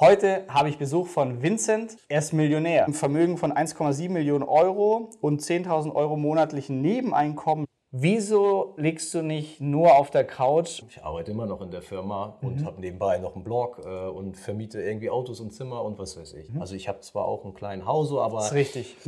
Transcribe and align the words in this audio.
Heute 0.00 0.44
habe 0.48 0.68
ich 0.68 0.76
Besuch 0.76 1.06
von 1.06 1.40
Vincent. 1.40 1.98
Er 2.08 2.18
ist 2.18 2.32
Millionär. 2.32 2.84
Ein 2.84 2.94
Vermögen 2.94 3.38
von 3.38 3.52
1,7 3.52 4.10
Millionen 4.10 4.42
Euro 4.42 5.10
und 5.20 5.40
10.000 5.40 5.94
Euro 5.94 6.16
monatlichen 6.16 6.82
Nebeneinkommen. 6.82 7.66
Wieso 7.92 8.74
liegst 8.76 9.14
du 9.14 9.22
nicht 9.22 9.60
nur 9.60 9.94
auf 9.94 10.10
der 10.10 10.24
Couch? 10.24 10.82
Ich 10.88 11.04
arbeite 11.04 11.30
immer 11.30 11.46
noch 11.46 11.60
in 11.60 11.70
der 11.70 11.80
Firma 11.80 12.36
und 12.42 12.62
mhm. 12.62 12.64
habe 12.64 12.80
nebenbei 12.80 13.18
noch 13.18 13.36
einen 13.36 13.44
Blog 13.44 13.82
äh, 13.84 14.08
und 14.08 14.36
vermiete 14.36 14.82
irgendwie 14.82 15.10
Autos 15.10 15.38
und 15.38 15.52
Zimmer 15.52 15.84
und 15.84 15.96
was 15.96 16.16
weiß 16.16 16.34
ich. 16.34 16.50
Mhm. 16.50 16.60
Also 16.60 16.74
ich 16.74 16.88
habe 16.88 16.98
zwar 16.98 17.26
auch 17.26 17.44
einen 17.44 17.54
kleinen 17.54 17.86
Hause, 17.86 18.20
aber... 18.20 18.38
Das 18.38 18.46
ist 18.46 18.54
richtig. 18.54 18.96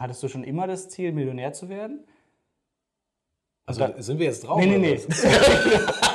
Hattest 0.00 0.22
du 0.22 0.28
schon 0.28 0.42
immer 0.42 0.66
das 0.66 0.88
Ziel, 0.88 1.12
Millionär 1.12 1.52
zu 1.52 1.68
werden? 1.68 2.02
Also 3.66 3.80
da, 3.80 4.02
sind 4.02 4.18
wir 4.18 4.24
jetzt 4.24 4.46
drauf? 4.46 4.58
Nee, 4.58 4.78
nee, 4.78 4.78
nee. 4.78 5.00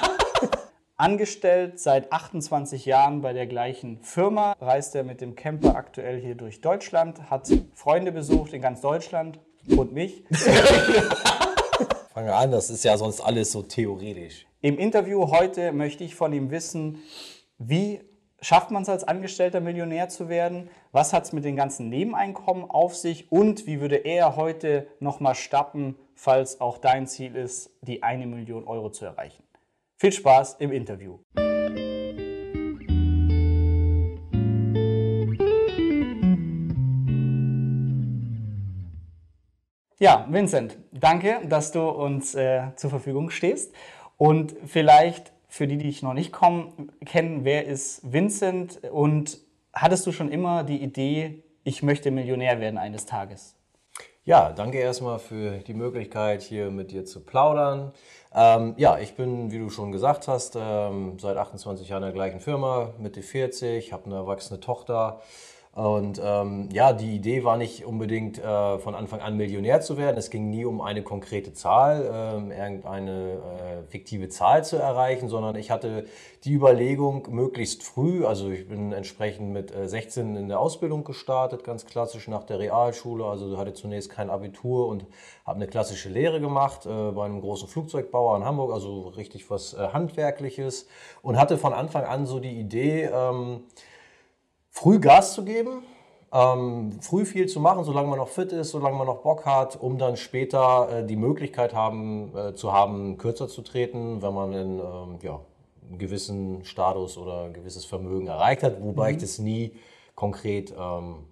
Angestellt 1.00 1.80
seit 1.80 2.12
28 2.12 2.88
Jahren 2.88 3.22
bei 3.22 3.32
der 3.32 3.46
gleichen 3.46 4.00
Firma, 4.02 4.56
reist 4.60 4.96
er 4.96 5.04
mit 5.04 5.22
dem 5.22 5.36
Camper 5.36 5.76
aktuell 5.76 6.20
hier 6.20 6.34
durch 6.34 6.60
Deutschland, 6.60 7.30
hat 7.30 7.48
Freunde 7.76 8.12
besucht 8.12 8.52
in 8.54 8.64
ganz 8.64 8.82
Deutschland 8.82 9.40
und 9.68 9.94
mich. 9.94 10.24
Fangen 12.16 12.26
wir 12.26 12.36
an, 12.36 12.50
das 12.50 12.72
ist 12.72 12.84
ja 12.84 12.98
sonst 12.98 13.22
alles 13.22 13.52
so 13.52 13.62
theoretisch. 13.62 14.48
Im 14.62 14.80
Interview 14.80 15.30
heute 15.30 15.72
möchte 15.72 16.04
ich 16.04 16.16
von 16.16 16.34
ihm 16.34 16.50
wissen, 16.50 16.98
wie 17.60 18.02
schafft 18.42 18.72
man 18.72 18.82
es 18.82 18.90
als 18.90 19.04
Angestellter 19.04 19.60
Millionär 19.60 20.10
zu 20.10 20.30
werden? 20.30 20.68
Was 20.92 21.14
hat 21.14 21.26
es 21.26 21.32
mit 21.32 21.46
den 21.46 21.56
ganzen 21.56 21.90
Nebeneinkommen 21.90 22.68
auf 22.68 22.96
sich? 22.96 23.32
Und 23.32 23.68
wie 23.68 23.82
würde 23.82 23.98
er 23.98 24.36
heute 24.36 24.88
nochmal 25.00 25.36
starten, 25.36 25.96
falls 26.16 26.60
auch 26.60 26.80
dein 26.80 27.06
Ziel 27.06 27.36
ist, 27.36 27.70
die 27.82 28.02
eine 28.02 28.26
Million 28.26 28.64
Euro 28.68 28.90
zu 28.90 29.06
erreichen? 29.06 29.47
Viel 30.00 30.12
Spaß 30.12 30.58
im 30.60 30.72
Interview. 30.72 31.18
Ja, 40.00 40.28
Vincent, 40.30 40.78
danke, 40.92 41.42
dass 41.50 41.72
du 41.72 41.82
uns 41.90 42.36
äh, 42.36 42.76
zur 42.76 42.92
Verfügung 42.92 43.32
stehst. 43.32 43.74
Und 44.18 44.56
vielleicht 44.68 45.34
für 45.48 45.66
die, 45.66 45.78
die 45.78 45.86
dich 45.86 46.04
noch 46.04 46.14
nicht 46.14 46.32
kommen, 46.32 46.92
kennen, 47.04 47.44
wer 47.44 47.66
ist 47.66 48.02
Vincent 48.04 48.84
und 48.92 49.40
hattest 49.74 50.06
du 50.06 50.12
schon 50.12 50.32
immer 50.32 50.64
die 50.64 50.84
Idee, 50.84 51.44
ich 51.64 51.82
möchte 51.82 52.12
Millionär 52.12 52.60
werden 52.60 52.78
eines 52.78 53.08
Tages? 53.08 53.57
Ja, 54.28 54.52
danke 54.52 54.78
erstmal 54.80 55.20
für 55.20 55.60
die 55.60 55.74
Möglichkeit, 55.74 56.42
hier 56.42 56.70
mit 56.70 56.92
dir 56.92 57.06
zu 57.06 57.22
plaudern. 57.22 57.94
Ähm, 58.36 58.74
ja, 58.76 59.00
ich 59.00 59.16
bin, 59.16 59.52
wie 59.52 59.58
du 59.58 59.70
schon 59.70 59.94
gesagt 59.94 60.28
hast, 60.28 60.58
ähm, 60.60 61.18
seit 61.18 61.38
28 61.38 61.88
Jahren 61.88 62.04
in 62.04 62.08
der 62.08 62.14
gleichen 62.14 62.42
Firma, 62.42 62.90
Mitte 63.00 63.22
40, 63.22 63.94
habe 63.94 64.08
eine 64.08 64.16
erwachsene 64.16 64.60
Tochter. 64.60 65.22
Und 65.78 66.20
ähm, 66.24 66.70
ja, 66.74 66.92
die 66.92 67.16
Idee 67.16 67.44
war 67.44 67.56
nicht 67.56 67.86
unbedingt 67.86 68.40
äh, 68.40 68.80
von 68.80 68.96
Anfang 68.96 69.20
an 69.22 69.38
Millionär 69.38 69.80
zu 69.80 69.96
werden. 69.96 70.18
Es 70.18 70.32
ging 70.32 70.50
nie 70.50 70.66
um 70.66 70.82
eine 70.82 71.04
konkrete 71.04 71.54
Zahl, 71.54 72.02
äh, 72.02 72.60
irgendeine 72.60 73.34
äh, 73.34 73.88
fiktive 73.88 74.28
Zahl 74.28 74.66
zu 74.66 74.78
erreichen, 74.78 75.30
sondern 75.30 75.56
ich 75.56 75.70
hatte 75.70 76.06
die 76.46 76.54
Überlegung, 76.54 77.28
möglichst 77.30 77.84
früh, 77.84 78.26
also 78.26 78.50
ich 78.50 78.68
bin 78.68 78.92
entsprechend 78.92 79.54
mit 79.54 79.72
16 79.72 80.36
äh, 80.36 80.40
in 80.40 80.48
der 80.48 80.60
Ausbildung 80.60 81.04
gestartet, 81.04 81.64
ganz 81.64 81.86
klassisch 81.86 82.28
nach 82.28 82.44
der 82.44 82.58
Realschule, 82.58 83.24
also 83.24 83.56
hatte 83.60 83.74
zunächst 83.74 84.10
kein 84.10 84.32
Abitur 84.32 84.88
und 84.88 85.06
habe 85.46 85.58
eine 85.58 85.68
klassische 85.68 86.10
Lehre 86.10 86.42
gemacht 86.42 86.88
äh, 86.88 87.12
bei 87.12 87.24
einem 87.24 87.40
großen 87.40 87.68
Flugzeugbauer 87.68 88.36
in 88.38 88.46
Hamburg, 88.46 88.74
also 88.74 89.10
richtig 89.10 89.52
was 89.52 89.76
äh, 89.76 89.90
Handwerkliches 89.90 90.88
und 91.22 91.38
hatte 91.38 91.60
von 91.60 91.74
Anfang 91.74 92.04
an 92.06 92.26
so 92.26 92.40
die 92.40 92.60
Idee, 92.60 93.12
ähm, 93.14 93.62
früh 94.78 95.00
Gas 95.00 95.34
zu 95.34 95.44
geben, 95.44 95.82
ähm, 96.32 97.02
früh 97.02 97.26
viel 97.26 97.48
zu 97.48 97.60
machen, 97.60 97.84
solange 97.84 98.10
man 98.10 98.20
noch 98.20 98.28
fit 98.28 98.52
ist, 98.52 98.70
solange 98.70 98.96
man 98.96 99.08
noch 99.08 99.24
Bock 99.24 99.44
hat, 99.46 99.76
um 99.82 99.98
dann 99.98 100.18
später 100.18 101.00
äh, 101.00 101.06
die 101.06 101.16
Möglichkeit 101.16 101.74
haben, 101.74 102.32
äh, 102.38 102.54
zu 102.54 102.72
haben, 102.72 103.18
kürzer 103.18 103.48
zu 103.48 103.64
treten, 103.64 104.22
wenn 104.22 104.34
man 104.36 104.54
in, 104.54 104.80
ähm, 104.80 105.20
ja, 105.24 105.40
einen 105.90 105.98
gewissen 105.98 106.64
Status 106.64 107.18
oder 107.18 107.46
ein 107.46 107.54
gewisses 107.54 107.86
Vermögen 107.86 108.28
erreicht 108.28 108.62
hat, 108.62 108.84
wobei 108.84 109.10
mhm. 109.10 109.16
ich 109.16 109.22
das 109.24 109.40
nie 109.40 109.72
konkret 110.14 110.72
ähm, 110.78 111.26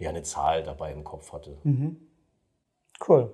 ja, 0.00 0.10
eine 0.10 0.22
Zahl 0.22 0.64
dabei 0.64 0.92
im 0.92 1.04
Kopf 1.04 1.32
hatte. 1.32 1.56
Mhm. 1.62 1.98
Cool. 3.06 3.32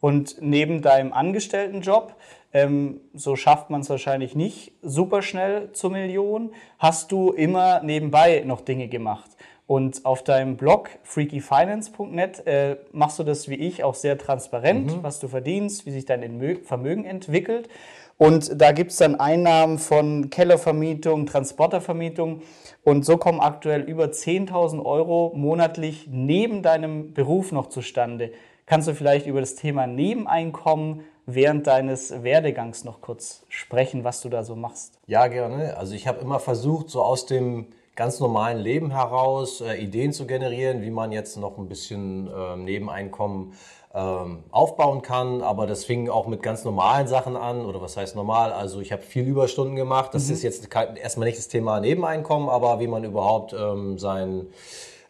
Und 0.00 0.36
neben 0.40 0.82
deinem 0.82 1.12
Angestelltenjob, 1.12 2.14
ähm, 2.52 3.00
so 3.14 3.36
schafft 3.36 3.70
man 3.70 3.80
es 3.80 3.90
wahrscheinlich 3.90 4.34
nicht 4.34 4.72
super 4.82 5.22
schnell 5.22 5.72
zur 5.72 5.90
Million, 5.90 6.52
hast 6.78 7.12
du 7.12 7.32
immer 7.32 7.82
nebenbei 7.82 8.42
noch 8.46 8.60
Dinge 8.60 8.88
gemacht. 8.88 9.30
Und 9.66 10.04
auf 10.04 10.22
deinem 10.22 10.56
Blog 10.56 10.90
freakyfinance.net 11.02 12.46
äh, 12.46 12.76
machst 12.92 13.18
du 13.18 13.24
das 13.24 13.48
wie 13.48 13.56
ich 13.56 13.82
auch 13.82 13.94
sehr 13.94 14.16
transparent, 14.16 14.86
mhm. 14.86 15.02
was 15.02 15.18
du 15.18 15.26
verdienst, 15.26 15.86
wie 15.86 15.90
sich 15.90 16.04
dein 16.04 16.60
Vermögen 16.64 17.04
entwickelt. 17.04 17.68
Und 18.16 18.60
da 18.60 18.72
gibt 18.72 18.92
es 18.92 18.98
dann 18.98 19.16
Einnahmen 19.16 19.78
von 19.78 20.30
Kellervermietung, 20.30 21.26
Transportervermietung. 21.26 22.42
Und 22.84 23.04
so 23.04 23.16
kommen 23.18 23.40
aktuell 23.40 23.82
über 23.82 24.04
10.000 24.06 24.84
Euro 24.84 25.32
monatlich 25.34 26.06
neben 26.10 26.62
deinem 26.62 27.12
Beruf 27.12 27.50
noch 27.52 27.68
zustande. 27.68 28.30
Kannst 28.66 28.88
du 28.88 28.94
vielleicht 28.96 29.28
über 29.28 29.38
das 29.38 29.54
Thema 29.54 29.86
Nebeneinkommen 29.86 31.04
während 31.24 31.68
deines 31.68 32.24
Werdegangs 32.24 32.82
noch 32.82 33.00
kurz 33.00 33.44
sprechen, 33.48 34.02
was 34.02 34.22
du 34.22 34.28
da 34.28 34.42
so 34.42 34.56
machst? 34.56 34.98
Ja, 35.06 35.28
gerne. 35.28 35.76
Also 35.76 35.94
ich 35.94 36.08
habe 36.08 36.18
immer 36.18 36.40
versucht, 36.40 36.90
so 36.90 37.00
aus 37.00 37.26
dem 37.26 37.68
ganz 37.94 38.18
normalen 38.18 38.58
Leben 38.58 38.90
heraus 38.90 39.60
äh, 39.60 39.76
Ideen 39.76 40.12
zu 40.12 40.26
generieren, 40.26 40.82
wie 40.82 40.90
man 40.90 41.12
jetzt 41.12 41.36
noch 41.36 41.58
ein 41.58 41.68
bisschen 41.68 42.28
äh, 42.28 42.56
Nebeneinkommen 42.56 43.52
ähm, 43.94 44.42
aufbauen 44.50 45.00
kann. 45.00 45.42
Aber 45.42 45.68
das 45.68 45.84
fing 45.84 46.10
auch 46.10 46.26
mit 46.26 46.42
ganz 46.42 46.64
normalen 46.64 47.06
Sachen 47.06 47.36
an. 47.36 47.64
Oder 47.64 47.80
was 47.80 47.96
heißt 47.96 48.16
normal? 48.16 48.52
Also 48.52 48.80
ich 48.80 48.90
habe 48.90 49.02
viel 49.02 49.28
Überstunden 49.28 49.76
gemacht. 49.76 50.12
Das 50.12 50.26
mhm. 50.26 50.34
ist 50.34 50.42
jetzt 50.42 50.68
erstmal 50.74 51.28
nicht 51.28 51.38
das 51.38 51.46
Thema 51.46 51.78
Nebeneinkommen, 51.78 52.48
aber 52.48 52.80
wie 52.80 52.88
man 52.88 53.04
überhaupt 53.04 53.52
ähm, 53.52 53.96
sein 53.96 54.48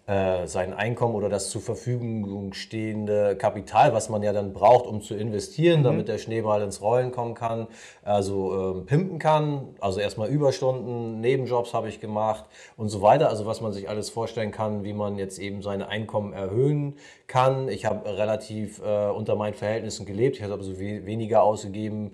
äh, 0.07 0.47
sein 0.47 0.73
Einkommen 0.73 1.17
oder 1.17 1.29
das 1.29 1.51
zur 1.51 1.61
Verfügung 1.61 2.53
stehende 2.53 3.35
Kapital, 3.35 3.93
was 3.93 4.09
man 4.09 4.23
ja 4.23 4.33
dann 4.33 4.53
braucht, 4.53 4.87
um 4.87 5.01
zu 5.03 5.15
investieren, 5.15 5.81
mhm. 5.81 5.85
damit 5.85 6.09
der 6.09 6.19
Schneeball 6.19 6.63
ins 6.63 6.81
Rollen 6.81 7.11
kommen 7.11 7.35
kann, 7.35 7.67
also 8.03 8.77
ähm, 8.77 8.87
pimpen 8.87 9.19
kann. 9.19 9.75
Also 9.81 9.99
erstmal 9.99 10.29
Überstunden, 10.29 11.21
Nebenjobs 11.21 11.75
habe 11.75 11.89
ich 11.89 12.01
gemacht 12.01 12.45
und 12.77 12.89
so 12.89 13.03
weiter. 13.03 13.29
Also 13.31 13.47
was 13.47 13.61
man 13.61 13.73
sich 13.73 13.89
alles 13.89 14.09
vorstellen 14.09 14.53
kann, 14.53 14.85
wie 14.85 14.93
man 14.93 15.19
jetzt 15.19 15.41
eben 15.41 15.61
seine 15.61 15.89
Einkommen 15.89 16.33
erhöhen 16.33 16.95
kann. 17.27 17.69
Ich 17.69 17.85
habe 17.85 18.09
relativ 18.09 18.81
äh, 18.85 19.09
unter 19.09 19.35
meinen 19.35 19.55
Verhältnissen 19.55 20.07
gelebt. 20.07 20.37
Ich 20.37 20.43
habe 20.45 20.55
also 20.55 20.79
weniger 20.79 21.43
ausgegeben 21.43 22.13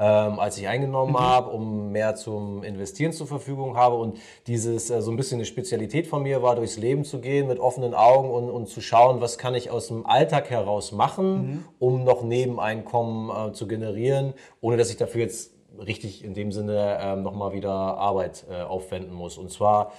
ähm, 0.00 0.40
als 0.40 0.56
ich 0.56 0.66
eingenommen 0.66 1.12
mhm. 1.12 1.20
habe, 1.20 1.50
um 1.50 1.92
mehr 1.92 2.14
zum 2.14 2.62
Investieren 2.62 3.12
zur 3.12 3.26
Verfügung 3.26 3.76
habe. 3.76 3.96
Und 3.96 4.16
dieses 4.46 4.88
äh, 4.88 5.02
so 5.02 5.10
ein 5.10 5.16
bisschen 5.16 5.36
eine 5.36 5.44
Spezialität 5.44 6.06
von 6.06 6.22
mir 6.22 6.42
war, 6.42 6.56
durchs 6.56 6.78
Leben 6.78 7.04
zu 7.04 7.20
gehen 7.20 7.46
mit 7.46 7.60
offenen 7.60 7.92
Augen 7.92 8.30
und, 8.30 8.48
und 8.48 8.66
zu 8.66 8.80
schauen, 8.80 9.20
was 9.20 9.36
kann 9.36 9.54
ich 9.54 9.70
aus 9.70 9.88
dem 9.88 10.06
Alltag 10.06 10.48
heraus 10.48 10.92
machen, 10.92 11.32
mhm. 11.34 11.64
um 11.78 12.04
noch 12.04 12.22
Nebeneinkommen 12.22 13.50
äh, 13.50 13.52
zu 13.52 13.68
generieren, 13.68 14.32
ohne 14.62 14.78
dass 14.78 14.88
ich 14.88 14.96
dafür 14.96 15.20
jetzt 15.20 15.52
richtig 15.78 16.24
in 16.24 16.32
dem 16.32 16.50
Sinne 16.50 16.98
äh, 16.98 17.16
nochmal 17.16 17.52
wieder 17.52 17.70
Arbeit 17.70 18.46
äh, 18.50 18.62
aufwenden 18.62 19.12
muss. 19.12 19.36
Und 19.36 19.50
zwar 19.50 19.92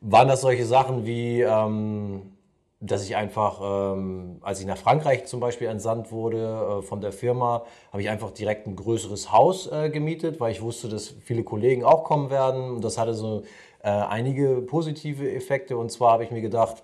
waren 0.00 0.28
das 0.28 0.40
solche 0.40 0.64
Sachen 0.64 1.04
wie 1.04 1.42
ähm, 1.42 2.35
dass 2.80 3.04
ich 3.04 3.16
einfach, 3.16 3.94
ähm, 3.94 4.38
als 4.42 4.60
ich 4.60 4.66
nach 4.66 4.76
Frankreich 4.76 5.24
zum 5.26 5.40
Beispiel 5.40 5.68
entsandt 5.68 6.12
wurde 6.12 6.80
äh, 6.80 6.82
von 6.82 7.00
der 7.00 7.12
Firma, 7.12 7.64
habe 7.90 8.02
ich 8.02 8.10
einfach 8.10 8.30
direkt 8.30 8.66
ein 8.66 8.76
größeres 8.76 9.32
Haus 9.32 9.66
äh, 9.70 9.88
gemietet, 9.88 10.40
weil 10.40 10.52
ich 10.52 10.60
wusste, 10.60 10.88
dass 10.88 11.08
viele 11.08 11.42
Kollegen 11.42 11.84
auch 11.84 12.04
kommen 12.04 12.30
werden. 12.30 12.70
Und 12.70 12.84
das 12.84 12.98
hatte 12.98 13.14
so 13.14 13.42
äh, 13.82 13.88
einige 13.88 14.60
positive 14.60 15.32
Effekte. 15.32 15.78
Und 15.78 15.90
zwar 15.90 16.12
habe 16.12 16.24
ich 16.24 16.30
mir 16.30 16.42
gedacht, 16.42 16.82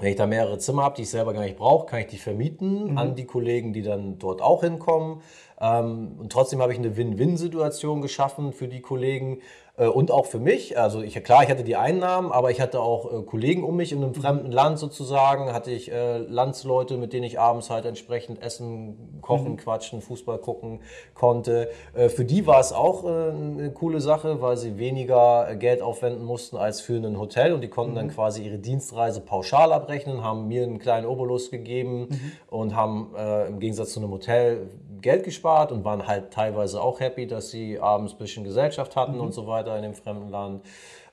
wenn 0.00 0.10
ich 0.10 0.16
da 0.16 0.26
mehrere 0.26 0.56
Zimmer 0.58 0.84
habe, 0.84 0.96
die 0.96 1.02
ich 1.02 1.10
selber 1.10 1.34
gar 1.34 1.42
nicht 1.42 1.58
brauche, 1.58 1.84
kann 1.84 2.00
ich 2.00 2.06
die 2.06 2.16
vermieten 2.16 2.92
mhm. 2.92 2.98
an 2.98 3.14
die 3.14 3.26
Kollegen, 3.26 3.74
die 3.74 3.82
dann 3.82 4.18
dort 4.18 4.40
auch 4.40 4.62
hinkommen. 4.62 5.20
Ähm, 5.60 6.16
und 6.18 6.32
trotzdem 6.32 6.62
habe 6.62 6.72
ich 6.72 6.78
eine 6.78 6.96
Win-Win-Situation 6.96 8.00
geschaffen 8.00 8.54
für 8.54 8.68
die 8.68 8.80
Kollegen, 8.80 9.40
und 9.76 10.10
auch 10.10 10.26
für 10.26 10.38
mich. 10.38 10.78
Also 10.78 11.00
ich, 11.00 11.14
klar, 11.24 11.42
ich 11.42 11.48
hatte 11.48 11.64
die 11.64 11.76
Einnahmen, 11.76 12.30
aber 12.30 12.50
ich 12.50 12.60
hatte 12.60 12.80
auch 12.80 13.10
äh, 13.10 13.22
Kollegen 13.22 13.64
um 13.64 13.76
mich 13.76 13.90
in 13.92 14.02
einem 14.02 14.14
fremden 14.14 14.52
Land 14.52 14.78
sozusagen, 14.78 15.52
hatte 15.52 15.70
ich 15.70 15.90
äh, 15.90 16.18
Landsleute, 16.18 16.98
mit 16.98 17.14
denen 17.14 17.24
ich 17.24 17.40
abends 17.40 17.70
halt 17.70 17.86
entsprechend 17.86 18.42
essen, 18.42 19.18
kochen, 19.22 19.52
mhm. 19.52 19.56
quatschen, 19.56 20.02
Fußball 20.02 20.38
gucken 20.38 20.80
konnte. 21.14 21.70
Äh, 21.94 22.10
für 22.10 22.26
die 22.26 22.46
war 22.46 22.60
es 22.60 22.74
auch 22.74 23.04
äh, 23.04 23.08
eine 23.08 23.70
coole 23.72 24.02
Sache, 24.02 24.42
weil 24.42 24.58
sie 24.58 24.76
weniger 24.76 25.50
äh, 25.50 25.56
Geld 25.56 25.80
aufwenden 25.80 26.24
mussten 26.24 26.58
als 26.58 26.82
für 26.82 26.96
ein 26.96 27.18
Hotel 27.18 27.54
und 27.54 27.62
die 27.62 27.68
konnten 27.68 27.92
mhm. 27.92 27.96
dann 27.96 28.08
quasi 28.08 28.44
ihre 28.44 28.58
Dienstreise 28.58 29.22
pauschal 29.22 29.72
abrechnen, 29.72 30.22
haben 30.22 30.48
mir 30.48 30.64
einen 30.64 30.80
kleinen 30.80 31.06
Obolus 31.06 31.50
gegeben 31.50 32.08
mhm. 32.10 32.32
und 32.50 32.76
haben 32.76 33.14
im 33.48 33.58
Gegensatz 33.58 33.92
zu 33.92 34.00
einem 34.00 34.10
Hotel 34.10 34.68
Geld 35.00 35.24
gespart 35.24 35.72
und 35.72 35.84
waren 35.84 36.06
halt 36.06 36.30
teilweise 36.30 36.80
auch 36.80 37.00
happy, 37.00 37.26
dass 37.26 37.50
sie 37.50 37.78
abends 37.78 38.12
ein 38.12 38.18
bisschen 38.18 38.44
Gesellschaft 38.44 38.96
hatten 38.96 39.14
mhm. 39.14 39.20
und 39.20 39.34
so 39.34 39.46
weiter 39.46 39.61
in 39.68 39.82
dem 39.82 39.94
fremden 39.94 40.30
Land. 40.30 40.62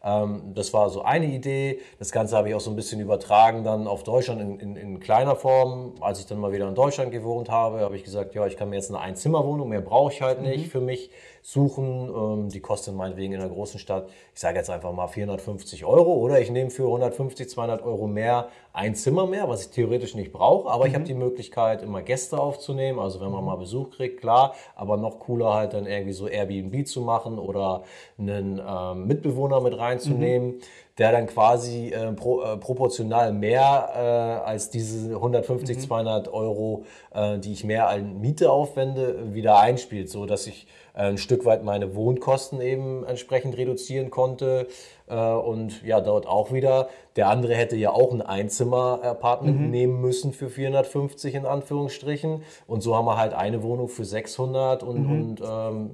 Ähm, 0.04 0.54
das 0.54 0.74
war 0.74 0.90
so 0.90 1.02
eine 1.02 1.26
Idee. 1.26 1.80
Das 1.98 2.12
Ganze 2.12 2.38
habe 2.38 2.50
ich 2.50 2.56
auch 2.56 2.62
so 2.62 2.70
ein 2.70 2.76
bisschen 2.76 3.02
übertragen 3.02 3.64
dann 3.64 3.88
auf 3.88 4.04
Deutschland 4.04 4.42
in, 4.42 4.60
in, 4.60 4.76
in 4.76 5.00
kleiner 5.00 5.36
Form. 5.36 5.96
Als 6.02 6.20
ich 6.20 6.26
dann 6.26 6.40
mal 6.40 6.52
wieder 6.52 6.68
in 6.68 6.76
Deutschland 6.76 7.12
gewohnt 7.12 7.50
habe, 7.50 7.82
habe 7.82 7.96
ich 7.96 8.04
gesagt, 8.04 8.34
ja, 8.36 8.46
ich 8.46 8.56
kann 8.56 8.70
mir 8.70 8.78
jetzt 8.78 8.90
eine 8.90 9.00
Einzimmerwohnung, 9.00 9.70
mehr 9.70 9.82
brauche 9.82 10.14
ich 10.14 10.22
halt 10.22 10.42
nicht 10.42 10.70
für 10.70 10.82
mich 10.82 11.10
suchen. 11.52 12.10
Ähm, 12.10 12.50
die 12.50 12.60
kostet 12.60 12.96
meinetwegen 12.96 13.34
in 13.34 13.42
einer 13.42 13.50
großen 13.50 13.80
Stadt, 13.80 14.08
ich 14.34 14.40
sage 14.40 14.58
jetzt 14.58 14.70
einfach 14.70 14.92
mal 14.92 15.08
450 15.08 15.84
Euro 15.86 16.14
oder 16.14 16.40
ich 16.40 16.52
nehme 16.52 16.70
für 16.70 16.84
150, 16.84 17.50
200 17.50 17.82
Euro 17.82 18.08
mehr 18.08 18.50
ein 18.72 18.94
Zimmer 18.96 19.26
mehr, 19.26 19.50
was 19.50 19.64
ich 19.64 19.70
theoretisch 19.72 20.14
nicht 20.14 20.32
brauche, 20.32 20.70
aber 20.70 20.86
ich 20.86 20.94
habe 20.94 21.04
die 21.04 21.16
Möglichkeit, 21.16 21.82
immer 21.82 22.02
Gäste 22.04 22.40
aufzunehmen. 22.40 23.00
Also 23.00 23.20
wenn 23.20 23.32
man 23.32 23.44
mal 23.44 23.56
Besuch 23.56 23.90
kriegt, 23.90 24.22
klar, 24.22 24.54
aber 24.76 24.98
noch 24.98 25.20
cooler 25.20 25.54
halt 25.56 25.74
dann 25.74 25.88
irgendwie 25.88 26.14
so 26.14 26.28
Airbnb 26.28 26.88
zu 26.88 27.02
machen 27.02 27.40
oder 27.40 27.84
einen 28.18 28.62
ähm, 28.66 29.08
Mitbewohner 29.08 29.60
mit 29.60 29.78
reinzunehmen, 29.78 30.62
der 31.00 31.14
dann 31.14 31.28
quasi 31.28 31.90
äh, 31.90 32.12
pro, 32.12 32.44
äh, 32.44 32.58
proportional 32.58 33.34
mehr 33.34 33.90
äh, 33.96 34.48
als 34.48 34.70
diese 34.70 35.16
150, 35.16 35.80
200 35.80 36.32
Euro, 36.32 36.84
äh, 37.14 37.40
die 37.40 37.54
ich 37.54 37.64
mehr 37.64 37.88
an 37.88 38.20
Miete 38.20 38.52
aufwende, 38.52 39.34
wieder 39.34 39.60
einspielt, 39.60 40.10
so 40.10 40.26
dass 40.26 40.46
ich 40.46 40.68
ein 41.00 41.18
Stück 41.18 41.46
weit 41.46 41.64
meine 41.64 41.96
Wohnkosten 41.96 42.62
eben 42.62 43.06
entsprechend 43.06 43.58
reduzieren 43.58 44.10
konnte. 44.10 44.68
Äh, 45.08 45.16
Und 45.16 45.82
ja, 45.84 46.02
dort 46.02 46.28
auch 46.28 46.52
wieder. 46.52 46.90
Der 47.16 47.30
andere 47.30 47.56
hätte 47.56 47.76
ja 47.76 47.92
auch 47.92 48.12
ein 48.12 48.22
Einzimmer-Apartment 48.22 49.70
nehmen 49.72 50.02
müssen 50.02 50.34
für 50.34 50.50
450 50.50 51.36
in 51.36 51.46
Anführungsstrichen. 51.46 52.44
Und 52.68 52.82
so 52.82 52.96
haben 52.96 53.06
wir 53.06 53.18
halt 53.18 53.34
eine 53.34 53.64
Wohnung 53.64 53.88
für 53.88 54.06
600 54.06 54.84
und, 54.84 55.06
und 55.06 55.42
ähm, 55.42 55.90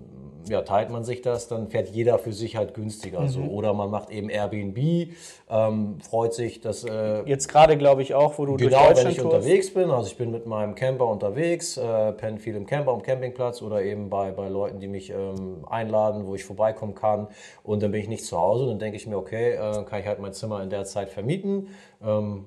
ja, 0.47 0.62
teilt 0.62 0.89
man 0.89 1.03
sich 1.03 1.21
das, 1.21 1.47
dann 1.47 1.69
fährt 1.69 1.89
jeder 1.89 2.19
für 2.19 2.33
sich 2.33 2.56
halt 2.56 2.74
günstiger. 2.74 3.27
So. 3.27 3.42
Oder 3.42 3.74
man 3.74 3.89
macht 3.89 4.09
eben 4.12 4.30
Airbnb, 4.30 5.13
ähm, 5.50 5.97
freut 6.01 6.33
sich, 6.33 6.62
dass 6.62 6.83
äh, 6.83 7.24
Jetzt 7.25 7.47
gerade, 7.47 7.77
glaube 7.77 8.01
ich, 8.01 8.13
auch, 8.13 8.38
wo 8.38 8.45
du 8.45 8.57
Genau, 8.57 8.69
durch 8.69 8.71
wenn 8.71 8.88
Deutschland 8.88 9.09
ich 9.12 9.21
tourst. 9.21 9.36
unterwegs 9.36 9.74
bin, 9.74 9.92
also 9.92 10.07
ich 10.07 10.18
bin 10.18 10.31
mit 10.31 10.45
meinem 10.45 10.75
Camper 10.75 11.07
unterwegs, 11.07 11.77
äh, 11.77 12.12
penne 12.13 12.39
viel 12.39 12.56
im 12.56 12.65
Camper, 12.65 12.92
am 12.92 13.01
Campingplatz 13.01 13.62
oder 13.62 13.81
eben 13.83 14.09
bei, 14.09 14.31
bei 14.31 14.50
Leuten, 14.50 14.80
die 14.80 14.88
mich 14.88 15.09
ähm, 15.09 15.65
einladen, 15.69 16.25
wo 16.27 16.36
ich 16.36 16.44
vorbeikommen 16.44 16.95
kann 16.95 17.27
und 17.63 17.83
dann 17.83 17.92
bin 17.92 18.01
ich 18.01 18.07
nicht 18.07 18.25
zu 18.25 18.38
Hause, 18.39 18.68
dann 18.68 18.80
denke 18.80 18.97
ich 18.97 19.07
mir, 19.07 19.18
okay, 19.18 19.53
äh, 19.53 19.83
kann 19.83 20.00
ich 20.00 20.07
halt 20.07 20.19
mein 20.19 20.33
Zimmer 20.33 20.62
in 20.63 20.69
der 20.69 20.86
Zeit 20.86 21.09
vermieten. 21.09 21.68
Ähm, 22.06 22.46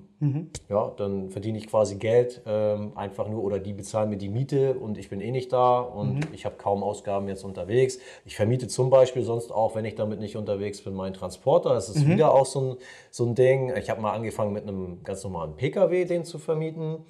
Ja, 0.68 0.92
dann 0.96 1.30
verdiene 1.30 1.58
ich 1.58 1.68
quasi 1.68 1.96
Geld 1.96 2.42
ähm, 2.44 2.92
einfach 2.96 3.28
nur 3.28 3.44
oder 3.44 3.60
die 3.60 3.72
bezahlen 3.72 4.10
mir 4.10 4.16
die 4.16 4.28
Miete 4.28 4.74
und 4.74 4.98
ich 4.98 5.08
bin 5.08 5.20
eh 5.20 5.30
nicht 5.30 5.52
da 5.52 5.78
und 5.78 6.26
ich 6.32 6.44
habe 6.44 6.56
kaum 6.56 6.82
Ausgaben 6.82 7.28
jetzt 7.28 7.44
unterwegs. 7.44 7.98
Ich 8.24 8.34
vermiete 8.34 8.66
zum 8.66 8.90
Beispiel 8.90 9.22
sonst 9.22 9.52
auch, 9.52 9.76
wenn 9.76 9.84
ich 9.84 9.94
damit 9.94 10.18
nicht 10.18 10.36
unterwegs 10.36 10.82
bin, 10.82 10.94
meinen 10.94 11.14
Transporter. 11.14 11.72
Das 11.72 11.88
ist 11.88 12.08
wieder 12.08 12.34
auch 12.34 12.46
so 12.46 12.60
ein, 12.60 12.76
so 13.10 13.26
ein 13.26 13.34
Ding. 13.36 13.72
Ich 13.76 13.90
habe 13.90 14.00
mal 14.00 14.12
angefangen 14.12 14.52
mit 14.52 14.64
einem 14.64 15.02
ganz 15.04 15.22
normalen 15.22 15.54
Pkw 15.54 16.04
den 16.04 16.24
zu 16.24 16.38
vermieten 16.38 17.04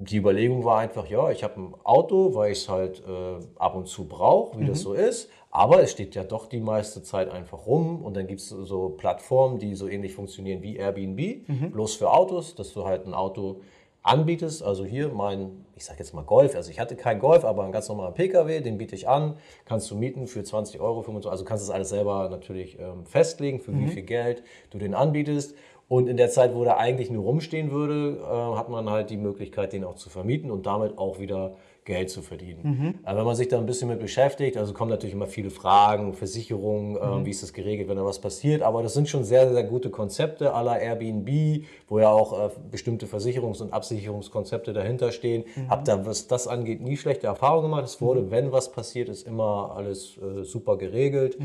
die 0.00 0.16
Überlegung 0.16 0.64
war 0.64 0.78
einfach, 0.78 1.08
ja, 1.08 1.30
ich 1.30 1.42
habe 1.42 1.60
ein 1.60 1.74
Auto, 1.82 2.34
weil 2.34 2.52
ich 2.52 2.58
es 2.58 2.68
halt 2.68 3.02
äh, 3.06 3.44
ab 3.58 3.74
und 3.74 3.88
zu 3.88 4.06
brauche, 4.06 4.58
wie 4.60 4.64
das 4.64 4.80
so 4.80 4.94
ist. 4.94 5.28
Aber 5.58 5.82
es 5.82 5.90
steht 5.90 6.14
ja 6.14 6.22
doch 6.22 6.46
die 6.46 6.60
meiste 6.60 7.02
Zeit 7.02 7.28
einfach 7.28 7.66
rum. 7.66 8.04
Und 8.04 8.16
dann 8.16 8.28
gibt 8.28 8.40
es 8.40 8.48
so 8.48 8.90
Plattformen, 8.90 9.58
die 9.58 9.74
so 9.74 9.88
ähnlich 9.88 10.14
funktionieren 10.14 10.62
wie 10.62 10.76
Airbnb, 10.76 11.72
bloß 11.72 11.96
für 11.96 12.12
Autos, 12.12 12.54
dass 12.54 12.72
du 12.72 12.84
halt 12.84 13.06
ein 13.06 13.12
Auto 13.12 13.60
anbietest. 14.04 14.62
Also 14.62 14.84
hier 14.84 15.08
mein, 15.08 15.64
ich 15.74 15.84
sage 15.84 15.98
jetzt 15.98 16.14
mal 16.14 16.22
Golf, 16.22 16.54
also 16.54 16.70
ich 16.70 16.78
hatte 16.78 16.94
keinen 16.94 17.18
Golf, 17.18 17.44
aber 17.44 17.64
einen 17.64 17.72
ganz 17.72 17.88
normalen 17.88 18.14
Pkw, 18.14 18.60
den 18.60 18.78
biete 18.78 18.94
ich 18.94 19.08
an, 19.08 19.34
kannst 19.64 19.90
du 19.90 19.96
mieten 19.96 20.28
für 20.28 20.44
20 20.44 20.80
Euro, 20.80 21.02
25, 21.02 21.28
also 21.28 21.44
kannst 21.44 21.64
du 21.64 21.66
das 21.66 21.74
alles 21.74 21.88
selber 21.88 22.28
natürlich 22.28 22.78
ähm, 22.78 23.04
festlegen, 23.04 23.58
für 23.58 23.76
wie 23.76 23.88
viel 23.88 24.04
Geld 24.04 24.44
du 24.70 24.78
den 24.78 24.94
anbietest. 24.94 25.56
Und 25.88 26.06
in 26.06 26.16
der 26.16 26.30
Zeit, 26.30 26.54
wo 26.54 26.62
der 26.62 26.78
eigentlich 26.78 27.10
nur 27.10 27.24
rumstehen 27.24 27.72
würde, 27.72 28.20
äh, 28.20 28.56
hat 28.56 28.68
man 28.68 28.88
halt 28.88 29.10
die 29.10 29.16
Möglichkeit, 29.16 29.72
den 29.72 29.82
auch 29.82 29.96
zu 29.96 30.08
vermieten 30.08 30.52
und 30.52 30.66
damit 30.66 30.98
auch 30.98 31.18
wieder 31.18 31.56
Geld 31.88 32.10
zu 32.10 32.20
verdienen. 32.22 32.60
Aber 33.02 33.20
wenn 33.20 33.24
man 33.24 33.34
sich 33.34 33.48
da 33.48 33.56
ein 33.58 33.64
bisschen 33.64 33.88
mit 33.88 33.98
beschäftigt, 33.98 34.58
also 34.58 34.74
kommen 34.74 34.90
natürlich 34.90 35.14
immer 35.14 35.26
viele 35.26 35.48
Fragen, 35.48 36.12
Versicherungen, 36.12 36.96
äh, 36.96 37.24
wie 37.24 37.30
ist 37.30 37.42
das 37.42 37.54
geregelt, 37.54 37.88
wenn 37.88 37.96
da 37.96 38.04
was 38.04 38.20
passiert. 38.20 38.60
Aber 38.62 38.82
das 38.82 38.92
sind 38.92 39.08
schon 39.08 39.24
sehr, 39.24 39.50
sehr 39.50 39.64
gute 39.64 39.88
Konzepte 39.88 40.52
aller 40.52 40.78
Airbnb, 40.78 41.64
wo 41.88 41.98
ja 41.98 42.10
auch 42.10 42.38
äh, 42.38 42.50
bestimmte 42.70 43.06
Versicherungs- 43.06 43.62
und 43.62 43.72
Absicherungskonzepte 43.72 44.74
dahinter 44.74 45.12
stehen. 45.12 45.44
Hab 45.68 45.86
da, 45.86 46.04
was 46.04 46.28
das 46.28 46.46
angeht, 46.46 46.82
nie 46.82 46.98
schlechte 46.98 47.26
Erfahrungen 47.26 47.62
gemacht. 47.70 47.84
Es 47.84 48.00
wurde, 48.02 48.30
wenn 48.30 48.52
was 48.52 48.70
passiert 48.70 49.08
ist, 49.08 49.26
immer 49.26 49.72
alles 49.74 50.18
äh, 50.18 50.44
super 50.44 50.76
geregelt 50.76 51.38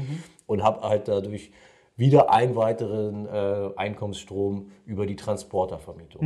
und 0.45 0.61
habe 0.61 0.81
halt 0.87 1.07
dadurch 1.07 1.51
wieder 1.95 2.31
einen 2.31 2.55
weiteren 2.55 3.27
äh, 3.27 3.69
Einkommensstrom 3.75 4.71
über 4.85 5.05
die 5.05 5.15
Transportervermietung. 5.15 6.21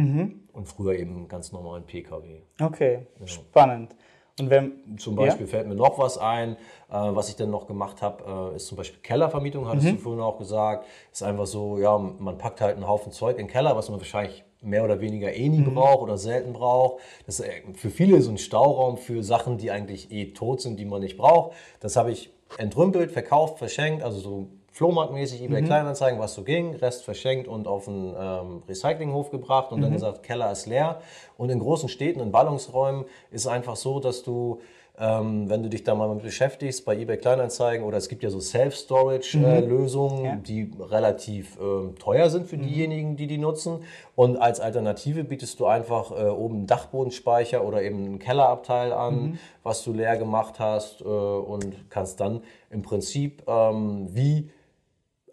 Und 0.54 0.66
früher 0.66 0.94
eben 0.96 1.28
ganz 1.28 1.52
normalen 1.52 1.84
Pkw. 1.84 2.42
Okay, 2.62 3.06
spannend. 3.26 3.96
Und 4.40 4.52
wenn, 4.52 4.98
Zum 4.98 5.16
Beispiel 5.16 5.48
fällt 5.48 5.68
mir 5.68 5.74
noch 5.74 5.98
was 5.98 6.20
ein, 6.20 6.54
äh, 6.54 6.56
was 6.90 7.30
ich 7.30 7.36
dann 7.36 7.50
noch 7.50 7.66
gemacht 7.66 8.04
habe, 8.04 8.52
äh, 8.54 8.56
ist 8.58 8.68
zum 8.68 8.78
Beispiel 8.78 9.00
Kellervermietung, 9.02 9.68
hattest 9.68 9.88
du 9.88 9.98
vorhin 9.98 10.22
auch 10.22 10.38
gesagt. 10.38 10.86
Ist 11.12 11.24
einfach 11.24 11.48
so, 11.48 11.80
ja, 11.80 11.98
man 11.98 12.38
packt 12.38 12.62
halt 12.62 12.76
einen 12.76 12.88
Haufen 12.88 13.12
Zeug 13.12 13.38
in 13.40 13.48
den 13.48 13.52
Keller, 13.52 13.76
was 13.76 13.90
man 13.90 14.00
wahrscheinlich 14.00 14.44
mehr 14.62 14.84
oder 14.84 15.02
weniger 15.02 15.34
eh 15.34 15.50
nie 15.50 15.62
braucht 15.62 16.02
oder 16.02 16.18
selten 16.18 16.54
braucht. 16.54 17.02
Das 17.26 17.40
ist 17.40 17.48
äh, 17.48 17.62
für 17.74 17.90
viele 17.90 18.22
so 18.22 18.30
ein 18.30 18.38
Stauraum 18.38 18.98
für 18.98 19.24
Sachen, 19.24 19.58
die 19.58 19.72
eigentlich 19.72 20.12
eh 20.12 20.34
tot 20.34 20.62
sind, 20.62 20.80
die 20.80 20.86
man 20.86 21.02
nicht 21.02 21.18
braucht. 21.18 21.54
Das 21.80 21.96
habe 21.96 22.12
ich 22.12 22.32
entrümpelt, 22.58 23.12
verkauft, 23.12 23.58
verschenkt, 23.58 24.04
also 24.04 24.20
so 24.20 24.48
Flohmarktmäßig, 24.78 25.42
eBay 25.42 25.64
Kleinanzeigen, 25.64 26.20
was 26.20 26.36
so 26.36 26.44
ging, 26.44 26.76
Rest 26.76 27.04
verschenkt 27.04 27.48
und 27.48 27.68
auf 27.68 27.88
einen 27.88 28.14
ähm, 28.16 28.62
Recyclinghof 28.70 29.32
gebracht 29.32 29.72
und 29.72 29.82
dann 29.82 29.92
gesagt, 29.92 30.22
Keller 30.22 30.52
ist 30.52 30.68
leer. 30.68 31.02
Und 31.36 31.50
in 31.50 31.58
großen 31.58 31.90
Städten, 31.90 32.20
in 32.20 32.32
Ballungsräumen 32.32 33.06
ist 33.32 33.42
es 33.42 33.48
einfach 33.48 33.76
so, 33.76 34.00
dass 34.00 34.22
du, 34.22 34.60
ähm, 35.00 35.50
wenn 35.50 35.64
du 35.64 35.70
dich 35.70 35.84
da 35.84 35.96
mal 35.96 36.08
mit 36.14 36.22
beschäftigst, 36.22 36.86
bei 36.86 36.96
eBay 36.96 37.18
Kleinanzeigen 37.18 37.88
oder 37.88 37.98
es 37.98 38.08
gibt 38.08 38.22
ja 38.22 38.30
so 38.30 38.40
Self-Storage-Lösungen, 38.40 40.44
die 40.44 40.72
relativ 40.80 41.58
ähm, 41.60 41.96
teuer 41.98 42.30
sind 42.30 42.46
für 42.46 42.60
diejenigen, 42.60 43.18
die 43.18 43.26
die 43.26 43.40
nutzen. 43.40 43.80
Und 44.16 44.38
als 44.38 44.60
Alternative 44.60 45.24
bietest 45.24 45.60
du 45.60 45.66
einfach 45.66 46.12
äh, 46.12 46.30
oben 46.30 46.58
einen 46.58 46.68
Dachbodenspeicher 46.68 47.66
oder 47.66 47.82
eben 47.82 48.06
einen 48.06 48.20
Kellerabteil 48.20 48.94
an, 48.94 49.40
was 49.64 49.84
du 49.84 49.92
leer 49.92 50.18
gemacht 50.18 50.60
hast 50.60 51.02
äh, 51.02 51.06
und 51.06 51.90
kannst 51.90 52.20
dann 52.20 52.44
im 52.70 52.84
Prinzip 52.84 53.42
ähm, 53.48 54.10
wie 54.14 54.52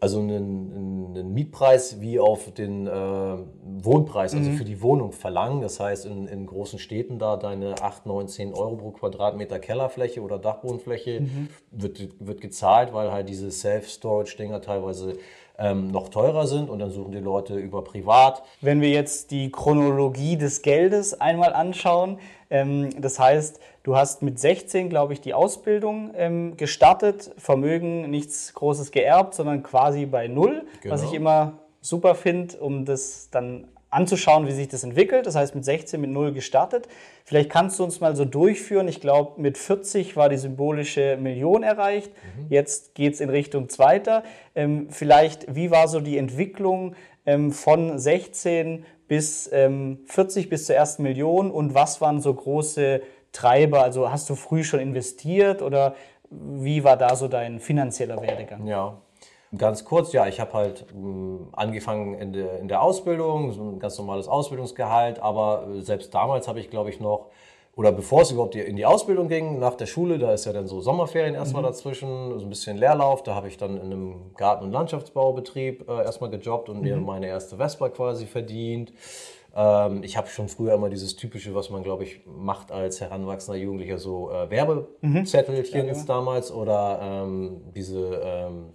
also 0.04 0.20
einen, 0.20 1.14
einen 1.16 1.32
Mietpreis 1.32 1.98
wie 2.02 2.20
auf 2.20 2.52
den 2.52 2.86
äh, 2.86 2.90
Wohnpreis, 2.90 4.34
also 4.34 4.50
für 4.50 4.64
die 4.64 4.82
Wohnung 4.82 5.12
verlangen. 5.12 5.62
Das 5.62 5.80
heißt, 5.80 6.04
in, 6.04 6.26
in 6.26 6.44
großen 6.44 6.78
Städten 6.78 7.18
da 7.18 7.38
deine 7.38 7.76
8, 7.80 8.04
9, 8.04 8.28
10 8.28 8.52
Euro 8.52 8.76
pro 8.76 8.90
Quadratmeter 8.90 9.58
Kellerfläche 9.58 10.20
oder 10.20 10.38
Dachbodenfläche 10.38 11.26
wird, 11.70 12.06
wird 12.20 12.42
gezahlt, 12.42 12.92
weil 12.92 13.12
halt 13.12 13.30
diese 13.30 13.50
Self-Storage-Dinger 13.50 14.60
teilweise 14.60 15.16
ähm, 15.56 15.88
noch 15.88 16.10
teurer 16.10 16.46
sind 16.46 16.68
und 16.68 16.80
dann 16.80 16.90
suchen 16.90 17.12
die 17.12 17.20
Leute 17.20 17.54
über 17.54 17.82
privat. 17.82 18.42
wenn 18.60 18.82
wir 18.82 18.90
jetzt 18.90 19.30
die 19.30 19.50
Chronologie 19.50 20.36
des 20.36 20.60
Geldes 20.60 21.18
einmal 21.18 21.54
anschauen, 21.54 22.18
ähm, 22.50 22.90
das 23.00 23.18
heißt, 23.18 23.58
du 23.84 23.96
hast 23.96 24.22
mit 24.22 24.38
16, 24.40 24.88
glaube 24.88 25.12
ich, 25.12 25.20
die 25.20 25.32
Ausbildung 25.34 26.10
ähm, 26.16 26.56
gestartet, 26.56 27.30
Vermögen 27.38 28.10
nichts 28.10 28.52
Großes 28.54 28.90
geerbt, 28.90 29.34
sondern 29.34 29.62
quasi 29.62 30.06
bei 30.06 30.26
Null, 30.26 30.64
was 30.88 31.00
Genau. 31.02 31.10
ich 31.12 31.16
immer 31.16 31.52
super 31.80 32.14
finde, 32.16 32.56
um 32.58 32.84
das 32.84 33.28
dann 33.30 33.68
anzuschauen, 33.90 34.48
wie 34.48 34.52
sich 34.52 34.66
das 34.68 34.82
entwickelt. 34.82 35.26
Das 35.26 35.36
heißt, 35.36 35.54
mit 35.54 35.64
16 35.64 36.00
mit 36.00 36.10
Null 36.10 36.32
gestartet. 36.32 36.88
Vielleicht 37.24 37.48
kannst 37.48 37.78
du 37.78 37.84
uns 37.84 38.00
mal 38.00 38.16
so 38.16 38.24
durchführen. 38.24 38.88
Ich 38.88 39.00
glaube, 39.00 39.40
mit 39.40 39.56
40 39.56 40.16
war 40.16 40.28
die 40.28 40.36
symbolische 40.36 41.16
Million 41.20 41.62
erreicht. 41.62 42.10
Jetzt 42.48 42.96
geht 42.96 43.14
es 43.14 43.20
in 43.20 43.30
Richtung 43.30 43.68
Zweiter. 43.68 44.24
Ähm, 44.56 44.88
vielleicht, 44.90 45.54
wie 45.54 45.70
war 45.70 45.86
so 45.86 46.00
die 46.00 46.18
Entwicklung 46.18 46.96
ähm, 47.24 47.52
von 47.52 47.96
16 47.96 48.84
bis 49.06 49.48
ähm, 49.52 50.00
40 50.06 50.48
bis 50.48 50.66
zur 50.66 50.74
ersten 50.74 51.04
Million 51.04 51.52
und 51.52 51.74
was 51.74 52.00
waren 52.00 52.20
so 52.20 52.34
große 52.34 53.00
Treiber? 53.34 53.82
Also 53.82 54.10
hast 54.10 54.30
du 54.30 54.34
früh 54.34 54.64
schon 54.64 54.80
investiert 54.80 55.60
oder 55.60 55.94
wie 56.30 56.82
war 56.84 56.96
da 56.96 57.14
so 57.14 57.28
dein 57.28 57.60
finanzieller 57.60 58.20
Werdegang? 58.22 58.66
Ja, 58.66 58.96
ganz 59.56 59.84
kurz, 59.84 60.12
ja, 60.12 60.26
ich 60.26 60.40
habe 60.40 60.52
halt 60.54 60.86
mh, 60.94 61.48
angefangen 61.52 62.14
in 62.14 62.32
der, 62.32 62.58
in 62.60 62.68
der 62.68 62.82
Ausbildung, 62.82 63.52
so 63.52 63.62
ein 63.62 63.78
ganz 63.78 63.98
normales 63.98 64.28
Ausbildungsgehalt, 64.28 65.20
aber 65.20 65.66
äh, 65.68 65.82
selbst 65.82 66.14
damals 66.14 66.48
habe 66.48 66.60
ich, 66.60 66.70
glaube 66.70 66.90
ich, 66.90 67.00
noch, 67.00 67.26
oder 67.76 67.90
bevor 67.90 68.22
es 68.22 68.30
überhaupt 68.30 68.54
in 68.54 68.76
die 68.76 68.86
Ausbildung 68.86 69.26
ging, 69.26 69.58
nach 69.58 69.74
der 69.74 69.86
Schule, 69.86 70.18
da 70.18 70.32
ist 70.32 70.44
ja 70.44 70.52
dann 70.52 70.68
so 70.68 70.80
Sommerferien 70.80 71.34
erstmal 71.34 71.64
dazwischen, 71.64 72.38
so 72.38 72.46
ein 72.46 72.48
bisschen 72.48 72.76
Leerlauf, 72.76 73.24
da 73.24 73.34
habe 73.34 73.48
ich 73.48 73.56
dann 73.56 73.76
in 73.76 73.92
einem 73.92 74.34
Garten- 74.36 74.64
und 74.64 74.70
Landschaftsbaubetrieb 74.72 75.88
äh, 75.88 76.04
erstmal 76.04 76.30
gejobbt 76.30 76.68
und 76.68 76.82
mir 76.82 76.96
meine 76.96 77.26
erste 77.26 77.56
Vespa 77.56 77.88
quasi 77.88 78.26
verdient. 78.26 78.92
Ähm, 79.54 80.02
ich 80.02 80.16
habe 80.16 80.28
schon 80.28 80.48
früher 80.48 80.74
immer 80.74 80.90
dieses 80.90 81.16
typische, 81.16 81.54
was 81.54 81.70
man, 81.70 81.82
glaube 81.82 82.04
ich, 82.04 82.20
macht 82.26 82.72
als 82.72 83.00
heranwachsender 83.00 83.58
Jugendlicher, 83.58 83.98
so 83.98 84.30
äh, 84.30 84.50
Werbezettelchen 84.50 86.06
damals 86.06 86.50
oder 86.50 86.98
ähm, 87.00 87.62
diese 87.74 88.20
ähm, 88.24 88.72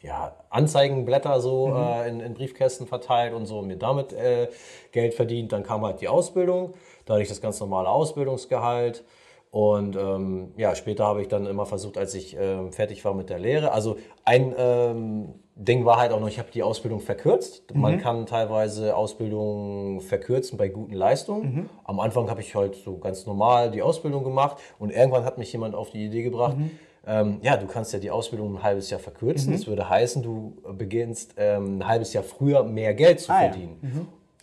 ja, 0.00 0.34
Anzeigenblätter 0.50 1.40
so 1.40 1.68
mhm. 1.68 1.76
äh, 1.76 2.08
in, 2.08 2.20
in, 2.20 2.34
Briefkästen 2.34 2.86
verteilt 2.86 3.34
und 3.34 3.46
so, 3.46 3.62
mir 3.62 3.76
damit 3.76 4.12
äh, 4.12 4.48
Geld 4.90 5.14
verdient. 5.14 5.52
Dann 5.52 5.62
kam 5.62 5.84
halt 5.84 6.00
die 6.00 6.08
Ausbildung, 6.08 6.74
da 7.04 7.14
hatte 7.14 7.22
ich 7.22 7.28
das 7.28 7.40
ganz 7.40 7.60
normale 7.60 7.88
Ausbildungsgehalt. 7.88 9.04
Und 9.50 9.96
ähm, 9.96 10.54
ja, 10.56 10.74
später 10.74 11.04
habe 11.04 11.20
ich 11.20 11.28
dann 11.28 11.46
immer 11.46 11.66
versucht, 11.66 11.98
als 11.98 12.14
ich 12.14 12.34
ähm, 12.40 12.72
fertig 12.72 13.04
war 13.04 13.12
mit 13.12 13.28
der 13.28 13.38
Lehre. 13.38 13.72
Also 13.72 13.98
ein 14.24 14.54
ähm, 14.56 15.34
Ding 15.54 15.84
war 15.84 15.98
halt 15.98 16.12
auch 16.12 16.20
noch, 16.20 16.28
ich 16.28 16.38
habe 16.38 16.48
die 16.52 16.62
Ausbildung 16.62 17.00
verkürzt. 17.00 17.74
Mhm. 17.74 17.80
Man 17.80 17.98
kann 17.98 18.26
teilweise 18.26 18.96
Ausbildung 18.96 20.00
verkürzen 20.00 20.56
bei 20.56 20.68
guten 20.68 20.94
Leistungen. 20.94 21.54
Mhm. 21.54 21.70
Am 21.84 22.00
Anfang 22.00 22.30
habe 22.30 22.40
ich 22.40 22.54
halt 22.54 22.74
so 22.76 22.96
ganz 22.96 23.26
normal 23.26 23.70
die 23.70 23.82
Ausbildung 23.82 24.24
gemacht 24.24 24.56
und 24.78 24.90
irgendwann 24.90 25.24
hat 25.24 25.38
mich 25.38 25.52
jemand 25.52 25.74
auf 25.74 25.90
die 25.90 26.06
Idee 26.06 26.22
gebracht, 26.22 26.56
mhm. 26.56 26.70
ähm, 27.06 27.38
ja, 27.42 27.56
du 27.56 27.66
kannst 27.66 27.92
ja 27.92 27.98
die 27.98 28.10
Ausbildung 28.10 28.56
ein 28.56 28.62
halbes 28.62 28.88
Jahr 28.88 29.00
verkürzen. 29.00 29.50
Mhm. 29.50 29.56
Das 29.56 29.66
würde 29.66 29.88
heißen, 29.88 30.22
du 30.22 30.56
beginnst 30.72 31.34
ähm, 31.36 31.78
ein 31.78 31.86
halbes 31.86 32.14
Jahr 32.14 32.24
früher 32.24 32.64
mehr 32.64 32.94
Geld 32.94 33.20
zu 33.20 33.30
ah, 33.30 33.40
verdienen. 33.40 33.78
Ja. 33.82 33.88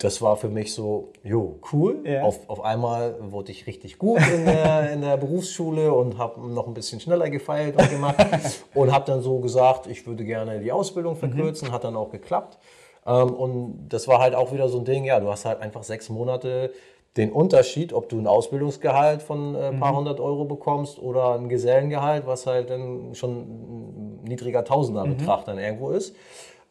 das 0.00 0.22
war 0.22 0.36
für 0.36 0.48
mich 0.48 0.72
so, 0.72 1.12
jo, 1.22 1.58
cool. 1.72 2.00
Ja. 2.04 2.22
Auf, 2.22 2.48
auf 2.48 2.64
einmal 2.64 3.16
wurde 3.20 3.52
ich 3.52 3.66
richtig 3.66 3.98
gut 3.98 4.20
in 4.34 4.46
der, 4.46 4.92
in 4.92 5.02
der 5.02 5.18
Berufsschule 5.18 5.92
und 5.92 6.16
habe 6.16 6.40
noch 6.48 6.66
ein 6.66 6.72
bisschen 6.72 7.00
schneller 7.00 7.28
gefeilt 7.28 7.76
und 7.76 7.90
gemacht 7.90 8.16
und 8.74 8.92
habe 8.92 9.04
dann 9.04 9.20
so 9.20 9.40
gesagt, 9.40 9.86
ich 9.86 10.06
würde 10.06 10.24
gerne 10.24 10.58
die 10.60 10.72
Ausbildung 10.72 11.16
verkürzen, 11.16 11.68
mhm. 11.68 11.72
hat 11.72 11.84
dann 11.84 11.96
auch 11.96 12.10
geklappt. 12.10 12.58
Ähm, 13.06 13.34
und 13.34 13.88
das 13.90 14.08
war 14.08 14.20
halt 14.20 14.34
auch 14.34 14.52
wieder 14.54 14.70
so 14.70 14.78
ein 14.78 14.86
Ding, 14.86 15.04
ja, 15.04 15.20
du 15.20 15.28
hast 15.28 15.44
halt 15.44 15.60
einfach 15.60 15.82
sechs 15.82 16.08
Monate 16.08 16.72
den 17.18 17.30
Unterschied, 17.30 17.92
ob 17.92 18.08
du 18.08 18.18
ein 18.18 18.26
Ausbildungsgehalt 18.26 19.20
von 19.20 19.54
ein 19.54 19.74
äh, 19.74 19.78
paar 19.78 19.92
mhm. 19.92 19.98
hundert 19.98 20.20
Euro 20.20 20.46
bekommst 20.46 20.98
oder 20.98 21.34
ein 21.34 21.50
Gesellengehalt, 21.50 22.26
was 22.26 22.46
halt 22.46 22.70
dann 22.70 23.14
schon 23.14 23.32
ein 23.32 24.24
niedriger 24.24 24.64
Tausenderbetrag 24.64 25.40
mhm. 25.40 25.44
dann 25.44 25.58
irgendwo 25.58 25.90
ist. 25.90 26.16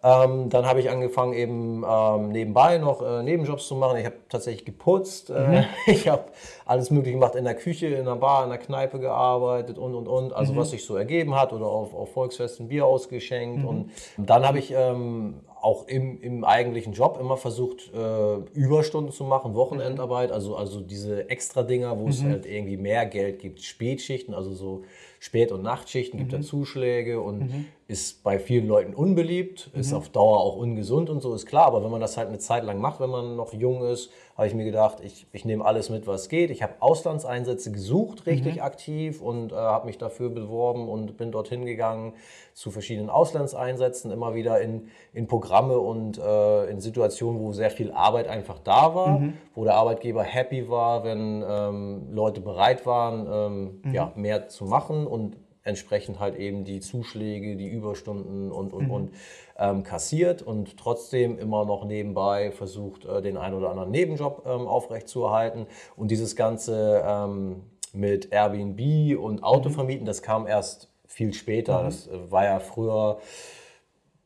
Ähm, 0.02 0.50
dann 0.50 0.66
habe 0.66 0.80
ich 0.80 0.90
angefangen, 0.90 1.34
eben 1.34 1.84
ähm, 1.88 2.30
nebenbei 2.30 2.78
noch 2.78 3.02
äh, 3.02 3.22
Nebenjobs 3.22 3.68
zu 3.68 3.76
machen. 3.76 3.98
Ich 3.98 4.06
habe 4.06 4.16
tatsächlich 4.30 4.64
geputzt. 4.64 5.30
Äh, 5.30 5.48
mhm. 5.48 5.66
ich 5.88 6.08
habe 6.08 6.26
alles 6.66 6.90
Mögliche 6.90 7.18
gemacht 7.18 7.36
in 7.36 7.44
der 7.44 7.56
Küche, 7.56 7.88
in 7.88 8.06
der 8.06 8.16
Bar, 8.16 8.46
in 8.46 8.50
der 8.50 8.60
Kneipe 8.60 9.00
gearbeitet 9.00 9.78
und 9.78 9.96
und 9.96 10.08
und. 10.08 10.32
Also, 10.32 10.54
mhm. 10.54 10.58
was 10.58 10.70
sich 10.70 10.86
so 10.86 10.96
ergeben 10.96 11.36
hat 11.36 11.52
oder 11.52 11.66
auf, 11.66 11.94
auf 11.94 12.14
Volksfesten 12.14 12.70
Bier 12.70 12.86
ausgeschenkt. 12.86 13.60
Mhm. 13.60 13.68
Und 13.68 13.92
dann 14.18 14.48
habe 14.48 14.60
ich 14.60 14.72
ähm, 14.72 15.42
auch 15.62 15.88
im, 15.88 16.22
im 16.22 16.44
eigentlichen 16.46 16.94
Job 16.94 17.18
immer 17.20 17.36
versucht, 17.36 17.92
äh, 17.94 18.36
Überstunden 18.54 19.12
zu 19.12 19.26
machen, 19.26 19.54
Wochenendarbeit, 19.54 20.32
also, 20.32 20.56
also 20.56 20.80
diese 20.80 21.30
extra 21.30 21.64
Dinger, 21.64 22.00
wo 22.00 22.08
es 22.08 22.22
mhm. 22.22 22.30
halt 22.30 22.46
irgendwie 22.46 22.78
mehr 22.78 23.06
Geld 23.06 23.40
gibt, 23.40 23.62
Spätschichten, 23.62 24.34
also 24.34 24.54
so 24.54 24.84
Spät- 25.20 25.52
und 25.52 25.62
Nachtschichten, 25.62 26.18
gibt 26.18 26.32
mhm. 26.32 26.38
da 26.38 26.42
Zuschläge 26.42 27.20
und 27.20 27.40
mhm. 27.40 27.66
ist 27.88 28.24
bei 28.24 28.40
vielen 28.40 28.68
Leuten 28.68 28.94
unbeliebt, 28.94 29.70
ist 29.74 29.92
mhm. 29.92 29.98
auf 29.98 30.10
Dauer 30.10 30.40
auch 30.40 30.56
ungesund 30.56 31.10
und 31.10 31.22
so, 31.22 31.34
ist 31.34 31.46
klar. 31.46 31.66
Aber 31.66 31.84
wenn 31.84 31.92
man 31.92 32.00
das 32.00 32.16
halt 32.16 32.30
eine 32.30 32.40
Zeit 32.40 32.64
lang 32.64 32.80
macht, 32.80 33.02
wenn 33.02 33.10
man 33.10 33.36
noch 33.36 33.54
jung 33.54 33.84
ist, 33.84 34.12
habe 34.38 34.48
ich 34.48 34.54
mir 34.54 34.64
gedacht, 34.64 35.00
ich, 35.04 35.28
ich 35.34 35.44
nehme 35.44 35.66
alles 35.66 35.90
mit, 35.90 36.08
was 36.08 36.30
geht. 36.30 36.50
Ich 36.50 36.64
habe 36.64 36.76
Auslandseinsätze 36.80 37.74
gesucht, 37.74 38.26
richtig 38.26 38.56
mhm. 38.56 38.62
aktiv 38.62 39.22
und 39.22 39.52
äh, 39.52 39.56
habe 39.56 39.86
mich 39.86 39.98
dafür 39.98 40.30
beworben 40.30 40.88
und 40.88 41.18
bin 41.18 41.34
dorthin 41.34 41.66
gegangen 41.66 42.14
zu 42.54 42.72
verschiedenen 42.72 43.10
Auslandseinsätzen, 43.10 44.12
immer 44.12 44.36
wieder 44.36 44.62
in, 44.62 44.88
in 45.14 45.28
Programme 45.28 45.78
und 45.80 46.18
äh, 46.18 46.70
in 46.70 46.80
Situationen, 46.80 47.42
wo 47.42 47.52
sehr 47.52 47.72
viel 47.72 47.92
Arbeit 47.92 48.30
einfach 48.30 48.60
da 48.60 48.96
war, 48.96 49.20
mhm. 49.20 49.34
wo 49.56 49.66
der 49.66 49.76
Arbeitgeber 49.76 50.24
happy 50.24 50.70
war, 50.70 51.04
wenn 51.04 51.44
ähm, 51.46 52.08
Leute 52.14 52.40
bereit 52.40 52.86
waren, 52.86 53.28
ähm, 53.30 53.82
mhm. 53.84 53.94
ja, 53.94 54.14
mehr 54.16 54.48
zu 54.48 54.64
machen 54.64 55.06
und 55.10 55.36
entsprechend 55.64 56.20
halt 56.20 56.36
eben 56.36 56.64
die 56.64 56.80
Zuschläge, 56.80 57.56
die 57.56 57.68
Überstunden 57.68 58.52
und, 58.52 58.74
und, 58.74 58.86
mhm. 58.86 58.92
und 58.92 59.12
ähm, 59.58 59.84
kassiert 59.84 60.42
und 60.42 60.78
trotzdem 60.78 61.38
immer 61.38 61.66
noch 61.66 61.86
nebenbei 61.86 62.52
versucht, 62.52 63.06
äh, 63.06 63.22
den 63.22 63.38
einen 63.38 63.56
oder 63.56 63.70
anderen 63.70 63.92
Nebenjob 63.92 64.44
ähm, 64.46 64.68
aufrechtzuerhalten. 64.68 65.68
Und 65.96 66.12
dieses 66.12 66.36
Ganze 66.36 67.04
ähm, 67.06 67.64
mit 67.94 68.32
Airbnb 68.32 69.20
und 69.20 69.44
Autovermieten, 69.44 70.06
das 70.06 70.22
kam 70.22 70.48
erst 70.48 70.90
viel 71.06 71.34
später. 71.34 71.82
Mhm. 71.82 71.86
Das 71.86 72.08
äh, 72.08 72.32
war 72.32 72.46
ja 72.46 72.60
früher, 72.60 73.20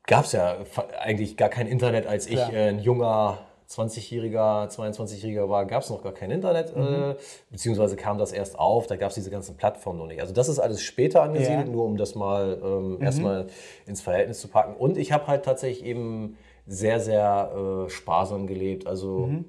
gab 0.06 0.26
es 0.26 0.34
ja 0.34 0.58
eigentlich 1.00 1.36
gar 1.36 1.50
kein 1.50 1.68
Internet, 1.68 2.06
als 2.06 2.28
ich 2.28 2.40
äh, 2.40 2.70
ein 2.70 2.80
junger 2.80 3.40
20-Jähriger, 3.74 4.70
22-Jähriger 4.70 5.50
war, 5.50 5.66
gab 5.66 5.84
es 5.84 5.90
noch 5.90 6.04
gar 6.04 6.14
kein 6.14 6.32
Internet, 6.32 6.76
mhm. 6.76 6.84
äh, 6.84 7.16
beziehungsweise 7.50 7.96
kam 7.96 8.18
das 8.18 8.32
erst 8.32 8.60
auf, 8.60 8.88
da 8.88 8.96
gab 8.96 9.10
es 9.10 9.16
diese 9.16 9.30
ganzen 9.30 9.58
Plattformen 9.58 10.00
noch 10.00 10.08
nicht. 10.08 10.22
Also 10.22 10.34
das 10.34 10.48
ist 10.48 10.60
alles 10.60 10.82
später 10.82 11.24
angesiedelt, 11.24 11.68
ja. 11.68 11.72
nur 11.72 11.86
um 11.86 11.98
das 11.98 12.16
mal 12.16 12.60
ähm, 12.64 12.96
mhm. 12.96 13.02
erstmal 13.02 13.48
ins 13.86 14.02
Verhältnis 14.02 14.40
zu 14.40 14.48
packen. 14.48 14.76
Und 14.76 14.98
ich 14.98 15.12
habe 15.12 15.28
halt 15.28 15.44
tatsächlich 15.44 15.86
eben 15.86 16.38
sehr, 16.68 17.00
sehr 17.00 17.86
äh, 17.86 17.90
sparsam 17.90 18.48
gelebt, 18.48 18.88
also 18.88 19.28
mhm. 19.28 19.46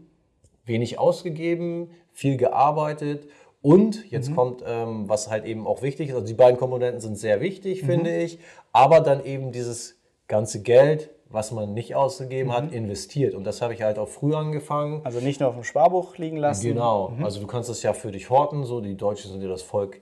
wenig 0.65 0.99
ausgegeben, 0.99 1.91
viel 2.13 2.37
gearbeitet. 2.37 3.29
Und 3.63 4.11
jetzt 4.11 4.31
mhm. 4.31 4.37
kommt, 4.37 4.65
ähm, 4.67 5.09
was 5.09 5.31
halt 5.31 5.45
eben 5.45 5.67
auch 5.67 5.83
wichtig 5.83 6.11
ist, 6.11 6.15
also 6.15 6.27
die 6.27 6.35
beiden 6.35 6.59
Komponenten 6.59 7.01
sind 7.01 7.17
sehr 7.17 7.41
wichtig, 7.41 7.83
mhm. 7.83 7.87
finde 7.87 8.17
ich, 8.17 8.39
aber 8.73 9.01
dann 9.01 9.25
eben 9.25 9.53
dieses 9.53 9.99
ganze 10.29 10.63
Geld 10.63 11.14
was 11.35 11.51
man 11.51 11.75
nicht 11.75 11.95
ausgegeben 11.95 12.51
mhm. 12.51 12.55
hat, 12.55 12.73
investiert. 12.73 13.35
Und 13.35 13.45
das 13.45 13.61
habe 13.61 13.75
ich 13.75 13.83
halt 13.83 13.99
auch 13.99 14.09
früh 14.09 14.35
angefangen. 14.35 15.01
Also 15.05 15.21
nicht 15.21 15.41
nur 15.41 15.51
auf 15.51 15.57
dem 15.57 15.65
Sparbuch 15.65 16.17
liegen 16.17 16.37
lassen. 16.37 16.69
Genau. 16.69 17.11
Mhm. 17.11 17.25
Also 17.25 17.41
du 17.41 17.47
kannst 17.47 17.69
es 17.69 17.83
ja 17.83 17.93
für 17.93 18.13
dich 18.13 18.31
horten. 18.31 18.65
So 18.65 18.81
die 18.81 18.97
Deutschen 18.97 19.31
sind 19.33 19.43
ja 19.43 19.49
das 19.49 19.63
Volk 19.63 20.01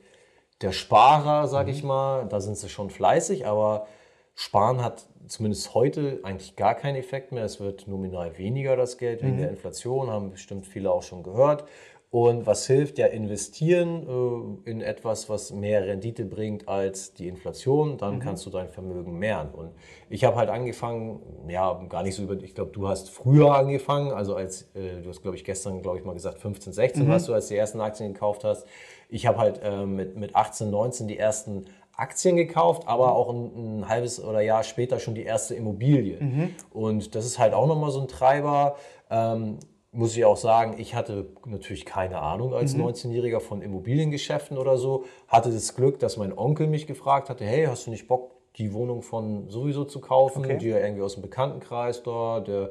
der 0.61 0.73
Sparer, 0.73 1.49
sag 1.49 1.67
mhm. 1.67 1.73
ich 1.73 1.83
mal. 1.83 2.27
Da 2.29 2.41
sind 2.41 2.57
sie 2.57 2.69
schon 2.69 2.91
fleißig, 2.91 3.47
aber 3.47 3.87
Sparen 4.35 4.85
hat 4.85 5.07
zumindest 5.27 5.75
heute 5.75 6.21
eigentlich 6.23 6.57
gar 6.57 6.75
keinen 6.75 6.97
Effekt 6.97 7.33
mehr. 7.33 7.45
Es 7.45 7.61
wird 7.61 7.89
nominal 7.89 8.39
weniger 8.39 8.77
das 8.77 8.99
Geld 8.99 9.23
wegen 9.23 9.37
mhm. 9.37 9.41
der 9.41 9.51
Inflation, 9.51 10.11
haben 10.11 10.31
bestimmt 10.31 10.67
viele 10.67 10.91
auch 10.93 11.03
schon 11.03 11.23
gehört. 11.23 11.65
Und 12.13 12.45
was 12.45 12.67
hilft? 12.67 12.99
Ja, 12.99 13.07
investieren 13.07 14.59
äh, 14.67 14.71
in 14.71 14.83
etwas, 14.83 15.31
was 15.31 15.51
mehr 15.51 15.87
Rendite 15.87 16.27
bringt 16.27 16.69
als 16.69 17.15
die 17.15 17.27
Inflation. 17.27 17.97
Dann 17.97 18.17
mhm. 18.17 18.19
kannst 18.19 18.45
du 18.45 18.51
dein 18.51 18.69
Vermögen 18.69 19.19
mehren. 19.19 19.49
Und 19.51 19.71
ich 20.11 20.23
habe 20.25 20.37
halt 20.37 20.51
angefangen, 20.51 21.23
ja, 21.49 21.73
gar 21.89 22.03
nicht 22.03 22.15
so 22.15 22.25
über, 22.25 22.35
ich 22.35 22.55
glaube, 22.55 22.71
du 22.71 22.87
hast 22.87 23.09
früher 23.09 23.55
angefangen, 23.55 24.13
also 24.13 24.37
als, 24.37 24.69
äh, 24.75 25.01
du 25.01 25.09
hast, 25.09 25.23
glaube 25.23 25.39
ich, 25.39 25.45
gestern, 25.45 25.81
glaube 25.81 26.01
ich, 26.01 26.05
mal 26.05 26.13
gesagt, 26.13 26.39
15, 26.39 26.75
16 26.75 27.05
mhm. 27.05 27.09
warst 27.09 27.29
du, 27.29 27.33
als 27.33 27.49
du 27.49 27.55
die 27.55 27.59
ersten 27.59 27.81
Aktien 27.81 28.13
gekauft 28.13 28.45
hast. 28.45 28.67
Ich 29.09 29.27
habe 29.27 29.39
halt 29.39 29.63
äh, 29.65 29.87
mit, 29.87 30.15
mit 30.15 30.37
18, 30.37 30.69
19 30.69 31.09
die 31.09 31.17
ersten 31.17 31.65
Aktien 31.97 32.37
gekauft, 32.37 32.83
aber 32.89 33.07
mhm. 33.07 33.13
auch 33.13 33.31
ein, 33.31 33.79
ein, 33.79 33.89
halbes 33.89 34.23
oder 34.23 34.43
Jahr 34.43 34.65
später 34.65 34.99
schon 34.99 35.15
die 35.15 35.25
erste 35.25 35.55
Immobilie. 35.55 36.21
Mhm. 36.21 36.55
Und 36.75 37.15
das 37.15 37.25
ist 37.25 37.39
halt 37.39 37.55
auch 37.55 37.67
nochmal 37.67 37.91
so 37.91 38.03
ein 38.03 38.09
Treiber. 38.09 38.77
Ähm, 39.09 39.61
muss 39.93 40.17
ich 40.17 40.25
auch 40.25 40.39
sagen, 40.39 40.77
ich 40.79 40.95
hatte 40.95 41.27
natürlich 41.45 41.85
keine 41.85 42.19
Ahnung 42.19 42.55
als 42.55 42.75
mhm. 42.75 42.87
19-Jähriger 42.87 43.41
von 43.41 43.61
Immobiliengeschäften 43.61 44.57
oder 44.57 44.79
so. 44.79 45.05
Hatte 45.29 45.53
das 45.53 45.77
Glück, 45.77 45.99
dass 45.99 46.17
mein 46.17 46.37
Onkel 46.37 46.67
mich 46.67 46.87
gefragt 46.87 47.29
hatte, 47.29 47.45
hey, 47.45 47.67
hast 47.67 47.87
du 47.87 47.91
nicht 47.91 48.09
Bock, 48.09 48.31
die 48.57 48.73
Wohnung 48.73 49.03
von 49.03 49.51
sowieso 49.51 49.85
zu 49.85 50.01
kaufen? 50.01 50.45
Okay. 50.45 50.57
Die 50.57 50.69
ja 50.69 50.79
irgendwie 50.79 51.03
aus 51.03 51.15
dem 51.15 51.23
Bekanntenkreis 51.23 52.03
da, 52.03 52.41
der, 52.41 52.71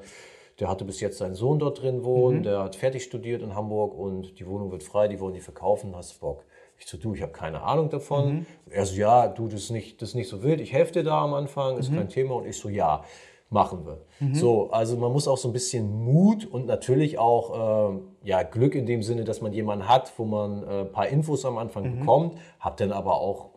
der 0.60 0.68
hatte 0.68 0.84
bis 0.84 1.00
jetzt 1.00 1.20
seinen 1.20 1.36
Sohn 1.36 1.60
dort 1.60 1.84
drin 1.84 2.04
wohnen, 2.04 2.40
mhm. 2.40 2.44
der 2.44 2.64
hat 2.64 2.76
fertig 2.76 3.04
studiert 3.04 3.44
in 3.44 3.54
Hamburg 3.54 3.94
und 3.96 4.40
die 4.40 4.48
Wohnung 4.48 4.72
wird 4.72 4.82
frei, 4.82 5.08
die 5.08 5.20
wollen 5.20 5.36
die 5.36 5.42
verkaufen, 5.42 5.96
hast 5.96 6.16
du 6.16 6.20
Bock? 6.22 6.44
Ich 6.80 6.88
so, 6.88 6.98
du, 6.98 7.14
ich 7.14 7.22
habe 7.22 7.32
keine 7.32 7.62
Ahnung 7.62 7.92
davon. 7.92 8.34
Mhm. 8.34 8.46
Er 8.72 8.88
so, 8.88 8.96
ja, 8.96 9.28
du, 9.28 9.48
das 9.48 9.62
ist, 9.62 9.70
nicht, 9.70 10.02
das 10.02 10.10
ist 10.10 10.16
nicht 10.16 10.28
so 10.28 10.42
wild, 10.42 10.60
ich 10.60 10.74
helfe 10.74 10.94
dir 10.94 11.04
da 11.04 11.22
am 11.22 11.36
Anfang, 11.36 11.78
ist 11.78 11.92
mhm. 11.92 11.98
kein 11.98 12.10
Thema. 12.10 12.34
Und 12.34 12.48
ich 12.48 12.58
so, 12.58 12.70
ja 12.70 13.04
machen 13.52 13.86
wir. 13.86 14.06
Mhm. 14.20 14.34
So, 14.34 14.72
also 14.72 14.98
man 14.98 15.12
muss 15.12 15.28
auch 15.28 15.38
so 15.38 15.50
ein 15.50 15.54
bisschen 15.54 16.04
Mut 16.04 16.46
und 16.46 16.66
natürlich 16.66 17.20
auch 17.20 17.92
äh, 17.94 18.00
ja, 18.24 18.44
Glück 18.44 18.76
in 18.76 18.86
dem 18.86 19.04
Sinne, 19.04 19.26
dass 19.26 19.42
man 19.42 19.54
jemanden 19.54 19.88
hat, 19.88 20.12
wo 20.18 20.26
man 20.26 20.64
äh, 20.64 20.82
ein 20.82 20.92
paar 20.92 21.08
Infos 21.08 21.46
am 21.46 21.58
Anfang 21.58 21.84
mhm. 21.84 22.00
bekommt, 22.00 22.38
hab 22.60 22.78
dann 22.78 22.92
aber 22.92 23.20
auch 23.20 23.52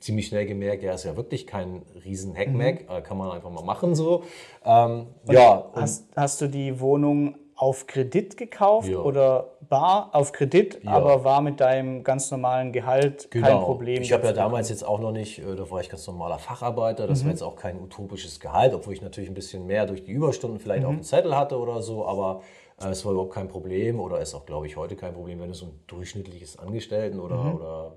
ziemlich 0.00 0.26
schnell 0.26 0.46
gemerkt, 0.46 0.82
ja, 0.82 0.92
ist 0.92 1.04
ja 1.04 1.16
wirklich 1.16 1.46
kein 1.46 1.82
riesen 2.04 2.36
Hackmack, 2.36 2.88
mhm. 2.88 2.96
äh, 2.96 3.00
kann 3.00 3.16
man 3.16 3.30
einfach 3.30 3.50
mal 3.50 3.64
machen 3.64 3.94
so. 3.94 4.24
Ähm, 4.64 5.06
ja, 5.28 5.70
hast, 5.72 6.08
hast 6.16 6.40
du 6.40 6.48
die 6.48 6.80
Wohnung 6.80 7.36
auf 7.58 7.88
Kredit 7.88 8.36
gekauft 8.36 8.88
ja. 8.88 8.98
oder 8.98 9.56
bar 9.68 10.10
auf 10.12 10.30
Kredit, 10.30 10.78
ja. 10.84 10.92
aber 10.92 11.24
war 11.24 11.40
mit 11.40 11.58
deinem 11.58 12.04
ganz 12.04 12.30
normalen 12.30 12.70
Gehalt 12.72 13.32
genau. 13.32 13.48
kein 13.48 13.58
Problem. 13.58 14.00
Ich 14.00 14.12
habe 14.12 14.24
ja 14.26 14.32
damals 14.32 14.68
jetzt 14.68 14.86
auch 14.86 15.00
noch 15.00 15.10
nicht, 15.10 15.40
äh, 15.40 15.56
da 15.56 15.68
war 15.68 15.80
ich 15.80 15.88
ganz 15.88 16.06
normaler 16.06 16.38
Facharbeiter, 16.38 17.08
das 17.08 17.20
mhm. 17.20 17.24
war 17.24 17.30
jetzt 17.32 17.42
auch 17.42 17.56
kein 17.56 17.80
utopisches 17.80 18.38
Gehalt, 18.38 18.74
obwohl 18.74 18.92
ich 18.92 19.02
natürlich 19.02 19.28
ein 19.28 19.34
bisschen 19.34 19.66
mehr 19.66 19.86
durch 19.86 20.04
die 20.04 20.12
Überstunden 20.12 20.60
vielleicht 20.60 20.82
mhm. 20.82 20.88
auf 20.88 20.94
dem 20.94 21.02
Zettel 21.02 21.36
hatte 21.36 21.58
oder 21.58 21.82
so, 21.82 22.06
aber 22.06 22.42
äh, 22.80 22.90
es 22.90 23.04
war 23.04 23.10
überhaupt 23.10 23.34
kein 23.34 23.48
Problem 23.48 23.98
oder 23.98 24.20
ist 24.20 24.34
auch, 24.34 24.46
glaube 24.46 24.68
ich, 24.68 24.76
heute 24.76 24.94
kein 24.94 25.12
Problem, 25.12 25.40
wenn 25.40 25.48
du 25.48 25.54
so 25.54 25.66
ein 25.66 25.80
durchschnittliches 25.88 26.60
Angestellten 26.60 27.18
oder, 27.18 27.38
mhm. 27.38 27.56
oder 27.56 27.96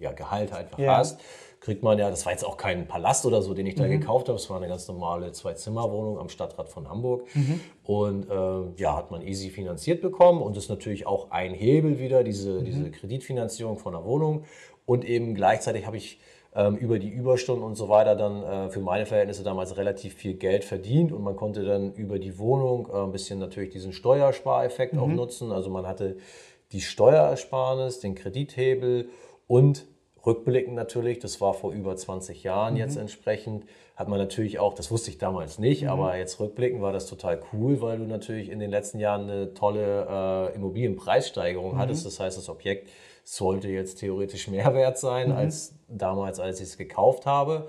ja, 0.00 0.12
Gehalt 0.12 0.52
einfach 0.52 0.78
ja. 0.78 0.96
hast 0.96 1.20
kriegt 1.64 1.82
man 1.82 1.98
ja, 1.98 2.10
das 2.10 2.26
war 2.26 2.32
jetzt 2.32 2.44
auch 2.44 2.58
kein 2.58 2.86
Palast 2.86 3.24
oder 3.24 3.40
so, 3.40 3.54
den 3.54 3.66
ich 3.66 3.74
da 3.74 3.84
mhm. 3.84 3.92
gekauft 3.92 4.28
habe, 4.28 4.36
es 4.36 4.50
war 4.50 4.58
eine 4.58 4.68
ganz 4.68 4.86
normale 4.86 5.32
Zwei-Zimmer-Wohnung 5.32 6.18
am 6.18 6.28
Stadtrat 6.28 6.68
von 6.68 6.90
Hamburg. 6.90 7.24
Mhm. 7.34 7.60
Und 7.84 8.30
äh, 8.30 8.80
ja, 8.82 8.94
hat 8.94 9.10
man 9.10 9.22
easy 9.22 9.48
finanziert 9.48 10.02
bekommen 10.02 10.42
und 10.42 10.58
ist 10.58 10.68
natürlich 10.68 11.06
auch 11.06 11.30
ein 11.30 11.54
Hebel 11.54 11.98
wieder, 11.98 12.22
diese, 12.22 12.60
mhm. 12.60 12.64
diese 12.66 12.90
Kreditfinanzierung 12.90 13.78
von 13.78 13.94
der 13.94 14.04
Wohnung. 14.04 14.44
Und 14.84 15.06
eben 15.06 15.34
gleichzeitig 15.34 15.86
habe 15.86 15.96
ich 15.96 16.20
ähm, 16.54 16.76
über 16.76 16.98
die 16.98 17.08
Überstunden 17.08 17.64
und 17.64 17.76
so 17.76 17.88
weiter 17.88 18.14
dann 18.14 18.42
äh, 18.42 18.68
für 18.68 18.80
meine 18.80 19.06
Verhältnisse 19.06 19.42
damals 19.42 19.78
relativ 19.78 20.12
viel 20.14 20.34
Geld 20.34 20.64
verdient 20.64 21.12
und 21.12 21.22
man 21.22 21.34
konnte 21.34 21.64
dann 21.64 21.94
über 21.94 22.18
die 22.18 22.38
Wohnung 22.38 22.90
äh, 22.92 22.98
ein 22.98 23.10
bisschen 23.10 23.38
natürlich 23.38 23.70
diesen 23.70 23.94
Steuerspareffekt 23.94 24.98
auch 24.98 25.08
nutzen. 25.08 25.50
Also 25.50 25.70
man 25.70 25.86
hatte 25.86 26.18
die 26.72 26.82
Steuerersparnis, 26.82 28.00
den 28.00 28.14
Kredithebel 28.14 29.08
und 29.46 29.86
rückblickend 30.26 30.74
natürlich, 30.74 31.18
das 31.18 31.40
war 31.40 31.54
vor 31.54 31.72
über 31.72 31.96
20 31.96 32.42
Jahren 32.42 32.76
jetzt 32.76 32.96
entsprechend, 32.96 33.64
hat 33.96 34.08
man 34.08 34.18
natürlich 34.18 34.58
auch, 34.58 34.74
das 34.74 34.90
wusste 34.90 35.10
ich 35.10 35.18
damals 35.18 35.58
nicht, 35.58 35.88
aber 35.88 36.16
jetzt 36.16 36.40
rückblickend 36.40 36.82
war 36.82 36.92
das 36.92 37.06
total 37.06 37.40
cool, 37.52 37.80
weil 37.80 37.98
du 37.98 38.04
natürlich 38.04 38.50
in 38.50 38.58
den 38.58 38.70
letzten 38.70 38.98
Jahren 38.98 39.30
eine 39.30 39.54
tolle 39.54 40.50
äh, 40.50 40.54
Immobilienpreissteigerung 40.56 41.78
hattest. 41.78 42.04
Das 42.06 42.18
heißt, 42.18 42.36
das 42.36 42.48
Objekt 42.48 42.88
sollte 43.22 43.68
jetzt 43.68 44.00
theoretisch 44.00 44.48
mehr 44.48 44.74
wert 44.74 44.98
sein 44.98 45.32
als 45.32 45.74
damals, 45.88 46.40
als 46.40 46.60
ich 46.60 46.68
es 46.68 46.78
gekauft 46.78 47.26
habe. 47.26 47.68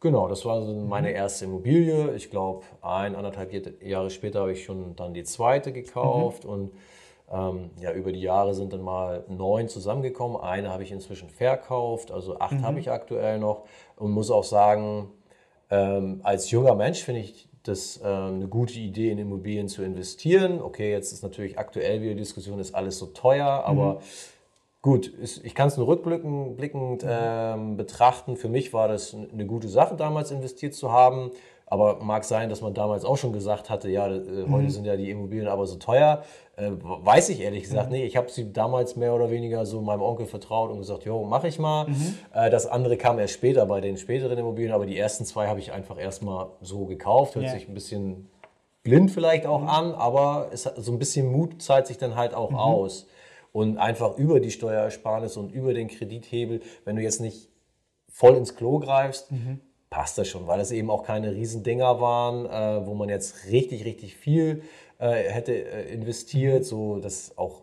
Genau, 0.00 0.28
das 0.28 0.46
war 0.46 0.64
so 0.64 0.72
meine 0.72 1.12
erste 1.12 1.44
Immobilie. 1.44 2.14
Ich 2.14 2.30
glaube, 2.30 2.64
ein, 2.80 3.14
anderthalb 3.14 3.52
Jahre 3.82 4.10
später 4.10 4.40
habe 4.40 4.52
ich 4.52 4.64
schon 4.64 4.96
dann 4.96 5.12
die 5.12 5.24
zweite 5.24 5.72
gekauft 5.72 6.46
und 6.46 6.72
ähm, 7.32 7.70
ja, 7.80 7.92
über 7.92 8.12
die 8.12 8.20
Jahre 8.20 8.54
sind 8.54 8.72
dann 8.72 8.82
mal 8.82 9.24
neun 9.28 9.68
zusammengekommen. 9.68 10.40
Eine 10.40 10.70
habe 10.70 10.82
ich 10.82 10.92
inzwischen 10.92 11.28
verkauft, 11.28 12.10
also 12.10 12.38
acht 12.38 12.62
habe 12.62 12.80
ich 12.80 12.90
aktuell 12.90 13.38
noch 13.38 13.64
und 13.96 14.10
muss 14.10 14.30
auch 14.30 14.44
sagen, 14.44 15.10
ähm, 15.70 16.20
als 16.24 16.50
junger 16.50 16.74
Mensch 16.74 17.02
finde 17.02 17.20
ich 17.20 17.48
das 17.62 18.00
ähm, 18.02 18.34
eine 18.34 18.48
gute 18.48 18.78
Idee, 18.78 19.10
in 19.10 19.18
Immobilien 19.18 19.68
zu 19.68 19.82
investieren. 19.82 20.60
Okay, 20.60 20.90
jetzt 20.90 21.12
ist 21.12 21.22
natürlich 21.22 21.58
aktuell 21.58 22.00
wieder 22.00 22.14
die 22.14 22.20
Diskussion, 22.20 22.58
ist 22.58 22.74
alles 22.74 22.98
so 22.98 23.06
teuer, 23.06 23.64
aber 23.64 24.00
gut, 24.82 25.06
ist, 25.06 25.44
ich 25.44 25.54
kann 25.54 25.68
es 25.68 25.76
nur 25.76 25.86
rückblickend 25.86 26.56
blickend, 26.56 27.04
ähm, 27.06 27.76
betrachten. 27.76 28.36
Für 28.36 28.48
mich 28.48 28.72
war 28.72 28.88
das 28.88 29.14
eine 29.14 29.46
gute 29.46 29.68
Sache, 29.68 29.94
damals 29.94 30.30
investiert 30.30 30.74
zu 30.74 30.90
haben. 30.90 31.30
Aber 31.72 32.00
mag 32.02 32.24
sein, 32.24 32.48
dass 32.50 32.62
man 32.62 32.74
damals 32.74 33.04
auch 33.04 33.16
schon 33.16 33.32
gesagt 33.32 33.70
hatte, 33.70 33.88
ja, 33.88 34.08
äh, 34.12 34.44
heute 34.50 34.70
sind 34.70 34.84
ja 34.86 34.96
die 34.96 35.08
Immobilien 35.08 35.46
aber 35.46 35.66
so 35.66 35.76
teuer. 35.76 36.24
Äh, 36.56 36.72
weiß 36.72 37.28
ich 37.28 37.40
ehrlich 37.40 37.62
gesagt 37.62 37.92
nicht. 37.92 38.02
Ich 38.02 38.16
habe 38.16 38.28
sie 38.28 38.52
damals 38.52 38.96
mehr 38.96 39.14
oder 39.14 39.30
weniger 39.30 39.64
so 39.64 39.80
meinem 39.80 40.02
Onkel 40.02 40.26
vertraut 40.26 40.70
und 40.72 40.78
gesagt, 40.78 41.04
jo, 41.04 41.22
mache 41.24 41.46
ich 41.46 41.60
mal. 41.60 41.86
Äh, 42.34 42.50
das 42.50 42.66
andere 42.66 42.96
kam 42.96 43.20
erst 43.20 43.34
später 43.34 43.64
bei 43.66 43.80
den 43.80 43.96
späteren 43.98 44.36
Immobilien, 44.36 44.72
aber 44.72 44.84
die 44.84 44.98
ersten 44.98 45.24
zwei 45.24 45.46
habe 45.46 45.60
ich 45.60 45.70
einfach 45.72 45.96
erstmal 45.98 46.48
so 46.60 46.86
gekauft. 46.86 47.36
Hört 47.36 47.44
Ja. 47.46 47.52
sich 47.52 47.68
ein 47.68 47.74
bisschen 47.74 48.28
blind 48.82 49.12
vielleicht 49.12 49.46
auch 49.46 49.62
an, 49.62 49.94
aber 49.94 50.48
es 50.52 50.64
so 50.64 50.90
ein 50.90 50.98
bisschen 50.98 51.30
Mut 51.30 51.62
zahlt 51.62 51.86
sich 51.86 51.98
dann 51.98 52.16
halt 52.16 52.34
auch 52.34 52.52
aus. 52.52 53.06
Und 53.52 53.78
einfach 53.78 54.16
über 54.18 54.40
die 54.40 54.50
Steuerersparnis 54.50 55.36
und 55.36 55.52
über 55.52 55.72
den 55.72 55.86
Kredithebel, 55.86 56.62
wenn 56.84 56.96
du 56.96 57.02
jetzt 57.02 57.20
nicht 57.20 57.48
voll 58.08 58.34
ins 58.36 58.56
Klo 58.56 58.78
greifst, 58.80 59.30
passt 59.90 60.16
das 60.18 60.28
schon, 60.28 60.46
weil 60.46 60.60
es 60.60 60.70
eben 60.70 60.88
auch 60.88 61.02
keine 61.02 61.34
Riesendinger 61.34 62.00
waren, 62.00 62.46
äh, 62.46 62.86
wo 62.86 62.94
man 62.94 63.08
jetzt 63.08 63.46
richtig, 63.50 63.84
richtig 63.84 64.16
viel 64.16 64.62
äh, 64.98 65.24
hätte 65.28 65.52
äh, 65.52 65.92
investiert, 65.92 66.64
so 66.64 66.98
dass 66.98 67.36
auch 67.36 67.62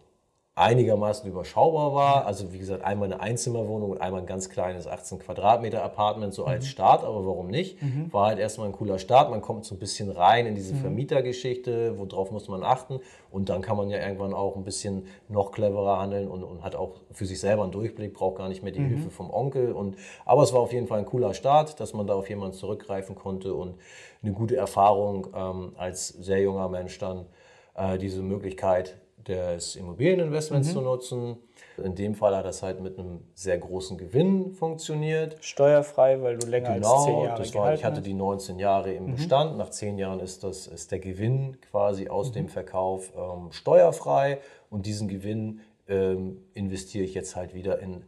einigermaßen 0.57 1.29
überschaubar 1.29 1.93
war. 1.93 2.25
Also 2.25 2.51
wie 2.51 2.57
gesagt, 2.57 2.83
einmal 2.83 3.11
eine 3.11 3.21
Einzimmerwohnung 3.21 3.91
und 3.91 4.01
einmal 4.01 4.21
ein 4.21 4.25
ganz 4.25 4.49
kleines 4.49 4.87
18 4.87 5.19
Quadratmeter 5.19 5.83
Apartment 5.83 6.33
so 6.33 6.45
als 6.45 6.67
Start, 6.67 7.03
aber 7.03 7.27
warum 7.27 7.47
nicht? 7.47 7.77
War 8.11 8.27
halt 8.27 8.39
erstmal 8.39 8.67
ein 8.67 8.73
cooler 8.73 8.97
Start. 8.97 9.29
Man 9.29 9.41
kommt 9.41 9.65
so 9.65 9.75
ein 9.75 9.79
bisschen 9.79 10.09
rein 10.09 10.47
in 10.47 10.55
diese 10.55 10.73
Vermietergeschichte, 10.81 11.99
worauf 11.99 12.31
muss 12.31 12.47
man 12.47 12.63
achten 12.63 12.99
und 13.29 13.49
dann 13.49 13.61
kann 13.61 13.77
man 13.77 13.89
ja 13.91 13.99
irgendwann 13.99 14.33
auch 14.33 14.55
ein 14.55 14.63
bisschen 14.63 15.05
noch 15.29 15.51
cleverer 15.51 15.99
handeln 15.99 16.27
und, 16.27 16.43
und 16.43 16.63
hat 16.63 16.75
auch 16.75 16.95
für 17.11 17.27
sich 17.27 17.39
selber 17.39 17.61
einen 17.61 17.71
Durchblick, 17.71 18.15
braucht 18.15 18.37
gar 18.37 18.49
nicht 18.49 18.63
mehr 18.63 18.71
die 18.71 18.81
Hilfe 18.81 19.11
vom 19.11 19.29
Onkel. 19.29 19.73
Und, 19.73 19.95
aber 20.25 20.41
es 20.41 20.53
war 20.53 20.61
auf 20.61 20.73
jeden 20.73 20.87
Fall 20.87 20.99
ein 20.99 21.05
cooler 21.05 21.35
Start, 21.35 21.79
dass 21.79 21.93
man 21.93 22.07
da 22.07 22.15
auf 22.15 22.29
jemanden 22.29 22.55
zurückgreifen 22.55 23.15
konnte 23.15 23.53
und 23.53 23.75
eine 24.23 24.31
gute 24.31 24.55
Erfahrung 24.55 25.27
ähm, 25.35 25.73
als 25.77 26.07
sehr 26.07 26.41
junger 26.41 26.67
Mensch 26.67 26.97
dann 26.97 27.27
äh, 27.75 27.99
diese 27.99 28.23
Möglichkeit 28.23 28.97
des 29.27 29.75
Immobilieninvestments 29.75 30.73
zu 30.73 30.81
nutzen. 30.81 31.37
In 31.83 31.95
dem 31.95 32.15
Fall 32.15 32.35
hat 32.35 32.45
das 32.45 32.63
halt 32.63 32.81
mit 32.81 32.97
einem 32.97 33.19
sehr 33.35 33.57
großen 33.57 33.97
Gewinn 33.97 34.51
funktioniert. 34.51 35.37
Steuerfrei, 35.41 36.21
weil 36.21 36.37
du 36.37 36.47
länger 36.47 36.69
als 36.69 36.87
zehn 36.87 37.05
Genau, 37.05 37.25
Jahre 37.25 37.39
das 37.39 37.53
war, 37.55 37.73
ich 37.73 37.83
hatte 37.83 38.01
die 38.01 38.13
19 38.13 38.57
Jahre 38.57 38.93
im 38.93 39.11
Bestand. 39.11 39.57
Nach 39.57 39.69
10 39.69 39.97
Jahren 39.97 40.19
ist, 40.19 40.43
das, 40.43 40.67
ist 40.67 40.91
der 40.91 40.99
Gewinn 40.99 41.57
quasi 41.69 42.09
aus 42.09 42.31
dem 42.31 42.47
Verkauf 42.47 43.11
ähm, 43.15 43.51
steuerfrei 43.51 44.39
und 44.69 44.85
diesen 44.85 45.07
Gewinn 45.07 45.61
ähm, 45.87 46.41
investiere 46.53 47.03
ich 47.03 47.13
jetzt 47.13 47.35
halt 47.35 47.53
wieder 47.53 47.79
in, 47.79 48.03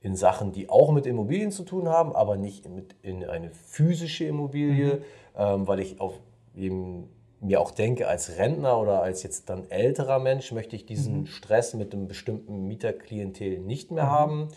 in 0.00 0.16
Sachen, 0.16 0.52
die 0.52 0.68
auch 0.68 0.90
mit 0.90 1.06
Immobilien 1.06 1.52
zu 1.52 1.64
tun 1.64 1.88
haben, 1.88 2.14
aber 2.14 2.36
nicht 2.36 2.68
mit 2.68 2.96
in 3.02 3.24
eine 3.24 3.50
physische 3.50 4.24
Immobilie, 4.24 5.02
ähm, 5.36 5.66
weil 5.68 5.80
ich 5.80 6.00
auf 6.00 6.18
eben 6.56 7.08
mir 7.42 7.60
auch 7.60 7.72
denke, 7.72 8.08
als 8.08 8.38
Rentner 8.38 8.78
oder 8.80 9.02
als 9.02 9.22
jetzt 9.22 9.50
dann 9.50 9.68
älterer 9.68 10.18
Mensch 10.18 10.52
möchte 10.52 10.76
ich 10.76 10.86
diesen 10.86 11.26
Stress 11.26 11.74
mit 11.74 11.92
einem 11.92 12.06
bestimmten 12.06 12.66
Mieterklientel 12.68 13.58
nicht 13.58 13.90
mehr 13.90 14.08
haben. 14.08 14.48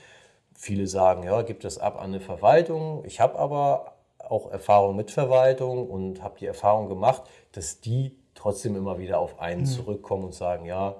Viele 0.53 0.87
sagen, 0.87 1.23
ja, 1.23 1.41
gibt 1.41 1.63
das 1.63 1.77
ab 1.79 1.97
an 1.97 2.05
eine 2.05 2.19
Verwaltung. 2.19 3.03
Ich 3.05 3.19
habe 3.19 3.37
aber 3.39 3.95
auch 4.19 4.51
Erfahrung 4.51 4.95
mit 4.95 5.11
Verwaltung 5.11 5.89
und 5.89 6.23
habe 6.23 6.39
die 6.39 6.45
Erfahrung 6.45 6.87
gemacht, 6.87 7.23
dass 7.51 7.81
die 7.81 8.15
trotzdem 8.35 8.75
immer 8.75 8.99
wieder 8.99 9.19
auf 9.19 9.39
einen 9.39 9.65
zurückkommen 9.65 10.25
und 10.25 10.33
sagen, 10.33 10.65
ja, 10.65 10.95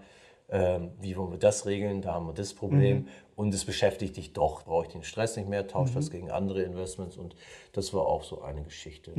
ähm, 0.50 0.92
wie 1.00 1.16
wollen 1.18 1.32
wir 1.32 1.40
das 1.40 1.66
regeln, 1.66 2.02
da 2.02 2.14
haben 2.14 2.28
wir 2.28 2.34
das 2.34 2.54
Problem. 2.54 3.08
Und 3.36 3.54
es 3.54 3.66
beschäftigt 3.66 4.16
dich 4.18 4.34
doch, 4.34 4.64
brauche 4.64 4.86
ich 4.86 4.92
den 4.92 5.04
Stress 5.04 5.36
nicht 5.38 5.50
mehr, 5.50 5.68
tausche 5.68 5.96
das 5.96 6.10
gegen 6.12 6.32
andere 6.32 6.62
Investments. 6.62 7.18
Und 7.18 7.36
das 7.74 7.94
war 7.94 8.06
auch 8.06 8.24
so 8.24 8.42
eine 8.42 8.64
Geschichte. 8.64 9.12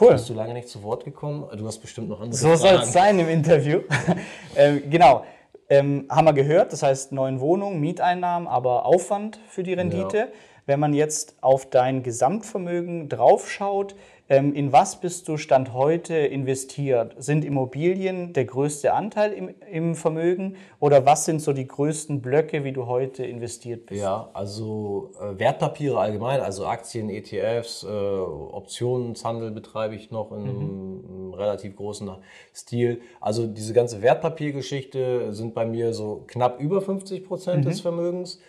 Cool. 0.00 0.12
Bist 0.12 0.28
du 0.28 0.34
lange 0.34 0.54
nicht 0.54 0.68
zu 0.68 0.82
Wort 0.82 1.04
gekommen? 1.04 1.44
Du 1.56 1.64
hast 1.66 1.78
bestimmt 1.78 2.08
noch 2.08 2.20
andere 2.20 2.36
So 2.36 2.56
soll 2.56 2.70
Fragen. 2.70 2.82
es 2.82 2.92
sein 2.92 3.18
im 3.20 3.28
Interview. 3.28 3.80
ähm, 4.56 4.82
genau. 4.90 5.24
Ähm, 5.68 6.06
haben 6.10 6.26
wir 6.26 6.32
gehört, 6.32 6.72
das 6.72 6.82
heißt 6.82 7.12
neuen 7.12 7.38
Wohnungen, 7.40 7.78
Mieteinnahmen, 7.80 8.48
aber 8.48 8.86
Aufwand 8.86 9.38
für 9.48 9.62
die 9.62 9.72
Rendite. 9.72 10.32
Wenn 10.66 10.80
man 10.80 10.94
jetzt 10.94 11.36
auf 11.42 11.70
dein 11.70 12.02
Gesamtvermögen 12.02 13.08
draufschaut, 13.08 13.94
in 14.26 14.72
was 14.72 15.00
bist 15.00 15.28
du 15.28 15.36
Stand 15.36 15.74
heute 15.74 16.14
investiert? 16.14 17.14
Sind 17.18 17.44
Immobilien 17.44 18.32
der 18.32 18.46
größte 18.46 18.94
Anteil 18.94 19.32
im, 19.34 19.54
im 19.70 19.94
Vermögen 19.94 20.56
oder 20.80 21.04
was 21.04 21.26
sind 21.26 21.42
so 21.42 21.52
die 21.52 21.68
größten 21.68 22.22
Blöcke, 22.22 22.64
wie 22.64 22.72
du 22.72 22.86
heute 22.86 23.22
investiert 23.22 23.84
bist? 23.84 24.00
Ja, 24.00 24.30
also 24.32 25.10
äh, 25.20 25.38
Wertpapiere 25.38 25.98
allgemein, 25.98 26.40
also 26.40 26.64
Aktien, 26.64 27.10
ETFs, 27.10 27.82
äh, 27.82 27.86
Optionshandel 27.86 29.50
betreibe 29.50 29.94
ich 29.94 30.10
noch 30.10 30.32
in 30.32 30.38
einem, 30.38 31.04
einem 31.06 31.34
relativ 31.34 31.76
großen 31.76 32.10
Stil. 32.54 33.02
Also 33.20 33.46
diese 33.46 33.74
ganze 33.74 34.00
Wertpapiergeschichte 34.00 35.34
sind 35.34 35.52
bei 35.52 35.66
mir 35.66 35.92
so 35.92 36.24
knapp 36.26 36.60
über 36.60 36.80
50 36.80 37.26
Prozent 37.26 37.66
des 37.66 37.82
Vermögens. 37.82 38.40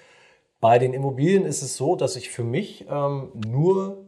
Bei 0.62 0.80
den 0.80 0.94
Immobilien 0.94 1.44
ist 1.44 1.62
es 1.62 1.76
so, 1.76 1.98
dass 1.98 2.16
ich 2.16 2.30
für 2.30 2.46
mich 2.46 2.86
ähm, 2.90 3.34
nur 3.46 4.06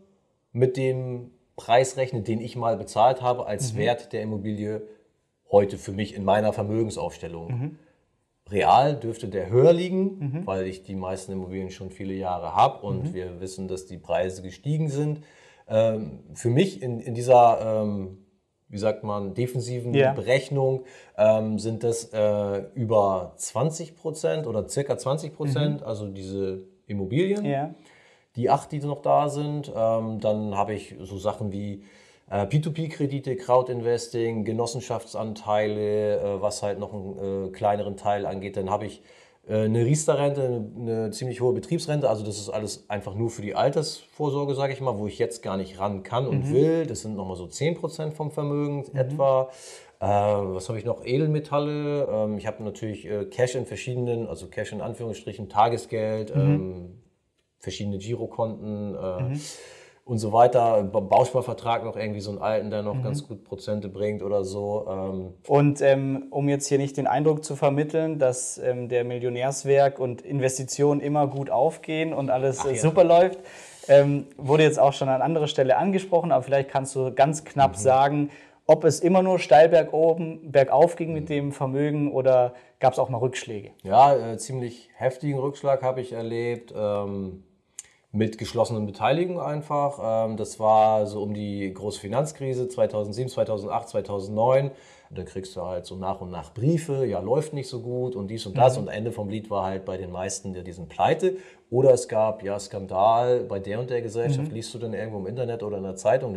mit 0.53 0.77
dem 0.77 1.31
Preis 1.57 1.97
rechne, 1.97 2.21
den 2.21 2.39
ich 2.39 2.55
mal 2.55 2.77
bezahlt 2.77 3.21
habe, 3.21 3.45
als 3.47 3.75
Wert 3.75 4.13
der 4.13 4.21
Immobilie 4.21 4.83
heute 5.51 5.77
für 5.77 5.91
mich 5.91 6.15
in 6.15 6.23
meiner 6.23 6.53
Vermögensaufstellung. 6.53 7.77
Real 8.49 8.95
dürfte 8.95 9.27
der 9.27 9.49
höher 9.49 9.73
liegen, 9.73 10.43
weil 10.45 10.67
ich 10.67 10.83
die 10.83 10.95
meisten 10.95 11.33
Immobilien 11.33 11.69
schon 11.71 11.89
viele 11.89 12.13
Jahre 12.13 12.55
habe 12.55 12.85
und 12.85 13.13
wir 13.13 13.41
wissen, 13.41 13.67
dass 13.67 13.85
die 13.87 13.97
Preise 13.97 14.41
gestiegen 14.41 14.89
sind. 14.89 15.21
Ähm, 15.67 16.19
für 16.33 16.49
mich 16.49 16.81
in, 16.81 17.01
in 17.01 17.13
dieser, 17.13 17.83
ähm, 17.83 18.19
wie 18.69 18.77
sagt 18.77 19.03
man, 19.03 19.33
defensiven 19.33 19.93
Ja. 19.93 20.13
Berechnung 20.13 20.85
ähm, 21.17 21.59
sind 21.59 21.83
das 21.83 22.05
äh, 22.13 22.63
über 22.73 23.33
20 23.35 23.97
Prozent 23.97 24.47
oder 24.47 24.69
circa 24.69 24.97
20 24.97 25.35
Prozent, 25.35 25.83
also 25.83 26.07
diese 26.07 26.63
Immobilien 26.85 27.43
Ja. 27.43 27.75
Die 28.37 28.49
acht, 28.49 28.71
die 28.71 28.79
noch 28.79 29.01
da 29.01 29.27
sind. 29.29 29.71
Ähm, 29.75 30.19
dann 30.19 30.55
habe 30.55 30.73
ich 30.73 30.95
so 31.01 31.17
Sachen 31.17 31.51
wie 31.51 31.83
äh, 32.29 32.45
P2P-Kredite, 32.45 33.35
Crowdinvesting, 33.35 34.45
Genossenschaftsanteile, 34.45 36.19
äh, 36.19 36.41
was 36.41 36.63
halt 36.63 36.79
noch 36.79 36.93
einen 36.93 37.47
äh, 37.47 37.51
kleineren 37.51 37.97
Teil 37.97 38.25
angeht. 38.25 38.55
Dann 38.55 38.69
habe 38.69 38.85
ich 38.85 39.01
äh, 39.47 39.63
eine 39.63 39.85
Riester-Rente, 39.85 40.43
eine, 40.43 40.91
eine 40.93 41.11
ziemlich 41.11 41.41
hohe 41.41 41.53
Betriebsrente. 41.53 42.09
Also 42.09 42.23
das 42.23 42.37
ist 42.37 42.49
alles 42.49 42.89
einfach 42.89 43.15
nur 43.15 43.29
für 43.29 43.41
die 43.41 43.55
Altersvorsorge, 43.55 44.55
sage 44.55 44.73
ich 44.73 44.81
mal, 44.81 44.97
wo 44.97 45.07
ich 45.07 45.17
jetzt 45.19 45.41
gar 45.41 45.57
nicht 45.57 45.79
ran 45.79 46.03
kann 46.03 46.27
und 46.27 46.53
will. 46.53 46.85
Das 46.85 47.01
sind 47.01 47.15
nochmal 47.15 47.37
so 47.37 47.45
10% 47.45 48.11
vom 48.11 48.31
Vermögen 48.31 48.85
etwa. 48.93 49.49
Äh, 49.99 50.05
was 50.05 50.69
habe 50.69 50.77
ich 50.77 50.85
noch? 50.85 51.03
Edelmetalle. 51.03 52.07
Ähm, 52.11 52.37
ich 52.37 52.45
habe 52.45 52.63
natürlich 52.63 53.07
äh, 53.07 53.25
Cash 53.25 53.55
in 53.55 53.65
verschiedenen, 53.65 54.27
also 54.27 54.47
Cash 54.47 54.71
in 54.73 54.81
Anführungsstrichen, 54.81 55.49
Tagesgeld, 55.49 56.31
ähm, 56.35 56.99
verschiedene 57.59 57.97
Girokonten. 57.97 58.95
Äh, 58.95 59.37
und 60.07 60.19
so 60.19 60.31
weiter. 60.31 60.83
Bausparvertrag 60.83 61.83
noch 61.83 61.97
irgendwie 61.97 62.21
so 62.21 62.31
einen 62.31 62.39
alten, 62.39 62.69
der 62.69 62.81
noch 62.81 62.95
mhm. 62.95 63.03
ganz 63.03 63.27
gut 63.27 63.43
Prozente 63.43 63.89
bringt 63.89 64.23
oder 64.23 64.43
so. 64.43 64.87
Ähm. 64.89 65.33
Und 65.47 65.81
ähm, 65.81 66.27
um 66.29 66.47
jetzt 66.49 66.67
hier 66.67 66.77
nicht 66.77 66.97
den 66.97 67.07
Eindruck 67.07 67.43
zu 67.43 67.55
vermitteln, 67.55 68.17
dass 68.17 68.57
ähm, 68.57 68.87
der 68.89 69.03
Millionärswerk 69.03 69.99
und 69.99 70.21
Investitionen 70.21 71.01
immer 71.01 71.27
gut 71.27 71.49
aufgehen 71.49 72.13
und 72.13 72.29
alles 72.29 72.61
Ach, 72.61 72.71
äh, 72.71 72.75
super 72.75 73.03
ja. 73.03 73.19
läuft, 73.19 73.39
ähm, 73.89 74.27
wurde 74.37 74.63
jetzt 74.63 74.79
auch 74.79 74.93
schon 74.93 75.09
an 75.09 75.21
anderer 75.21 75.47
Stelle 75.47 75.77
angesprochen, 75.77 76.31
aber 76.31 76.43
vielleicht 76.43 76.69
kannst 76.69 76.95
du 76.95 77.13
ganz 77.13 77.43
knapp 77.43 77.73
mhm. 77.73 77.81
sagen, 77.81 78.29
ob 78.65 78.83
es 78.83 78.99
immer 78.99 79.23
nur 79.23 79.39
steil 79.39 79.69
bergoben, 79.69 80.51
bergauf 80.51 80.95
ging 80.95 81.13
mit 81.13 81.23
mhm. 81.23 81.27
dem 81.27 81.51
Vermögen 81.51 82.11
oder 82.11 82.53
gab 82.79 82.93
es 82.93 82.99
auch 82.99 83.09
mal 83.09 83.17
Rückschläge? 83.17 83.71
Ja, 83.83 84.15
äh, 84.15 84.37
ziemlich 84.37 84.89
heftigen 84.95 85.39
Rückschlag 85.39 85.83
habe 85.83 85.99
ich 86.01 86.13
erlebt. 86.13 86.73
Ähm, 86.75 87.43
mit 88.17 88.37
geschlossenen 88.37 88.85
Beteiligungen 88.85 89.39
einfach. 89.39 89.99
Ähm, 90.01 90.37
das 90.37 90.59
war 90.59 91.05
so 91.05 91.21
um 91.21 91.33
die 91.33 91.71
große 91.73 91.99
Finanzkrise 91.99 92.67
2007, 92.67 93.29
2008, 93.29 93.89
2009. 93.89 94.71
Und 95.09 95.17
dann 95.17 95.25
kriegst 95.25 95.55
du 95.55 95.61
halt 95.61 95.85
so 95.85 95.95
nach 95.95 96.19
und 96.19 96.31
nach 96.31 96.53
Briefe, 96.53 97.05
ja, 97.05 97.19
läuft 97.19 97.53
nicht 97.53 97.69
so 97.69 97.79
gut 97.81 98.15
und 98.15 98.27
dies 98.27 98.45
und 98.45 98.57
das. 98.57 98.75
Mhm. 98.75 98.83
Und 98.83 98.89
Ende 98.89 99.11
vom 99.11 99.29
Lied 99.29 99.49
war 99.49 99.65
halt 99.65 99.85
bei 99.85 99.95
den 99.95 100.11
meisten 100.11 100.53
ja 100.53 100.63
diesen 100.63 100.87
Pleite. 100.87 101.37
Oder 101.69 101.93
es 101.93 102.07
gab, 102.07 102.43
ja, 102.43 102.59
Skandal 102.59 103.41
bei 103.41 103.59
der 103.59 103.79
und 103.79 103.89
der 103.89 104.01
Gesellschaft. 104.01 104.49
Mhm. 104.49 104.55
Liest 104.55 104.73
du 104.73 104.79
dann 104.79 104.93
irgendwo 104.93 105.19
im 105.19 105.27
Internet 105.27 105.63
oder 105.63 105.77
in 105.77 105.83
der 105.83 105.95
Zeitung, 105.95 106.35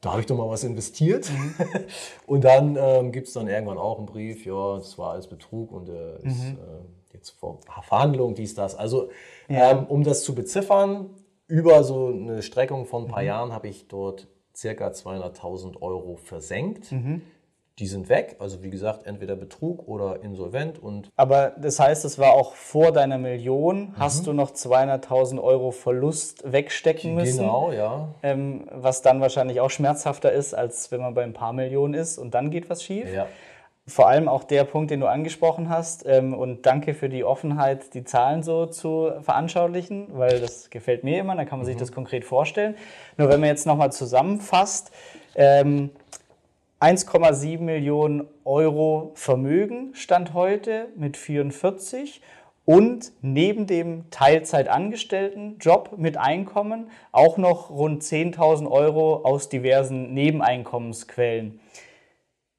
da 0.00 0.10
habe 0.10 0.20
ich 0.20 0.26
doch 0.26 0.36
mal 0.36 0.48
was 0.48 0.62
investiert. 0.62 1.28
Mhm. 1.30 1.54
und 2.26 2.44
dann 2.44 2.76
ähm, 2.78 3.10
gibt 3.10 3.28
es 3.28 3.32
dann 3.32 3.48
irgendwann 3.48 3.78
auch 3.78 3.98
einen 3.98 4.06
Brief, 4.06 4.44
ja, 4.44 4.76
das 4.76 4.96
war 4.98 5.12
alles 5.12 5.26
Betrug 5.26 5.72
und 5.72 5.88
äh, 5.88 6.16
ist 6.18 6.44
mhm. 6.44 6.58
äh, 6.58 7.05
jetzt 7.16 7.30
vor 7.30 7.60
Verhandlungen, 7.82 8.34
dies, 8.34 8.54
das. 8.54 8.74
Also 8.74 9.10
ja. 9.48 9.72
Ähm, 9.72 9.86
um 9.86 10.04
das 10.04 10.22
zu 10.22 10.34
beziffern, 10.34 11.10
über 11.48 11.84
so 11.84 12.08
eine 12.08 12.42
Streckung 12.42 12.86
von 12.86 13.04
ein 13.04 13.08
paar 13.08 13.22
mhm. 13.22 13.28
Jahren 13.28 13.52
habe 13.52 13.68
ich 13.68 13.88
dort 13.88 14.28
circa 14.54 14.88
200.000 14.88 15.80
Euro 15.80 16.16
versenkt. 16.16 16.92
Mhm. 16.92 17.22
Die 17.78 17.86
sind 17.86 18.08
weg, 18.08 18.36
also 18.38 18.62
wie 18.62 18.70
gesagt, 18.70 19.04
entweder 19.04 19.36
Betrug 19.36 19.86
oder 19.86 20.22
insolvent. 20.22 20.82
Und 20.82 21.10
Aber 21.14 21.50
das 21.50 21.78
heißt, 21.78 22.06
es 22.06 22.18
war 22.18 22.32
auch 22.32 22.54
vor 22.54 22.90
deiner 22.90 23.18
Million, 23.18 23.80
mhm. 23.80 23.98
hast 23.98 24.26
du 24.26 24.32
noch 24.32 24.52
200.000 24.52 25.42
Euro 25.42 25.72
Verlust 25.72 26.50
wegstecken 26.50 27.14
müssen. 27.14 27.40
Genau, 27.40 27.72
ja. 27.72 28.14
Ähm, 28.22 28.66
was 28.72 29.02
dann 29.02 29.20
wahrscheinlich 29.20 29.60
auch 29.60 29.68
schmerzhafter 29.68 30.32
ist, 30.32 30.54
als 30.54 30.90
wenn 30.90 31.02
man 31.02 31.12
bei 31.12 31.22
ein 31.22 31.34
paar 31.34 31.52
Millionen 31.52 31.92
ist 31.92 32.16
und 32.16 32.34
dann 32.34 32.50
geht 32.50 32.70
was 32.70 32.82
schief. 32.82 33.12
Ja 33.12 33.26
vor 33.88 34.08
allem 34.08 34.28
auch 34.28 34.44
der 34.44 34.64
Punkt, 34.64 34.90
den 34.90 35.00
du 35.00 35.06
angesprochen 35.06 35.68
hast. 35.68 36.04
Ähm, 36.06 36.34
und 36.34 36.66
danke 36.66 36.94
für 36.94 37.08
die 37.08 37.24
Offenheit, 37.24 37.94
die 37.94 38.04
Zahlen 38.04 38.42
so 38.42 38.66
zu 38.66 39.12
veranschaulichen, 39.22 40.08
weil 40.12 40.40
das 40.40 40.70
gefällt 40.70 41.04
mir 41.04 41.20
immer, 41.20 41.36
dann 41.36 41.46
kann 41.46 41.58
man 41.58 41.66
sich 41.66 41.76
mhm. 41.76 41.80
das 41.80 41.92
konkret 41.92 42.24
vorstellen. 42.24 42.74
Nur 43.16 43.28
wenn 43.28 43.40
man 43.40 43.48
jetzt 43.48 43.66
nochmal 43.66 43.92
zusammenfasst, 43.92 44.90
ähm, 45.36 45.90
1,7 46.80 47.60
Millionen 47.60 48.26
Euro 48.44 49.12
Vermögen 49.14 49.94
stand 49.94 50.34
heute 50.34 50.88
mit 50.96 51.16
44 51.16 52.20
und 52.66 53.12
neben 53.22 53.66
dem 53.66 54.10
Teilzeitangestelltenjob 54.10 55.96
mit 55.96 56.18
Einkommen 56.18 56.90
auch 57.12 57.38
noch 57.38 57.70
rund 57.70 58.02
10.000 58.02 58.70
Euro 58.70 59.22
aus 59.24 59.48
diversen 59.48 60.12
Nebeneinkommensquellen. 60.12 61.60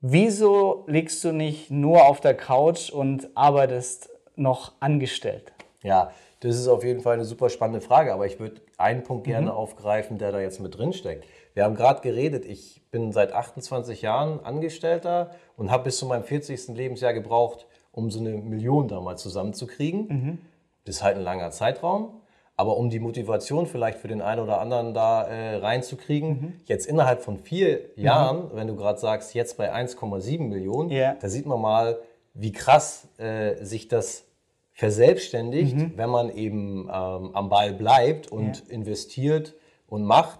Wieso 0.01 0.83
liegst 0.85 1.23
du 1.23 1.31
nicht 1.31 1.71
nur 1.71 2.05
auf 2.05 2.21
der 2.21 2.35
Couch 2.35 2.91
und 2.91 3.29
arbeitest 3.35 4.09
noch 4.35 4.73
angestellt? 4.79 5.53
Ja, 5.81 6.11
das 6.41 6.55
ist 6.55 6.67
auf 6.67 6.83
jeden 6.83 7.01
Fall 7.01 7.15
eine 7.15 7.25
super 7.25 7.49
spannende 7.49 7.81
Frage, 7.81 8.13
aber 8.13 8.27
ich 8.27 8.39
würde 8.39 8.61
einen 8.77 9.03
Punkt 9.03 9.25
gerne 9.25 9.47
mhm. 9.47 9.53
aufgreifen, 9.53 10.19
der 10.19 10.31
da 10.31 10.39
jetzt 10.39 10.59
mit 10.59 10.77
drin 10.77 10.93
steckt. 10.93 11.25
Wir 11.55 11.63
haben 11.63 11.73
gerade 11.73 12.01
geredet, 12.01 12.45
ich 12.45 12.83
bin 12.91 13.11
seit 13.11 13.33
28 13.33 14.03
Jahren 14.03 14.39
Angestellter 14.41 15.31
und 15.55 15.71
habe 15.71 15.85
bis 15.85 15.97
zu 15.97 16.05
meinem 16.05 16.23
40. 16.23 16.67
Lebensjahr 16.75 17.13
gebraucht, 17.13 17.65
um 17.91 18.11
so 18.11 18.19
eine 18.19 18.29
Million 18.37 18.87
da 18.87 19.01
mal 19.01 19.17
zusammenzukriegen. 19.17 20.07
Mhm. 20.07 20.37
Das 20.85 20.97
ist 20.97 21.03
halt 21.03 21.17
ein 21.17 21.23
langer 21.23 21.49
Zeitraum. 21.49 22.21
Aber 22.59 22.75
um 22.77 22.89
die 22.89 22.99
Motivation 22.99 23.67
vielleicht 23.67 23.99
für 23.99 24.07
den 24.07 24.19
einen 24.19 24.41
oder 24.41 24.59
anderen 24.59 24.95
da 24.95 25.23
äh, 25.23 25.57
reinzukriegen, 25.57 26.29
mhm. 26.29 26.53
jetzt 26.65 26.87
innerhalb 26.87 27.21
von 27.21 27.37
vier 27.37 27.81
Jahren, 27.95 28.45
mhm. 28.45 28.49
wenn 28.53 28.67
du 28.67 28.75
gerade 28.75 28.99
sagst, 28.99 29.35
jetzt 29.35 29.57
bei 29.57 29.71
1,7 29.71 30.41
Millionen, 30.41 30.89
yeah. 30.89 31.15
da 31.21 31.29
sieht 31.29 31.45
man 31.45 31.61
mal, 31.61 31.99
wie 32.33 32.51
krass 32.51 33.07
äh, 33.19 33.63
sich 33.63 33.87
das 33.87 34.25
verselbstständigt, 34.73 35.75
mhm. 35.75 35.93
wenn 35.97 36.09
man 36.09 36.35
eben 36.35 36.89
ähm, 36.91 37.29
am 37.35 37.49
Ball 37.49 37.73
bleibt 37.73 38.31
und 38.31 38.63
yeah. 38.63 38.73
investiert 38.73 39.53
und 39.87 40.03
macht 40.03 40.39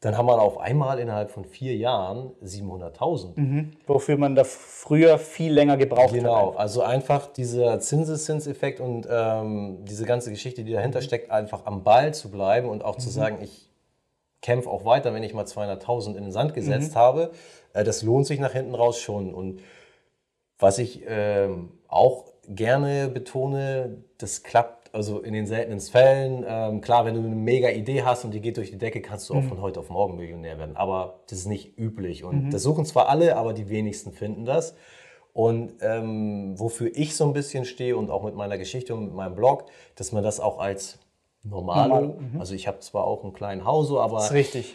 dann 0.00 0.16
haben 0.16 0.26
wir 0.26 0.40
auf 0.40 0.58
einmal 0.58 1.00
innerhalb 1.00 1.30
von 1.30 1.44
vier 1.44 1.76
Jahren 1.76 2.30
700.000. 2.44 3.32
Mhm. 3.34 3.72
Wofür 3.86 4.16
man 4.16 4.36
da 4.36 4.44
früher 4.44 5.18
viel 5.18 5.52
länger 5.52 5.76
gebraucht 5.76 6.12
genau. 6.12 6.36
hat. 6.36 6.44
Genau, 6.50 6.58
also 6.58 6.82
einfach 6.82 7.26
dieser 7.26 7.80
Zinseszinseffekt 7.80 8.78
und 8.78 9.08
ähm, 9.10 9.84
diese 9.84 10.04
ganze 10.04 10.30
Geschichte, 10.30 10.62
die 10.62 10.72
dahinter 10.72 11.00
mhm. 11.00 11.04
steckt, 11.04 11.30
einfach 11.32 11.66
am 11.66 11.82
Ball 11.82 12.14
zu 12.14 12.30
bleiben 12.30 12.68
und 12.68 12.84
auch 12.84 12.96
mhm. 12.96 13.00
zu 13.00 13.10
sagen, 13.10 13.38
ich 13.42 13.68
kämpfe 14.40 14.70
auch 14.70 14.84
weiter, 14.84 15.12
wenn 15.14 15.24
ich 15.24 15.34
mal 15.34 15.46
200.000 15.46 16.14
in 16.14 16.22
den 16.22 16.32
Sand 16.32 16.54
gesetzt 16.54 16.92
mhm. 16.92 16.98
habe. 16.98 17.30
Äh, 17.72 17.82
das 17.82 18.02
lohnt 18.02 18.26
sich 18.26 18.38
nach 18.38 18.52
hinten 18.52 18.76
raus 18.76 19.00
schon. 19.00 19.34
Und 19.34 19.62
was 20.60 20.78
ich 20.78 21.02
ähm, 21.08 21.72
auch 21.88 22.26
gerne 22.48 23.08
betone, 23.08 24.04
das 24.18 24.44
klappt 24.44 24.77
also 24.92 25.20
in 25.20 25.32
den 25.32 25.46
seltenen 25.46 25.80
Fällen, 25.80 26.44
ähm, 26.46 26.80
klar, 26.80 27.04
wenn 27.04 27.14
du 27.14 27.20
eine 27.20 27.28
mega 27.28 27.70
Idee 27.70 28.02
hast 28.02 28.24
und 28.24 28.32
die 28.32 28.40
geht 28.40 28.56
durch 28.56 28.70
die 28.70 28.78
Decke, 28.78 29.00
kannst 29.00 29.28
du 29.28 29.34
auch 29.34 29.42
mhm. 29.42 29.48
von 29.48 29.60
heute 29.60 29.80
auf 29.80 29.90
morgen 29.90 30.16
Millionär 30.16 30.58
werden. 30.58 30.76
Aber 30.76 31.20
das 31.28 31.38
ist 31.40 31.46
nicht 31.46 31.78
üblich. 31.78 32.24
Und 32.24 32.46
mhm. 32.46 32.50
das 32.50 32.62
suchen 32.62 32.84
zwar 32.84 33.08
alle, 33.08 33.36
aber 33.36 33.52
die 33.52 33.68
wenigsten 33.68 34.12
finden 34.12 34.44
das. 34.44 34.74
Und 35.32 35.74
ähm, 35.82 36.58
wofür 36.58 36.90
ich 36.94 37.14
so 37.14 37.24
ein 37.24 37.32
bisschen 37.32 37.64
stehe 37.64 37.96
und 37.96 38.10
auch 38.10 38.24
mit 38.24 38.34
meiner 38.34 38.58
Geschichte 38.58 38.94
und 38.94 39.04
mit 39.04 39.14
meinem 39.14 39.34
Blog, 39.34 39.66
dass 39.94 40.12
man 40.12 40.24
das 40.24 40.40
auch 40.40 40.58
als 40.58 40.98
normale, 41.44 41.88
Normal. 41.88 42.16
mhm. 42.18 42.40
also 42.40 42.54
ich 42.54 42.66
habe 42.66 42.80
zwar 42.80 43.04
auch 43.04 43.22
einen 43.22 43.32
kleinen 43.32 43.64
Haus, 43.64 43.90
aber 43.90 44.16
das 44.16 44.26
ist 44.26 44.32
richtig. 44.32 44.74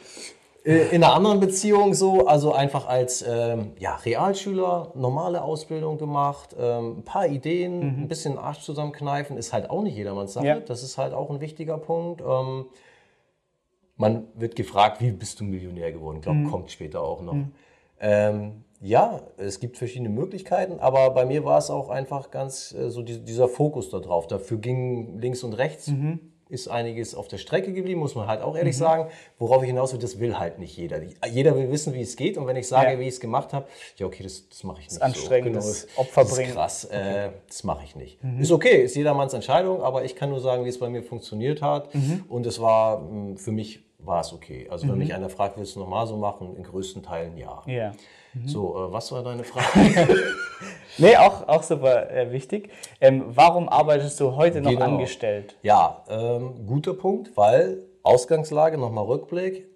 Äh, 0.66 0.96
in 0.96 1.04
einer 1.04 1.14
anderen 1.14 1.40
Beziehung 1.40 1.94
so, 1.94 2.26
also 2.26 2.54
einfach 2.54 2.88
als 2.88 3.24
ähm, 3.28 3.74
ja, 3.80 3.96
Realschüler 3.96 4.94
normale 4.96 5.44
Ausbildung 5.44 5.98
gemacht, 5.98 6.56
ähm, 6.58 7.00
ein 7.00 7.04
paar 7.04 7.28
Ideen, 7.28 7.80
mhm. 7.80 8.04
ein 8.04 8.08
bisschen 8.08 8.38
Arsch 8.38 8.60
zusammenkneifen, 8.60 9.38
ist 9.38 9.52
halt 9.52 9.70
auch 9.70 9.82
nicht 9.82 9.98
jedermanns 9.98 10.34
Sache. 10.34 10.48
Ja. 10.48 10.60
Das 10.60 10.84
ist 10.84 10.98
halt 10.98 11.14
auch 11.14 11.30
ein 11.30 11.42
wichtiger 11.42 11.78
Punkt. 11.78 12.22
Ähm, 12.22 12.66
man 13.98 14.26
wird 14.36 14.56
gefragt, 14.56 15.02
wie 15.02 15.12
bist 15.12 15.40
du 15.40 15.44
Millionär 15.44 15.92
geworden? 15.92 16.18
Ich 16.18 16.24
glaube, 16.24 16.40
mhm. 16.40 16.52
kommt 16.52 16.72
später 16.72 17.02
auch 17.02 17.22
noch. 17.22 17.34
Mhm. 17.34 17.52
Ähm, 18.00 18.64
ja, 18.82 19.22
es 19.38 19.60
gibt 19.60 19.78
verschiedene 19.78 20.10
Möglichkeiten, 20.10 20.80
aber 20.80 21.10
bei 21.12 21.26
mir 21.26 21.46
war 21.46 21.58
es 21.58 21.70
auch 21.70 21.90
einfach 21.90 22.32
ganz 22.32 22.74
äh, 22.74 22.90
so 22.90 23.02
die, 23.02 23.20
dieser 23.20 23.48
Fokus 23.50 23.90
darauf. 23.90 24.28
Dafür 24.28 24.58
ging 24.58 25.20
links 25.20 25.44
und 25.44 25.54
rechts 25.54 25.90
mhm 25.90 26.33
ist 26.54 26.68
einiges 26.68 27.16
auf 27.16 27.28
der 27.28 27.38
Strecke 27.38 27.74
geblieben, 27.74 28.00
muss 28.00 28.16
man 28.16 28.28
halt 28.28 28.42
auch 28.42 28.56
ehrlich 28.56 28.76
mhm. 28.76 28.80
sagen. 28.80 29.10
Worauf 29.40 29.64
ich 29.64 29.68
hinaus 29.68 29.92
will, 29.92 30.00
das 30.00 30.20
will 30.20 30.38
halt 30.38 30.60
nicht 30.60 30.78
jeder. 30.78 31.02
Jeder 31.30 31.56
will 31.56 31.72
wissen, 31.72 31.94
wie 31.94 32.02
es 32.02 32.16
geht. 32.16 32.38
Und 32.38 32.48
wenn 32.48 32.56
ich 32.56 32.68
sage, 32.68 32.94
ja. 32.94 33.00
wie 33.00 33.04
ich 33.04 33.16
es 33.16 33.20
gemacht 33.20 33.54
habe, 33.54 33.66
ja, 33.98 34.06
okay, 34.06 34.24
das, 34.24 34.48
das 34.48 34.64
mache 34.64 34.80
ich 34.80 34.86
nicht. 34.86 35.02
Das 35.02 35.10
ist 35.10 35.18
anstrengend, 35.18 35.56
so. 35.56 35.60
genau, 35.60 35.74
das 35.74 35.88
Opfer 35.98 36.26
bringen. 36.26 36.50
ist 36.50 36.56
krass, 36.56 36.86
okay. 36.86 37.26
äh, 37.26 37.30
das 37.48 37.64
mache 37.64 37.84
ich 37.84 37.96
nicht. 37.96 38.24
Mhm. 38.24 38.40
Ist 38.40 38.52
okay, 38.52 38.84
ist 38.84 38.96
jedermanns 38.96 39.34
Entscheidung, 39.34 39.82
aber 39.82 40.06
ich 40.06 40.16
kann 40.16 40.30
nur 40.30 40.40
sagen, 40.40 40.64
wie 40.66 40.70
es 40.70 40.80
bei 40.80 40.90
mir 40.90 41.04
funktioniert 41.04 41.62
hat. 41.62 41.94
Mhm. 41.96 42.26
Und 42.30 42.46
es 42.46 42.62
war 42.62 43.00
hm, 43.00 43.38
für 43.38 43.52
mich 43.52 43.84
war 44.00 44.22
es 44.22 44.34
okay. 44.34 44.68
Also 44.70 44.88
wenn 44.88 44.94
mhm. 44.94 45.00
mich 45.00 45.14
einer 45.14 45.30
fragt, 45.30 45.58
willst 45.58 45.76
du 45.76 45.80
nochmal 45.80 46.08
so 46.08 46.18
machen? 46.18 46.56
In 46.56 46.64
größten 46.64 47.04
Teilen 47.04 47.38
ja. 47.38 47.64
Ja. 47.66 47.94
Mhm. 48.34 48.48
So, 48.48 48.76
äh, 48.76 48.92
was 48.92 49.12
war 49.12 49.24
deine 49.24 49.44
Frage? 49.44 50.18
nee, 50.98 51.16
auch, 51.18 51.48
auch 51.48 51.64
super 51.64 52.12
äh, 52.12 52.32
wichtig. 52.32 52.70
Ähm, 53.00 53.26
warum 53.28 53.70
arbeitest 53.70 54.20
du 54.20 54.36
heute 54.36 54.62
noch 54.62 54.72
genau. 54.72 54.86
angestellt? 54.86 55.56
Ja, 55.62 56.04
ähm, 56.10 56.66
guter 56.66 56.94
Punkt, 56.94 57.36
weil 57.36 57.84
Ausgangslage, 58.04 58.78
nochmal 58.78 59.06
Rückblick. 59.06 59.68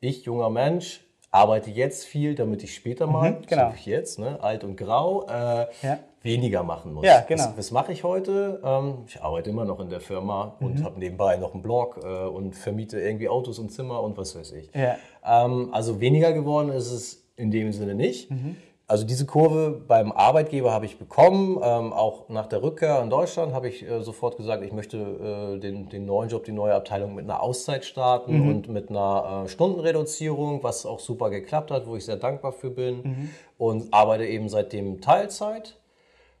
Ich, 0.00 0.24
junger 0.24 0.50
Mensch, 0.50 1.04
arbeite 1.34 1.70
jetzt 1.70 2.04
viel, 2.04 2.34
damit 2.36 2.62
ich 2.62 2.74
später 2.74 3.06
mal, 3.06 3.32
mhm, 3.32 3.46
genau. 3.46 3.70
so 3.70 3.90
jetzt, 3.90 4.18
ne, 4.18 4.38
alt 4.40 4.62
und 4.62 4.76
grau, 4.76 5.26
äh, 5.26 5.66
ja. 5.82 5.98
weniger 6.22 6.62
machen 6.62 6.92
muss. 6.92 7.04
Ja, 7.04 7.22
genau. 7.26 7.42
Was, 7.42 7.58
was 7.58 7.70
mache 7.72 7.92
ich 7.92 8.04
heute? 8.04 8.60
Ähm, 8.64 8.98
ich 9.08 9.20
arbeite 9.20 9.50
immer 9.50 9.64
noch 9.64 9.80
in 9.80 9.90
der 9.90 10.00
Firma 10.00 10.54
mhm. 10.60 10.66
und 10.66 10.84
habe 10.84 11.00
nebenbei 11.00 11.36
noch 11.36 11.52
einen 11.52 11.62
Blog 11.62 12.00
äh, 12.04 12.06
und 12.06 12.54
vermiete 12.54 13.00
irgendwie 13.00 13.28
Autos 13.28 13.58
und 13.58 13.70
Zimmer 13.70 14.00
und 14.02 14.16
was 14.16 14.38
weiß 14.38 14.52
ich. 14.52 14.70
Ja. 14.74 14.96
Ähm, 15.24 15.70
also 15.72 16.00
weniger 16.00 16.32
geworden 16.32 16.70
ist 16.70 16.92
es 16.92 17.23
in 17.36 17.50
dem 17.50 17.72
Sinne 17.72 17.94
nicht. 17.94 18.30
Mhm. 18.30 18.56
Also 18.86 19.06
diese 19.06 19.24
Kurve 19.24 19.80
beim 19.88 20.12
Arbeitgeber 20.12 20.70
habe 20.70 20.84
ich 20.84 20.98
bekommen. 20.98 21.58
Ähm, 21.62 21.94
auch 21.94 22.28
nach 22.28 22.46
der 22.46 22.62
Rückkehr 22.62 23.00
in 23.02 23.08
Deutschland 23.08 23.54
habe 23.54 23.68
ich 23.68 23.82
äh, 23.82 24.02
sofort 24.02 24.36
gesagt, 24.36 24.62
ich 24.62 24.72
möchte 24.72 24.98
äh, 24.98 25.58
den, 25.58 25.88
den, 25.88 26.04
neuen 26.04 26.28
Job, 26.28 26.44
die 26.44 26.52
neue 26.52 26.74
Abteilung 26.74 27.14
mit 27.14 27.24
einer 27.24 27.42
Auszeit 27.42 27.86
starten 27.86 28.42
mhm. 28.42 28.48
und 28.48 28.68
mit 28.68 28.90
einer 28.90 29.44
äh, 29.44 29.48
Stundenreduzierung, 29.48 30.62
was 30.62 30.84
auch 30.84 31.00
super 31.00 31.30
geklappt 31.30 31.70
hat, 31.70 31.86
wo 31.86 31.96
ich 31.96 32.04
sehr 32.04 32.18
dankbar 32.18 32.52
für 32.52 32.70
bin. 32.70 32.96
Mhm. 32.96 33.30
Und 33.56 33.94
arbeite 33.94 34.26
eben 34.26 34.50
seitdem 34.50 35.00
Teilzeit. 35.00 35.78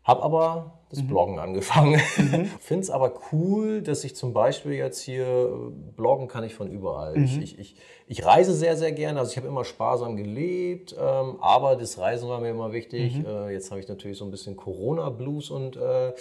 Habe 0.04 0.22
aber 0.22 0.80
das 0.90 1.02
mhm. 1.02 1.08
Bloggen 1.08 1.38
angefangen. 1.38 2.00
Mhm. 2.16 2.44
Finde 2.60 2.82
es 2.82 2.90
aber 2.90 3.14
cool, 3.32 3.80
dass 3.80 4.04
ich 4.04 4.14
zum 4.14 4.34
Beispiel 4.34 4.72
jetzt 4.72 5.00
hier 5.00 5.26
äh, 5.26 5.70
bloggen 5.96 6.28
kann 6.28 6.44
ich 6.44 6.54
von 6.54 6.70
überall. 6.70 7.16
Mhm. 7.16 7.24
Ich, 7.24 7.38
ich, 7.38 7.58
ich, 7.58 7.76
ich, 8.06 8.24
reise 8.24 8.52
sehr, 8.52 8.76
sehr 8.76 8.92
gerne. 8.92 9.18
Also 9.18 9.32
ich 9.32 9.38
habe 9.38 9.48
immer 9.48 9.64
sparsam 9.64 10.16
gelebt, 10.16 10.94
ähm, 10.98 11.36
aber 11.40 11.76
das 11.76 11.98
Reisen 11.98 12.28
war 12.28 12.40
mir 12.40 12.50
immer 12.50 12.72
wichtig. 12.72 13.16
Mhm. 13.16 13.26
Äh, 13.26 13.52
jetzt 13.52 13.70
habe 13.70 13.80
ich 13.80 13.88
natürlich 13.88 14.18
so 14.18 14.26
ein 14.26 14.30
bisschen 14.30 14.56
Corona-Blues 14.56 15.50
und 15.50 15.76
äh, 15.76 16.12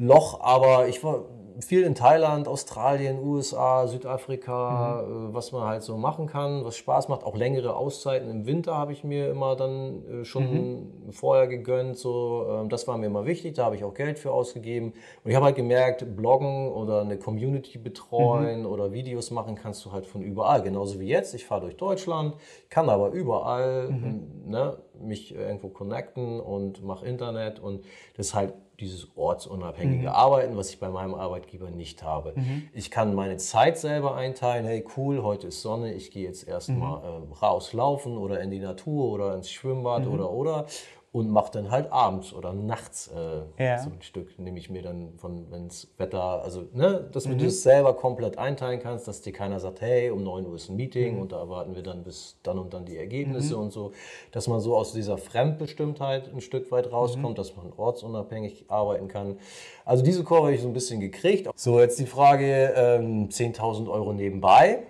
Loch, 0.00 0.40
aber 0.40 0.88
ich 0.88 1.04
war 1.04 1.26
viel 1.62 1.82
in 1.82 1.94
Thailand, 1.94 2.48
Australien, 2.48 3.18
USA, 3.22 3.86
Südafrika, 3.86 5.04
mhm. 5.06 5.30
äh, 5.30 5.34
was 5.34 5.52
man 5.52 5.64
halt 5.64 5.82
so 5.82 5.96
machen 5.96 6.26
kann, 6.26 6.64
was 6.64 6.76
Spaß 6.76 7.08
macht. 7.08 7.24
Auch 7.24 7.36
längere 7.36 7.76
Auszeiten 7.76 8.30
im 8.30 8.46
Winter 8.46 8.76
habe 8.76 8.92
ich 8.92 9.04
mir 9.04 9.30
immer 9.30 9.56
dann 9.56 10.22
äh, 10.22 10.24
schon 10.24 10.44
mhm. 10.44 11.12
vorher 11.12 11.46
gegönnt. 11.46 11.98
So, 11.98 12.64
äh, 12.64 12.68
das 12.68 12.88
war 12.88 12.96
mir 12.98 13.06
immer 13.06 13.26
wichtig, 13.26 13.54
da 13.54 13.64
habe 13.64 13.76
ich 13.76 13.84
auch 13.84 13.94
Geld 13.94 14.18
für 14.18 14.32
ausgegeben. 14.32 14.92
Und 15.24 15.30
ich 15.30 15.36
habe 15.36 15.46
halt 15.46 15.56
gemerkt, 15.56 16.16
bloggen 16.16 16.72
oder 16.72 17.02
eine 17.02 17.18
Community 17.18 17.78
betreuen 17.78 18.60
mhm. 18.60 18.66
oder 18.66 18.92
Videos 18.92 19.30
machen 19.30 19.54
kannst 19.54 19.84
du 19.84 19.92
halt 19.92 20.06
von 20.06 20.22
überall. 20.22 20.62
Genauso 20.62 21.00
wie 21.00 21.08
jetzt. 21.08 21.34
Ich 21.34 21.44
fahre 21.44 21.62
durch 21.62 21.76
Deutschland, 21.76 22.34
kann 22.68 22.88
aber 22.88 23.10
überall 23.10 23.90
mhm. 23.90 24.22
ne, 24.46 24.78
mich 25.10 25.34
irgendwo 25.34 25.68
connecten 25.68 26.40
und 26.40 26.82
mache 26.82 27.04
Internet 27.04 27.58
und 27.58 27.84
das 28.16 28.28
ist 28.28 28.34
halt 28.34 28.54
dieses 28.78 29.08
ortsunabhängige 29.14 30.08
mhm. 30.08 30.14
Arbeiten, 30.14 30.56
was 30.56 30.70
ich 30.70 30.80
bei 30.80 30.88
meinem 30.88 31.14
Arbeitgeber 31.14 31.70
nicht 31.70 32.02
habe. 32.02 32.32
Mhm. 32.34 32.68
Ich 32.72 32.90
kann 32.90 33.14
meine 33.14 33.36
Zeit 33.36 33.76
selber 33.76 34.14
einteilen. 34.14 34.64
Hey, 34.64 34.82
cool, 34.96 35.22
heute 35.22 35.48
ist 35.48 35.60
Sonne, 35.60 35.92
ich 35.92 36.10
gehe 36.10 36.24
jetzt 36.24 36.48
erstmal 36.48 37.00
mhm. 37.00 37.32
äh, 37.32 37.34
rauslaufen 37.42 38.16
oder 38.16 38.40
in 38.40 38.50
die 38.50 38.60
Natur 38.60 39.12
oder 39.12 39.34
ins 39.34 39.50
Schwimmbad 39.50 40.06
mhm. 40.06 40.14
oder 40.14 40.30
oder 40.30 40.66
und 41.12 41.28
mache 41.28 41.50
dann 41.50 41.72
halt 41.72 41.90
abends 41.90 42.32
oder 42.32 42.52
nachts 42.52 43.08
äh, 43.08 43.64
ja. 43.64 43.78
so 43.78 43.90
ein 43.90 44.00
Stück, 44.00 44.38
nehme 44.38 44.60
ich 44.60 44.70
mir 44.70 44.82
dann 44.82 45.14
von, 45.16 45.50
wenn 45.50 45.66
das 45.66 45.88
Wetter, 45.98 46.22
also 46.22 46.68
ne, 46.72 47.08
dass 47.10 47.26
mhm. 47.26 47.38
du 47.38 47.46
das 47.46 47.62
selber 47.62 47.94
komplett 47.94 48.38
einteilen 48.38 48.78
kannst, 48.78 49.08
dass 49.08 49.20
dir 49.20 49.32
keiner 49.32 49.58
sagt, 49.58 49.80
hey, 49.80 50.10
um 50.10 50.22
9 50.22 50.46
Uhr 50.46 50.54
ist 50.54 50.68
ein 50.68 50.76
Meeting 50.76 51.16
mhm. 51.16 51.22
und 51.22 51.32
da 51.32 51.40
erwarten 51.40 51.74
wir 51.74 51.82
dann 51.82 52.04
bis 52.04 52.38
dann 52.44 52.58
und 52.60 52.72
dann 52.72 52.84
die 52.84 52.96
Ergebnisse 52.96 53.56
mhm. 53.56 53.62
und 53.62 53.72
so, 53.72 53.90
dass 54.30 54.46
man 54.46 54.60
so 54.60 54.76
aus 54.76 54.92
dieser 54.92 55.18
Fremdbestimmtheit 55.18 56.32
ein 56.32 56.40
Stück 56.40 56.70
weit 56.70 56.92
rauskommt, 56.92 57.30
mhm. 57.30 57.34
dass 57.34 57.56
man 57.56 57.72
ortsunabhängig 57.76 58.66
arbeiten 58.68 59.08
kann. 59.08 59.36
Also 59.84 60.04
diese 60.04 60.22
Kurve 60.22 60.44
habe 60.44 60.54
ich 60.54 60.62
so 60.62 60.68
ein 60.68 60.74
bisschen 60.74 61.00
gekriegt. 61.00 61.48
So, 61.56 61.80
jetzt 61.80 61.98
die 61.98 62.06
Frage, 62.06 62.72
ähm, 62.76 63.28
10.000 63.28 63.90
Euro 63.90 64.12
nebenbei. 64.12 64.84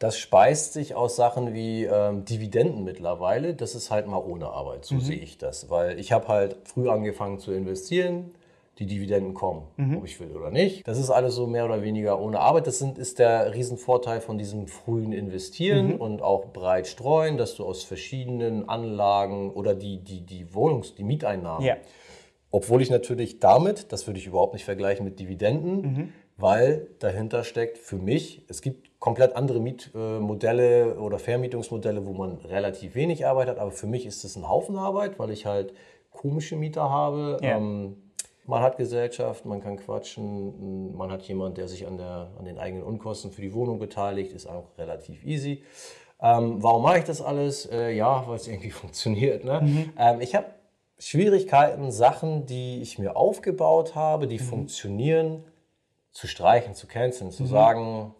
Das 0.00 0.16
speist 0.16 0.72
sich 0.72 0.94
aus 0.94 1.14
Sachen 1.14 1.52
wie 1.52 1.84
ähm, 1.84 2.24
Dividenden 2.24 2.84
mittlerweile. 2.84 3.52
Das 3.52 3.74
ist 3.74 3.90
halt 3.90 4.06
mal 4.06 4.16
ohne 4.16 4.46
Arbeit, 4.46 4.86
so 4.86 4.94
mhm. 4.94 5.00
sehe 5.00 5.18
ich 5.18 5.36
das. 5.36 5.68
Weil 5.68 6.00
ich 6.00 6.10
habe 6.10 6.26
halt 6.26 6.56
früh 6.64 6.88
angefangen 6.88 7.38
zu 7.38 7.52
investieren. 7.52 8.32
Die 8.78 8.86
Dividenden 8.86 9.34
kommen, 9.34 9.64
mhm. 9.76 9.98
ob 9.98 10.06
ich 10.06 10.18
will 10.18 10.34
oder 10.34 10.50
nicht. 10.50 10.88
Das 10.88 10.98
ist 10.98 11.10
alles 11.10 11.34
so 11.34 11.46
mehr 11.46 11.66
oder 11.66 11.82
weniger 11.82 12.18
ohne 12.18 12.40
Arbeit. 12.40 12.66
Das 12.66 12.78
sind, 12.78 12.96
ist 12.96 13.18
der 13.18 13.52
Riesenvorteil 13.52 14.22
von 14.22 14.38
diesem 14.38 14.68
frühen 14.68 15.12
Investieren 15.12 15.88
mhm. 15.88 16.00
und 16.00 16.22
auch 16.22 16.46
breit 16.46 16.86
streuen, 16.86 17.36
dass 17.36 17.56
du 17.56 17.66
aus 17.66 17.84
verschiedenen 17.84 18.70
Anlagen 18.70 19.50
oder 19.50 19.74
die, 19.74 19.98
die, 19.98 20.22
die 20.22 20.54
Wohnungs-, 20.54 20.94
die 20.94 21.04
Mieteinnahmen, 21.04 21.66
ja. 21.66 21.76
obwohl 22.50 22.80
ich 22.80 22.88
natürlich 22.88 23.38
damit, 23.38 23.92
das 23.92 24.06
würde 24.06 24.18
ich 24.18 24.26
überhaupt 24.26 24.54
nicht 24.54 24.64
vergleichen 24.64 25.04
mit 25.04 25.20
Dividenden, 25.20 25.82
mhm. 25.82 26.12
weil 26.38 26.88
dahinter 27.00 27.44
steckt 27.44 27.76
für 27.76 27.98
mich, 27.98 28.46
es 28.48 28.62
gibt 28.62 28.89
komplett 29.00 29.34
andere 29.34 29.58
Mietmodelle 29.60 31.00
oder 31.00 31.18
Vermietungsmodelle, 31.18 32.06
wo 32.06 32.12
man 32.12 32.36
relativ 32.44 32.94
wenig 32.94 33.26
Arbeit 33.26 33.48
hat. 33.48 33.58
Aber 33.58 33.72
für 33.72 33.86
mich 33.86 34.06
ist 34.06 34.22
es 34.24 34.36
ein 34.36 34.48
Haufen 34.48 34.76
Arbeit, 34.76 35.18
weil 35.18 35.30
ich 35.30 35.46
halt 35.46 35.72
komische 36.10 36.54
Mieter 36.54 36.88
habe. 36.90 37.38
Ja. 37.42 37.56
Ähm, 37.56 37.96
man 38.46 38.62
hat 38.62 38.76
Gesellschaft, 38.76 39.46
man 39.46 39.62
kann 39.62 39.76
quatschen, 39.76 40.96
man 40.96 41.10
hat 41.10 41.22
jemanden, 41.22 41.54
der 41.54 41.68
sich 41.68 41.86
an, 41.86 41.96
der, 41.96 42.30
an 42.38 42.44
den 42.44 42.58
eigenen 42.58 42.82
Unkosten 42.82 43.30
für 43.30 43.42
die 43.42 43.54
Wohnung 43.54 43.78
beteiligt, 43.78 44.32
ist 44.32 44.46
auch 44.46 44.76
relativ 44.76 45.24
easy. 45.24 45.64
Ähm, 46.20 46.62
warum 46.62 46.82
mache 46.82 46.98
ich 46.98 47.04
das 47.04 47.22
alles? 47.22 47.66
Äh, 47.66 47.92
ja, 47.92 48.24
weil 48.26 48.36
es 48.36 48.48
irgendwie 48.48 48.70
funktioniert. 48.70 49.44
Ne? 49.44 49.60
Mhm. 49.62 49.92
Ähm, 49.96 50.20
ich 50.20 50.34
habe 50.34 50.46
Schwierigkeiten, 50.98 51.90
Sachen, 51.90 52.44
die 52.44 52.82
ich 52.82 52.98
mir 52.98 53.16
aufgebaut 53.16 53.94
habe, 53.94 54.26
die 54.26 54.38
mhm. 54.38 54.44
funktionieren, 54.44 55.44
zu 56.12 56.26
streichen, 56.26 56.74
zu 56.74 56.86
canceln, 56.86 57.30
zu 57.30 57.44
mhm. 57.44 57.48
sagen, 57.48 58.14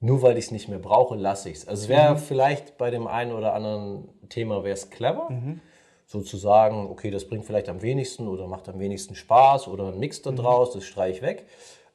nur 0.00 0.22
weil 0.22 0.38
ich 0.38 0.46
es 0.46 0.50
nicht 0.50 0.68
mehr 0.68 0.78
brauche, 0.78 1.16
lasse 1.16 1.50
ich 1.50 1.58
es. 1.58 1.68
Also 1.68 1.84
es 1.84 1.88
wäre 1.88 2.14
mhm. 2.14 2.18
vielleicht 2.18 2.78
bei 2.78 2.90
dem 2.90 3.06
einen 3.06 3.32
oder 3.32 3.54
anderen 3.54 4.08
Thema 4.28 4.62
wäre 4.62 4.74
es 4.74 4.90
clever, 4.90 5.30
mhm. 5.30 5.60
sozusagen, 6.06 6.88
okay, 6.88 7.10
das 7.10 7.28
bringt 7.28 7.44
vielleicht 7.44 7.68
am 7.68 7.82
wenigsten 7.82 8.28
oder 8.28 8.46
macht 8.46 8.68
am 8.68 8.78
wenigsten 8.78 9.14
Spaß 9.14 9.68
oder 9.68 9.88
ein 9.88 9.98
Mix 9.98 10.22
da 10.22 10.30
mhm. 10.30 10.36
draus, 10.36 10.72
das 10.72 10.84
streiche 10.84 11.16
ich 11.16 11.22
weg. 11.22 11.46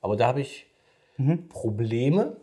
Aber 0.02 0.18
da 0.18 0.28
habe 0.28 0.42
ich 0.42 0.68
mhm. 1.18 1.48
Probleme, 1.48 2.36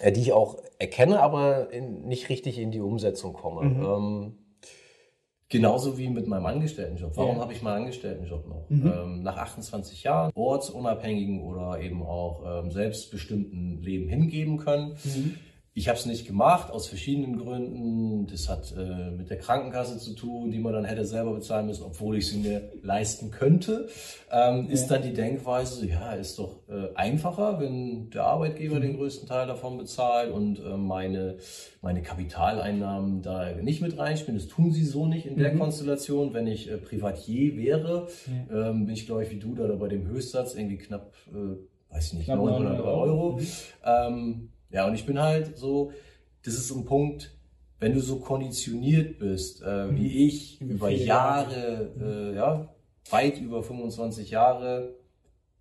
äh, 0.00 0.10
die 0.10 0.22
ich 0.22 0.32
auch 0.32 0.56
erkenne, 0.78 1.20
aber 1.20 1.70
in, 1.70 2.06
nicht 2.06 2.28
richtig 2.28 2.58
in 2.58 2.72
die 2.72 2.80
Umsetzung 2.80 3.32
komme. 3.32 3.62
Mhm. 3.62 3.84
Ähm, 3.84 4.38
Genauso 5.48 5.98
wie 5.98 6.08
mit 6.08 6.26
meinem 6.26 6.46
Angestelltenjob. 6.46 7.16
Warum 7.16 7.36
ja. 7.36 7.42
habe 7.42 7.52
ich 7.52 7.62
meinen 7.62 7.82
Angestelltenjob 7.82 8.48
noch? 8.48 8.68
Mhm. 8.70 8.86
Ähm, 8.86 9.22
nach 9.22 9.36
28 9.36 10.02
Jahren 10.02 10.32
ortsunabhängigen 10.34 11.42
oder 11.42 11.80
eben 11.80 12.02
auch 12.02 12.64
ähm, 12.64 12.70
selbstbestimmten 12.70 13.82
Leben 13.82 14.08
hingeben 14.08 14.56
können. 14.56 14.96
Mhm. 15.04 15.36
Ich 15.76 15.88
habe 15.88 15.98
es 15.98 16.06
nicht 16.06 16.24
gemacht, 16.24 16.70
aus 16.70 16.86
verschiedenen 16.86 17.36
Gründen. 17.36 18.28
Das 18.28 18.48
hat 18.48 18.72
äh, 18.78 19.10
mit 19.10 19.28
der 19.28 19.38
Krankenkasse 19.38 19.98
zu 19.98 20.14
tun, 20.14 20.52
die 20.52 20.60
man 20.60 20.72
dann 20.72 20.84
hätte 20.84 21.04
selber 21.04 21.34
bezahlen 21.34 21.66
müssen, 21.66 21.82
obwohl 21.82 22.16
ich 22.16 22.28
sie 22.28 22.38
mir 22.38 22.70
leisten 22.82 23.32
könnte. 23.32 23.88
Ähm, 24.30 24.66
ja. 24.66 24.72
Ist 24.72 24.86
dann 24.86 25.02
die 25.02 25.12
Denkweise, 25.12 25.84
ja, 25.88 26.12
ist 26.12 26.38
doch 26.38 26.60
äh, 26.68 26.94
einfacher, 26.94 27.58
wenn 27.58 28.08
der 28.10 28.22
Arbeitgeber 28.22 28.76
mhm. 28.76 28.82
den 28.82 28.96
größten 28.98 29.26
Teil 29.26 29.48
davon 29.48 29.76
bezahlt 29.76 30.30
und 30.30 30.60
äh, 30.60 30.76
meine, 30.76 31.38
meine 31.82 32.02
Kapitaleinnahmen 32.02 33.22
da 33.22 33.50
nicht 33.54 33.82
mit 33.82 33.98
reinspielen. 33.98 34.38
Das 34.38 34.46
tun 34.46 34.70
sie 34.70 34.84
so 34.84 35.06
nicht 35.08 35.26
in 35.26 35.36
der 35.36 35.54
mhm. 35.54 35.58
Konstellation. 35.58 36.34
Wenn 36.34 36.46
ich 36.46 36.70
äh, 36.70 36.76
Privatier 36.76 37.56
wäre, 37.56 38.06
ja. 38.48 38.70
ähm, 38.70 38.86
bin 38.86 38.94
ich, 38.94 39.06
glaube 39.06 39.24
ich, 39.24 39.30
wie 39.32 39.40
du 39.40 39.56
da 39.56 39.66
bei 39.74 39.88
dem 39.88 40.06
Höchstsatz 40.06 40.54
irgendwie 40.54 40.78
knapp, 40.78 41.14
äh, 41.32 41.92
weiß 41.92 42.06
ich 42.06 42.12
nicht, 42.12 42.24
knapp 42.26 42.38
900 42.38 42.78
Euro. 42.78 43.00
Euro. 43.00 43.32
Mhm. 43.38 43.46
Ähm, 43.84 44.50
ja, 44.74 44.88
und 44.88 44.94
ich 44.94 45.06
bin 45.06 45.20
halt 45.20 45.56
so, 45.56 45.92
das 46.42 46.54
ist 46.54 46.70
ein 46.72 46.84
Punkt, 46.84 47.30
wenn 47.78 47.94
du 47.94 48.00
so 48.00 48.16
konditioniert 48.16 49.20
bist, 49.20 49.62
äh, 49.64 49.86
mhm. 49.86 49.96
wie 49.96 50.26
ich, 50.26 50.60
über 50.60 50.90
Jahre, 50.90 51.92
äh, 52.00 52.34
ja, 52.34 52.74
weit 53.08 53.40
über 53.40 53.62
25 53.62 54.30
Jahre, 54.30 54.96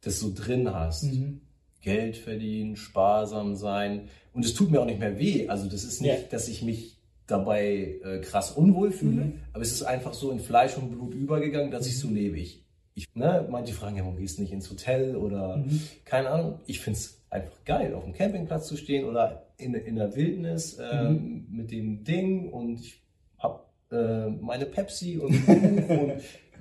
das 0.02 0.20
so 0.20 0.32
drin 0.34 0.74
hast. 0.74 1.04
Mhm. 1.04 1.42
Geld 1.82 2.18
verdienen, 2.18 2.76
sparsam 2.76 3.56
sein. 3.56 4.10
Und 4.34 4.46
es 4.46 4.56
tut 4.56 4.72
mir 4.72 4.82
auch 4.82 4.86
nicht 4.86 5.00
mehr 5.00 5.20
weh. 5.20 5.48
Also 5.48 5.70
das 5.70 5.84
ist 5.84 6.02
nicht, 6.02 6.12
ja. 6.12 6.28
dass 6.32 6.48
ich 6.48 6.64
mich 6.64 6.98
dabei 7.28 8.00
äh, 8.04 8.20
krass 8.22 8.52
unwohl 8.52 8.92
fühle, 8.92 9.26
mhm. 9.26 9.34
aber 9.54 9.62
es 9.62 9.72
ist 9.72 9.84
einfach 9.84 10.14
so 10.14 10.32
in 10.32 10.40
Fleisch 10.40 10.76
und 10.76 10.90
Blut 10.90 11.14
übergegangen, 11.14 11.70
dass 11.70 11.86
ich 11.86 12.00
so 12.00 12.08
mhm. 12.08 12.16
lebe. 12.16 12.40
Ich, 12.40 12.63
ich, 12.96 13.14
ne, 13.16 13.48
manche 13.50 13.74
fragen 13.74 13.96
ja, 13.96 14.04
warum 14.04 14.18
gehst 14.18 14.38
du 14.38 14.44
nicht 14.44 14.54
ins 14.54 14.70
Hotel 14.70 15.16
oder 15.16 15.58
mhm. 15.58 15.82
keine 16.06 16.30
Ahnung. 16.30 16.60
Ich 16.66 16.80
finde 16.80 17.00
es 17.00 17.22
einfach 17.30 17.64
geil, 17.66 17.94
auf 17.96 18.04
dem 18.04 18.14
Campingplatz 18.14 18.68
zu 18.68 18.78
stehen 18.78 19.06
oder 19.06 19.48
in, 19.58 19.74
in 19.74 19.96
der 19.96 20.16
Wildnis 20.16 20.78
äh, 20.80 21.10
mhm. 21.10 21.48
mit 21.50 21.72
dem 21.72 22.04
Ding 22.04 22.50
und 22.50 22.80
ich 22.82 23.02
habe 23.40 23.64
äh, 23.92 24.30
meine 24.30 24.66
Pepsi 24.66 25.18
und, 25.18 25.48
und 25.48 26.14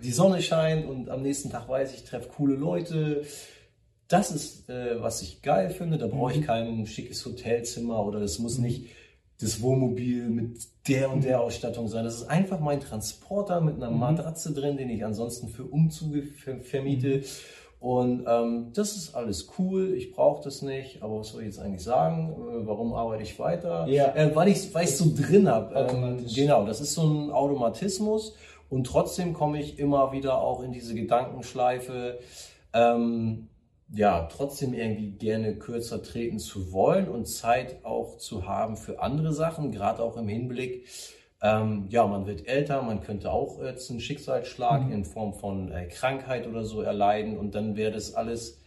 die 0.02 0.12
Sonne 0.12 0.40
scheint 0.42 0.88
und 0.88 1.10
am 1.10 1.22
nächsten 1.22 1.50
Tag 1.50 1.68
weiß 1.68 1.92
ich, 1.92 1.98
ich 1.98 2.04
treffe 2.04 2.28
coole 2.28 2.54
Leute. 2.54 3.22
Das 4.08 4.30
ist, 4.30 4.68
äh, 4.68 5.00
was 5.00 5.22
ich 5.22 5.42
geil 5.42 5.70
finde. 5.70 5.96
Da 5.98 6.06
brauche 6.06 6.32
ich 6.32 6.40
mhm. 6.40 6.44
kein 6.44 6.86
schickes 6.86 7.24
Hotelzimmer 7.24 8.04
oder 8.04 8.20
es 8.20 8.38
muss 8.38 8.58
mhm. 8.58 8.64
nicht 8.64 8.90
das 9.42 9.60
Wohnmobil 9.62 10.28
mit 10.28 10.58
der 10.88 11.10
und 11.10 11.24
der 11.24 11.40
Ausstattung 11.40 11.88
sein. 11.88 12.04
Das 12.04 12.14
ist 12.14 12.28
einfach 12.28 12.60
mein 12.60 12.80
Transporter 12.80 13.60
mit 13.60 13.76
einer 13.76 13.90
mhm. 13.90 13.98
Matratze 13.98 14.52
drin, 14.52 14.76
den 14.76 14.90
ich 14.90 15.04
ansonsten 15.04 15.48
für 15.48 15.64
Umzüge 15.64 16.22
vermiete. 16.62 17.18
Mhm. 17.18 17.24
Und 17.82 18.26
ähm, 18.28 18.68
das 18.74 18.94
ist 18.94 19.16
alles 19.16 19.48
cool, 19.58 19.92
ich 19.94 20.12
brauche 20.12 20.44
das 20.44 20.62
nicht, 20.62 21.02
aber 21.02 21.18
was 21.18 21.30
soll 21.30 21.40
ich 21.40 21.48
jetzt 21.48 21.58
eigentlich 21.58 21.82
sagen? 21.82 22.30
Äh, 22.30 22.64
warum 22.64 22.94
arbeite 22.94 23.24
ich 23.24 23.36
weiter? 23.40 23.88
Ja. 23.88 24.14
Äh, 24.14 24.36
weil 24.36 24.46
ich 24.46 24.72
es 24.72 24.98
so 24.98 25.06
drin 25.12 25.48
habe. 25.48 25.74
Ähm, 25.74 26.24
genau, 26.32 26.64
das 26.64 26.80
ist 26.80 26.94
so 26.94 27.02
ein 27.02 27.32
Automatismus 27.32 28.36
und 28.70 28.84
trotzdem 28.84 29.32
komme 29.32 29.60
ich 29.60 29.80
immer 29.80 30.12
wieder 30.12 30.40
auch 30.40 30.62
in 30.62 30.70
diese 30.70 30.94
Gedankenschleife, 30.94 32.20
ähm, 32.72 33.48
ja, 33.94 34.28
trotzdem 34.32 34.74
irgendwie 34.74 35.12
gerne 35.12 35.56
kürzer 35.56 36.02
treten 36.02 36.38
zu 36.38 36.72
wollen 36.72 37.08
und 37.08 37.26
Zeit 37.26 37.84
auch 37.84 38.18
zu 38.18 38.46
haben 38.46 38.76
für 38.76 39.00
andere 39.00 39.32
Sachen, 39.32 39.70
gerade 39.70 40.02
auch 40.02 40.16
im 40.16 40.28
Hinblick 40.28 40.86
ähm, 41.42 41.86
ja, 41.88 42.06
man 42.06 42.26
wird 42.26 42.46
älter, 42.46 42.82
man 42.82 43.00
könnte 43.00 43.32
auch 43.32 43.60
jetzt 43.60 43.90
einen 43.90 43.98
Schicksalsschlag 43.98 44.86
mhm. 44.86 44.92
in 44.92 45.04
Form 45.04 45.34
von 45.34 45.72
äh, 45.72 45.86
Krankheit 45.86 46.46
oder 46.46 46.64
so 46.64 46.82
erleiden 46.82 47.36
und 47.36 47.56
dann 47.56 47.74
wäre 47.74 47.90
das 47.90 48.14
alles 48.14 48.62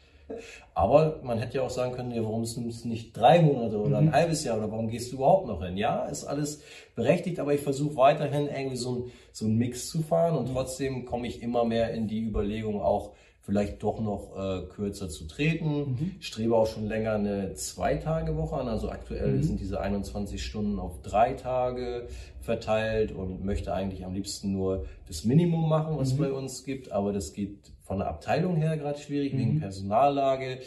Aber 0.73 1.19
man 1.23 1.39
hätte 1.39 1.57
ja 1.57 1.63
auch 1.63 1.69
sagen 1.69 1.93
können, 1.93 2.11
ja, 2.11 2.23
warum 2.23 2.41
nimmst 2.41 2.85
du 2.85 2.87
nicht 2.87 3.15
drei 3.15 3.41
Monate 3.41 3.77
oder 3.77 3.99
ein 3.99 4.05
mhm. 4.05 4.11
halbes 4.11 4.43
Jahr 4.43 4.57
oder 4.57 4.71
warum 4.71 4.89
gehst 4.89 5.11
du 5.11 5.17
überhaupt 5.17 5.47
noch 5.47 5.63
hin? 5.63 5.77
Ja, 5.77 6.05
ist 6.05 6.25
alles 6.25 6.61
berechtigt, 6.95 7.39
aber 7.39 7.53
ich 7.53 7.61
versuche 7.61 7.95
weiterhin 7.95 8.47
irgendwie 8.47 8.75
so, 8.75 8.95
ein, 8.95 9.11
so 9.31 9.45
einen 9.45 9.57
Mix 9.57 9.89
zu 9.89 10.01
fahren 10.01 10.35
und 10.35 10.49
mhm. 10.49 10.53
trotzdem 10.53 11.05
komme 11.05 11.27
ich 11.27 11.41
immer 11.41 11.63
mehr 11.63 11.93
in 11.93 12.07
die 12.07 12.21
Überlegung 12.21 12.81
auch, 12.81 13.13
vielleicht 13.45 13.83
doch 13.83 14.01
noch 14.01 14.35
äh, 14.35 14.65
kürzer 14.67 15.07
zu 15.07 15.27
treten. 15.27 15.77
Mhm. 15.77 16.11
Strebe 16.19 16.55
auch 16.55 16.65
schon 16.65 16.87
länger 16.87 17.13
eine 17.13 17.53
Zwei-Tage-Woche 17.53 18.55
an. 18.55 18.67
Also 18.67 18.89
aktuell 18.89 19.33
mhm. 19.33 19.43
sind 19.43 19.59
diese 19.59 19.79
21 19.79 20.43
Stunden 20.43 20.79
auf 20.79 21.01
drei 21.03 21.33
Tage 21.33 22.07
verteilt 22.41 23.11
und 23.11 23.45
möchte 23.45 23.73
eigentlich 23.73 24.03
am 24.03 24.13
liebsten 24.13 24.51
nur 24.51 24.85
das 25.07 25.25
Minimum 25.25 25.69
machen, 25.69 25.97
was 25.97 26.13
mhm. 26.13 26.23
es 26.23 26.27
bei 26.29 26.33
uns 26.33 26.63
gibt. 26.63 26.91
Aber 26.91 27.13
das 27.13 27.33
geht 27.33 27.71
von 27.83 27.99
der 27.99 28.07
Abteilung 28.07 28.55
her 28.55 28.77
gerade 28.77 28.97
schwierig 28.97 29.37
wegen 29.37 29.55
mhm. 29.55 29.59
Personallage. 29.59 30.59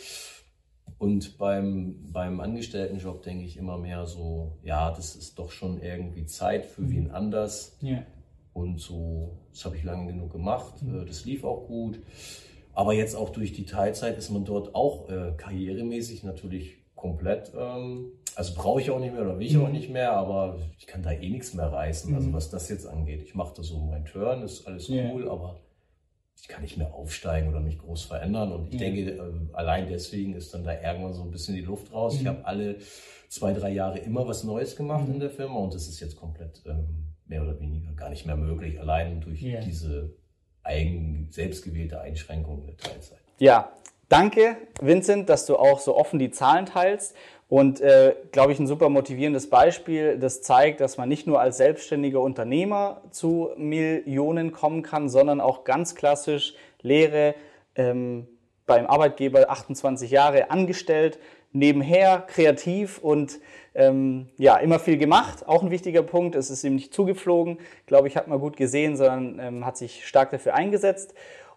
Und 0.98 1.36
beim, 1.36 1.96
beim 2.12 2.38
Angestelltenjob 2.38 3.22
denke 3.22 3.44
ich 3.44 3.56
immer 3.56 3.76
mehr 3.76 4.06
so, 4.06 4.52
ja, 4.62 4.90
das 4.92 5.16
ist 5.16 5.38
doch 5.38 5.50
schon 5.50 5.82
irgendwie 5.82 6.26
Zeit 6.26 6.64
für 6.64 6.82
mhm. 6.82 6.90
wen 6.90 7.10
anders. 7.10 7.76
Ja. 7.80 8.04
Und 8.52 8.80
so, 8.80 9.36
das 9.52 9.64
habe 9.64 9.76
ich 9.76 9.82
lange 9.82 10.12
genug 10.12 10.32
gemacht. 10.32 10.80
Mhm. 10.80 11.02
Äh, 11.02 11.06
das 11.06 11.24
lief 11.24 11.42
auch 11.42 11.66
gut. 11.66 12.00
Aber 12.78 12.92
jetzt 12.92 13.16
auch 13.16 13.30
durch 13.30 13.52
die 13.52 13.66
Teilzeit 13.66 14.16
ist 14.18 14.30
man 14.30 14.44
dort 14.44 14.72
auch 14.76 15.10
äh, 15.10 15.32
karrieremäßig 15.36 16.22
natürlich 16.22 16.76
komplett, 16.94 17.50
ähm, 17.58 18.12
also 18.36 18.54
brauche 18.54 18.80
ich 18.80 18.92
auch 18.92 19.00
nicht 19.00 19.12
mehr 19.12 19.22
oder 19.22 19.36
will 19.36 19.48
ich 19.48 19.56
mhm. 19.56 19.64
auch 19.64 19.68
nicht 19.68 19.90
mehr, 19.90 20.12
aber 20.12 20.60
ich 20.78 20.86
kann 20.86 21.02
da 21.02 21.10
eh 21.10 21.28
nichts 21.28 21.54
mehr 21.54 21.72
reißen, 21.72 22.14
also 22.14 22.28
mhm. 22.28 22.34
was 22.34 22.50
das 22.50 22.68
jetzt 22.68 22.86
angeht. 22.86 23.20
Ich 23.24 23.34
mache 23.34 23.52
da 23.56 23.64
so 23.64 23.80
mein 23.80 24.04
Turn, 24.04 24.42
ist 24.42 24.64
alles 24.68 24.88
cool, 24.88 25.24
yeah. 25.24 25.28
aber 25.28 25.58
ich 26.40 26.46
kann 26.46 26.62
nicht 26.62 26.78
mehr 26.78 26.94
aufsteigen 26.94 27.48
oder 27.48 27.58
mich 27.58 27.80
groß 27.80 28.04
verändern. 28.04 28.52
Und 28.52 28.68
ich 28.68 28.80
yeah. 28.80 28.92
denke, 28.92 29.10
äh, 29.10 29.54
allein 29.54 29.88
deswegen 29.88 30.34
ist 30.34 30.54
dann 30.54 30.62
da 30.62 30.80
irgendwann 30.80 31.14
so 31.14 31.22
ein 31.22 31.32
bisschen 31.32 31.56
die 31.56 31.62
Luft 31.62 31.92
raus. 31.92 32.14
Mhm. 32.14 32.20
Ich 32.20 32.26
habe 32.28 32.46
alle 32.46 32.76
zwei, 33.28 33.54
drei 33.54 33.70
Jahre 33.70 33.98
immer 33.98 34.24
was 34.28 34.44
Neues 34.44 34.76
gemacht 34.76 35.08
mhm. 35.08 35.14
in 35.14 35.18
der 35.18 35.30
Firma 35.30 35.58
und 35.58 35.74
das 35.74 35.88
ist 35.88 35.98
jetzt 35.98 36.14
komplett 36.14 36.62
ähm, 36.64 37.08
mehr 37.26 37.42
oder 37.42 37.58
weniger 37.58 37.92
gar 37.94 38.08
nicht 38.08 38.24
mehr 38.24 38.36
möglich, 38.36 38.78
allein 38.78 39.20
durch 39.20 39.42
yeah. 39.42 39.60
diese 39.60 40.14
eigen, 40.62 41.28
selbstgewählte 41.30 42.00
Einschränkungen 42.00 42.66
der 42.66 42.76
Teilzeit. 42.76 43.18
Ja, 43.38 43.72
danke, 44.08 44.56
Vincent, 44.80 45.28
dass 45.28 45.46
du 45.46 45.56
auch 45.56 45.80
so 45.80 45.96
offen 45.96 46.18
die 46.18 46.30
Zahlen 46.30 46.66
teilst. 46.66 47.14
Und 47.48 47.80
äh, 47.80 48.14
glaube 48.30 48.52
ich, 48.52 48.58
ein 48.58 48.66
super 48.66 48.90
motivierendes 48.90 49.48
Beispiel, 49.48 50.18
das 50.18 50.42
zeigt, 50.42 50.80
dass 50.80 50.98
man 50.98 51.08
nicht 51.08 51.26
nur 51.26 51.40
als 51.40 51.56
selbstständiger 51.56 52.20
Unternehmer 52.20 53.00
zu 53.10 53.50
Millionen 53.56 54.52
kommen 54.52 54.82
kann, 54.82 55.08
sondern 55.08 55.40
auch 55.40 55.64
ganz 55.64 55.94
klassisch 55.94 56.54
Lehre 56.82 57.34
ähm, 57.74 58.28
beim 58.66 58.86
Arbeitgeber 58.86 59.48
28 59.48 60.10
Jahre 60.10 60.50
angestellt, 60.50 61.18
nebenher 61.52 62.24
kreativ 62.26 62.98
und 62.98 63.40
ähm, 63.74 64.28
ja, 64.36 64.56
immer 64.56 64.78
viel 64.78 64.98
gemacht. 64.98 65.46
Auch 65.46 65.62
ein 65.62 65.70
wichtiger 65.70 66.02
Punkt. 66.02 66.34
Es 66.34 66.50
ist 66.50 66.64
ihm 66.64 66.74
nicht 66.74 66.92
zugeflogen, 66.92 67.58
glaube 67.86 68.08
ich, 68.08 68.16
hat 68.16 68.28
man 68.28 68.40
gut 68.40 68.56
gesehen, 68.56 68.96
sondern 68.96 69.38
ähm, 69.38 69.66
hat 69.66 69.76
sich 69.76 70.06
stark 70.06 70.30
dafür 70.30 70.54
eingesetzt. 70.54 71.14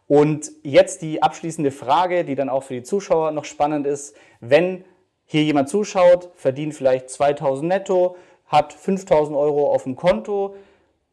Und 0.08 0.52
jetzt 0.64 1.02
die 1.02 1.24
abschließende 1.24 1.72
Frage, 1.72 2.26
die 2.26 2.36
dann 2.36 2.50
auch 2.50 2.64
für 2.64 2.74
die 2.74 2.84
Zuschauer 2.84 3.32
noch 3.32 3.46
spannend 3.46 3.88
ist. 3.88 4.16
Wenn 4.40 4.84
hier 5.26 5.44
jemand 5.44 5.70
zuschaut, 5.70 6.30
verdient 6.36 6.74
vielleicht 6.74 7.10
2000 7.10 7.68
netto, 7.68 8.18
hat 8.46 8.74
5000 8.74 9.38
Euro 9.38 9.72
auf 9.72 9.84
dem 9.84 9.96
Konto, 9.96 10.56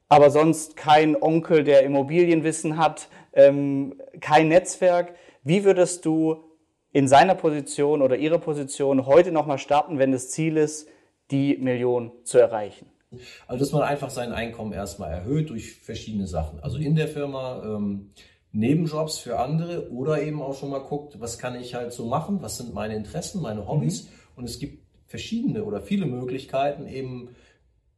aber 0.08 0.30
sonst 0.30 0.76
kein 0.76 1.20
Onkel, 1.20 1.62
der 1.62 1.84
Immobilienwissen 1.84 2.76
hat, 2.76 3.08
ähm, 3.32 3.94
kein 4.20 4.48
Netzwerk. 4.48 5.14
Wie 5.44 5.64
würdest 5.64 6.04
du 6.04 6.47
in 6.92 7.08
seiner 7.08 7.34
Position 7.34 8.02
oder 8.02 8.16
ihrer 8.16 8.38
Position 8.38 9.06
heute 9.06 9.32
nochmal 9.32 9.58
starten, 9.58 9.98
wenn 9.98 10.12
das 10.12 10.30
Ziel 10.30 10.56
ist, 10.56 10.88
die 11.30 11.56
Million 11.58 12.12
zu 12.24 12.38
erreichen? 12.38 12.86
Also, 13.46 13.64
dass 13.64 13.72
man 13.72 13.82
einfach 13.82 14.10
sein 14.10 14.32
Einkommen 14.32 14.72
erstmal 14.72 15.10
erhöht 15.10 15.50
durch 15.50 15.74
verschiedene 15.74 16.26
Sachen. 16.26 16.60
Also 16.60 16.78
in 16.78 16.94
der 16.94 17.08
Firma 17.08 17.62
ähm, 17.64 18.10
Nebenjobs 18.52 19.18
für 19.18 19.38
andere 19.38 19.90
oder 19.90 20.22
eben 20.22 20.42
auch 20.42 20.58
schon 20.58 20.70
mal 20.70 20.80
guckt, 20.80 21.20
was 21.20 21.38
kann 21.38 21.58
ich 21.58 21.74
halt 21.74 21.92
so 21.92 22.06
machen, 22.06 22.42
was 22.42 22.58
sind 22.58 22.74
meine 22.74 22.96
Interessen, 22.96 23.40
meine 23.40 23.66
Hobbys. 23.66 24.04
Mhm. 24.04 24.08
Und 24.36 24.44
es 24.44 24.58
gibt 24.58 24.82
verschiedene 25.06 25.64
oder 25.64 25.80
viele 25.80 26.06
Möglichkeiten, 26.06 26.86
eben 26.86 27.30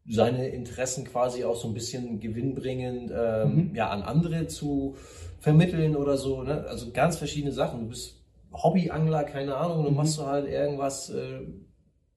seine 0.08 0.48
Interessen 0.48 1.04
quasi 1.04 1.44
auch 1.44 1.56
so 1.56 1.68
ein 1.68 1.74
bisschen 1.74 2.20
gewinnbringend 2.20 3.12
ähm, 3.14 3.54
mhm. 3.54 3.74
ja, 3.74 3.90
an 3.90 4.02
andere 4.02 4.46
zu 4.46 4.96
vermitteln 5.38 5.96
oder 5.96 6.16
so. 6.16 6.42
Ne? 6.42 6.64
Also 6.68 6.90
ganz 6.92 7.16
verschiedene 7.16 7.52
Sachen. 7.52 7.80
Du 7.80 7.88
bist 7.88 8.19
Hobbyangler, 8.52 9.24
keine 9.24 9.56
Ahnung, 9.56 9.84
dann 9.84 9.92
mhm. 9.92 9.98
machst 9.98 10.18
du 10.18 10.26
halt 10.26 10.48
irgendwas 10.48 11.10
äh, 11.10 11.40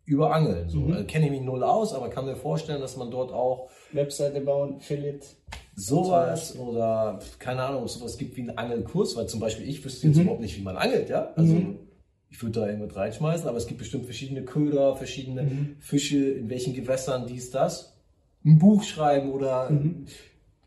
über 0.05 0.33
Angeln. 0.33 0.69
So. 0.69 0.79
Mhm. 0.79 0.93
Also, 0.93 1.05
Kenne 1.05 1.25
ich 1.25 1.31
mich 1.31 1.41
null 1.41 1.63
aus, 1.63 1.93
aber 1.93 2.09
kann 2.09 2.25
mir 2.25 2.35
vorstellen, 2.35 2.81
dass 2.81 2.97
man 2.97 3.11
dort 3.11 3.31
auch 3.31 3.69
Webseite 3.91 4.41
bauen, 4.41 4.75
Affiliate. 4.77 5.25
Sowas 5.75 6.57
oder 6.57 7.19
keine 7.39 7.63
Ahnung, 7.63 7.81
ob 7.81 7.87
es 7.87 7.95
sowas 7.95 8.17
gibt 8.17 8.35
wie 8.37 8.41
einen 8.41 8.57
Angelkurs, 8.57 9.15
weil 9.15 9.27
zum 9.27 9.39
Beispiel 9.39 9.67
ich 9.67 9.83
wüsste 9.83 10.07
jetzt 10.07 10.17
mhm. 10.17 10.23
überhaupt 10.23 10.41
nicht, 10.41 10.57
wie 10.57 10.63
man 10.63 10.77
angelt, 10.77 11.09
ja. 11.09 11.33
Also 11.35 11.53
mhm. 11.53 11.79
ich 12.29 12.41
würde 12.41 12.59
da 12.59 12.67
irgendwas 12.67 12.95
reinschmeißen, 12.95 13.47
aber 13.47 13.57
es 13.57 13.65
gibt 13.65 13.79
bestimmt 13.79 14.05
verschiedene 14.05 14.43
Köder, 14.43 14.95
verschiedene 14.95 15.43
mhm. 15.43 15.75
Fische, 15.79 16.31
in 16.31 16.49
welchen 16.49 16.75
Gewässern 16.75 17.25
dies, 17.25 17.49
das. 17.49 17.95
Ein 18.45 18.59
Buch 18.59 18.83
schreiben 18.83 19.31
oder 19.31 19.69
mhm. 19.71 20.05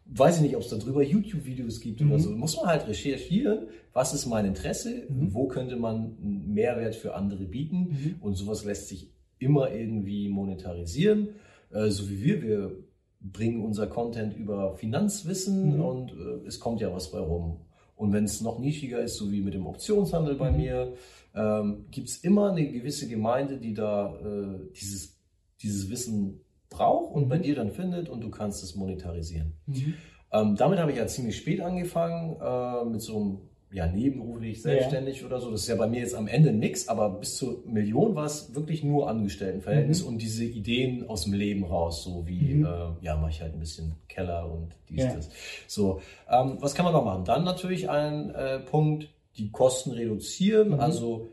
Weiß 0.08 0.36
ich 0.36 0.42
nicht, 0.42 0.56
ob 0.56 0.62
es 0.62 0.68
da 0.68 0.76
drüber 0.76 1.02
YouTube-Videos 1.02 1.80
gibt 1.80 2.00
oder 2.00 2.14
mhm. 2.14 2.20
so. 2.20 2.30
Muss 2.30 2.56
man 2.56 2.66
halt 2.66 2.86
recherchieren, 2.86 3.68
was 3.92 4.14
ist 4.14 4.26
mein 4.26 4.46
Interesse, 4.46 5.04
mhm. 5.08 5.34
wo 5.34 5.48
könnte 5.48 5.76
man 5.76 6.16
einen 6.22 6.52
Mehrwert 6.54 6.94
für 6.94 7.14
andere 7.14 7.44
bieten 7.44 8.16
und 8.20 8.34
sowas 8.34 8.64
lässt 8.64 8.88
sich 8.88 9.10
immer 9.38 9.70
irgendwie 9.70 10.28
monetarisieren, 10.28 11.30
äh, 11.70 11.88
so 11.88 12.08
wie 12.08 12.22
wir. 12.22 12.42
Wir 12.42 12.76
bringen 13.20 13.64
unser 13.64 13.86
Content 13.86 14.36
über 14.36 14.76
Finanzwissen 14.76 15.74
mhm. 15.74 15.80
und 15.80 16.12
äh, 16.12 16.46
es 16.46 16.60
kommt 16.60 16.80
ja 16.80 16.92
was 16.92 17.10
bei 17.10 17.18
rum. 17.18 17.60
Und 17.96 18.12
wenn 18.12 18.24
es 18.24 18.42
noch 18.42 18.58
nischiger 18.58 19.00
ist, 19.00 19.16
so 19.16 19.32
wie 19.32 19.40
mit 19.40 19.54
dem 19.54 19.66
Optionshandel 19.66 20.34
bei 20.36 20.50
mhm. 20.50 20.56
mir, 20.56 20.92
ähm, 21.34 21.86
gibt 21.90 22.08
es 22.08 22.18
immer 22.18 22.52
eine 22.52 22.70
gewisse 22.70 23.08
Gemeinde, 23.08 23.58
die 23.58 23.74
da 23.74 24.14
äh, 24.20 24.70
dieses, 24.74 25.18
dieses 25.60 25.90
Wissen 25.90 26.40
braucht 26.70 27.14
und 27.14 27.24
mhm. 27.24 27.28
bei 27.28 27.38
dir 27.38 27.54
dann 27.54 27.70
findet 27.70 28.08
und 28.08 28.20
du 28.22 28.30
kannst 28.30 28.62
es 28.62 28.74
monetarisieren. 28.74 29.52
Mhm. 29.66 29.94
Ähm, 30.32 30.56
damit 30.56 30.78
habe 30.78 30.90
ich 30.90 30.98
ja 30.98 31.06
ziemlich 31.06 31.36
spät 31.36 31.60
angefangen, 31.60 32.36
äh, 32.40 32.84
mit 32.84 33.00
so 33.00 33.16
einem 33.16 33.38
ja, 33.72 33.86
nebenberuflich, 33.86 34.62
selbstständig 34.62 35.20
ja. 35.20 35.26
oder 35.26 35.40
so. 35.40 35.50
Das 35.50 35.62
ist 35.62 35.68
ja 35.68 35.74
bei 35.74 35.86
mir 35.86 36.00
jetzt 36.00 36.14
am 36.14 36.28
Ende 36.28 36.52
nichts, 36.52 36.88
aber 36.88 37.10
bis 37.10 37.36
zur 37.36 37.62
Million 37.66 38.14
war 38.14 38.24
es 38.24 38.54
wirklich 38.54 38.84
nur 38.84 39.08
Angestelltenverhältnis 39.08 40.02
mhm. 40.02 40.08
und 40.08 40.22
diese 40.22 40.44
Ideen 40.44 41.08
aus 41.08 41.24
dem 41.24 41.32
Leben 41.32 41.64
raus, 41.64 42.04
so 42.04 42.26
wie, 42.26 42.54
mhm. 42.54 42.64
äh, 42.64 43.04
ja, 43.04 43.16
mache 43.16 43.30
ich 43.30 43.42
halt 43.42 43.54
ein 43.54 43.60
bisschen 43.60 43.96
Keller 44.08 44.50
und 44.50 44.76
dies, 44.88 45.04
ja. 45.04 45.14
das. 45.14 45.30
So, 45.66 46.00
ähm, 46.30 46.58
was 46.60 46.74
kann 46.74 46.84
man 46.84 46.94
noch 46.94 47.04
machen? 47.04 47.24
Dann 47.24 47.44
natürlich 47.44 47.90
ein 47.90 48.30
äh, 48.30 48.60
Punkt, 48.60 49.10
die 49.36 49.50
Kosten 49.50 49.90
reduzieren, 49.90 50.68
mhm. 50.68 50.80
also 50.80 51.28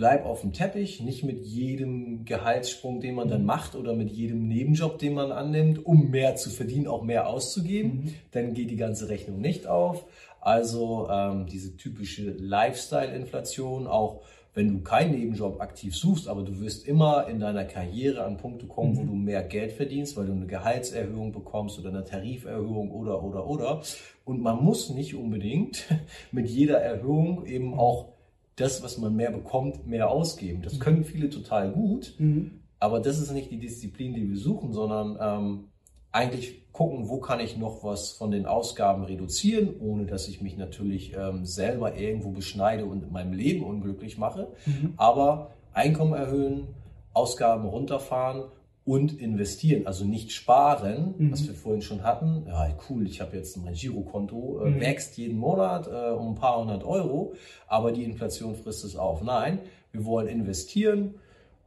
bleib 0.00 0.24
auf 0.24 0.40
dem 0.40 0.54
Teppich, 0.54 1.02
nicht 1.02 1.24
mit 1.24 1.44
jedem 1.44 2.24
Gehaltssprung, 2.24 3.02
den 3.02 3.16
man 3.16 3.28
dann 3.28 3.42
mhm. 3.42 3.46
macht 3.46 3.74
oder 3.74 3.94
mit 3.94 4.10
jedem 4.10 4.48
Nebenjob, 4.48 4.98
den 4.98 5.12
man 5.12 5.30
annimmt, 5.30 5.84
um 5.84 6.08
mehr 6.08 6.36
zu 6.36 6.48
verdienen, 6.48 6.86
auch 6.86 7.02
mehr 7.02 7.26
auszugeben. 7.26 8.04
Mhm. 8.04 8.14
Dann 8.30 8.54
geht 8.54 8.70
die 8.70 8.76
ganze 8.76 9.10
Rechnung 9.10 9.42
nicht 9.42 9.66
auf. 9.66 10.06
Also 10.40 11.06
ähm, 11.10 11.44
diese 11.44 11.76
typische 11.76 12.30
Lifestyle-Inflation, 12.30 13.86
auch 13.86 14.22
wenn 14.54 14.72
du 14.72 14.80
keinen 14.80 15.10
Nebenjob 15.10 15.60
aktiv 15.60 15.94
suchst, 15.94 16.28
aber 16.28 16.44
du 16.44 16.60
wirst 16.60 16.88
immer 16.88 17.28
in 17.28 17.38
deiner 17.38 17.64
Karriere 17.64 18.24
an 18.24 18.38
Punkte 18.38 18.64
kommen, 18.66 18.94
mhm. 18.94 18.96
wo 18.96 19.02
du 19.02 19.12
mehr 19.12 19.42
Geld 19.42 19.72
verdienst, 19.72 20.16
weil 20.16 20.24
du 20.24 20.32
eine 20.32 20.46
Gehaltserhöhung 20.46 21.30
bekommst 21.30 21.78
oder 21.78 21.90
eine 21.90 22.04
Tariferhöhung 22.04 22.90
oder, 22.90 23.22
oder, 23.22 23.46
oder. 23.46 23.82
Und 24.24 24.40
man 24.40 24.64
muss 24.64 24.88
nicht 24.88 25.14
unbedingt 25.14 25.84
mit 26.32 26.48
jeder 26.48 26.80
Erhöhung 26.80 27.44
eben 27.44 27.74
auch 27.74 28.14
das, 28.60 28.82
was 28.82 28.98
man 28.98 29.14
mehr 29.14 29.30
bekommt, 29.30 29.86
mehr 29.86 30.10
ausgeben. 30.10 30.62
Das 30.62 30.78
können 30.80 31.04
viele 31.04 31.30
total 31.30 31.72
gut, 31.72 32.14
mhm. 32.18 32.60
aber 32.78 33.00
das 33.00 33.18
ist 33.18 33.32
nicht 33.32 33.50
die 33.50 33.58
Disziplin, 33.58 34.14
die 34.14 34.28
wir 34.28 34.36
suchen, 34.36 34.72
sondern 34.72 35.18
ähm, 35.20 35.64
eigentlich 36.12 36.70
gucken, 36.72 37.08
wo 37.08 37.18
kann 37.18 37.40
ich 37.40 37.56
noch 37.56 37.84
was 37.84 38.12
von 38.12 38.30
den 38.30 38.46
Ausgaben 38.46 39.04
reduzieren, 39.04 39.74
ohne 39.80 40.06
dass 40.06 40.28
ich 40.28 40.40
mich 40.40 40.56
natürlich 40.56 41.14
ähm, 41.16 41.44
selber 41.44 41.96
irgendwo 41.96 42.30
beschneide 42.30 42.84
und 42.84 43.02
in 43.04 43.12
meinem 43.12 43.32
Leben 43.32 43.64
unglücklich 43.64 44.18
mache. 44.18 44.48
Mhm. 44.66 44.94
Aber 44.96 45.52
Einkommen 45.72 46.14
erhöhen, 46.14 46.68
Ausgaben 47.12 47.64
runterfahren 47.64 48.44
und 48.90 49.20
investieren, 49.20 49.86
also 49.86 50.04
nicht 50.04 50.32
sparen, 50.32 51.14
mhm. 51.16 51.30
was 51.30 51.46
wir 51.46 51.54
vorhin 51.54 51.80
schon 51.80 52.02
hatten. 52.02 52.42
Ja, 52.48 52.74
cool, 52.88 53.06
ich 53.06 53.20
habe 53.20 53.36
jetzt 53.36 53.56
mein 53.56 53.74
Girokonto, 53.74 54.64
äh, 54.64 54.70
mhm. 54.70 54.80
wächst 54.80 55.16
jeden 55.16 55.38
Monat 55.38 55.86
äh, 55.86 56.10
um 56.10 56.30
ein 56.30 56.34
paar 56.34 56.58
hundert 56.58 56.82
Euro, 56.82 57.34
aber 57.68 57.92
die 57.92 58.02
Inflation 58.02 58.56
frisst 58.56 58.84
es 58.84 58.96
auf. 58.96 59.22
Nein, 59.22 59.60
wir 59.92 60.04
wollen 60.04 60.26
investieren. 60.26 61.14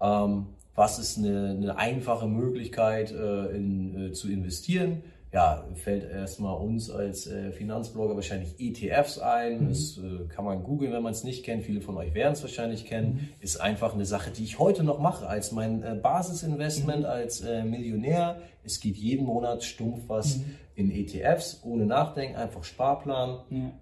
Ähm, 0.02 0.48
was 0.76 1.00
ist 1.00 1.18
eine, 1.18 1.52
eine 1.52 1.78
einfache 1.78 2.28
Möglichkeit 2.28 3.14
äh, 3.14 3.56
in, 3.56 4.08
äh, 4.08 4.12
zu 4.12 4.30
investieren. 4.30 5.02
Ja, 5.34 5.66
fällt 5.74 6.10
erstmal 6.10 6.56
uns 6.62 6.92
als 6.92 7.26
äh, 7.26 7.52
Finanzblogger 7.52 8.16
wahrscheinlich 8.16 8.54
ETFs 8.60 9.18
ein. 9.18 9.64
Mhm. 9.64 9.70
Das 9.70 9.98
äh, 9.98 10.28
kann 10.30 10.46
man 10.46 10.62
googeln, 10.62 10.94
wenn 10.94 11.02
man 11.02 11.12
es 11.12 11.24
nicht 11.24 11.44
kennt. 11.44 11.64
Viele 11.64 11.82
von 11.82 11.98
euch 11.98 12.14
werden 12.14 12.34
es 12.34 12.44
wahrscheinlich 12.44 12.86
kennen. 12.86 13.14
Mhm. 13.16 13.30
Ist 13.40 13.58
einfach 13.58 13.96
eine 13.96 14.06
Sache, 14.06 14.30
die 14.30 14.44
ich 14.44 14.60
heute 14.60 14.84
noch 14.84 15.00
mache 15.00 15.28
als 15.28 15.52
mein 15.52 15.82
äh, 15.82 15.96
Basisinvestment 15.96 17.00
mhm. 17.00 17.06
als 17.06 17.42
äh, 17.42 17.64
Millionär. 17.64 18.42
Es 18.64 18.80
geht 18.80 18.96
jeden 18.96 19.26
Monat 19.26 19.64
stumpf 19.64 20.04
was 20.08 20.38
mhm. 20.38 20.56
in 20.76 20.92
ETFs, 20.92 21.62
ohne 21.64 21.88
Nachdenken, 21.88 22.36
einfach 22.36 22.64
Sparplan. 22.64 23.74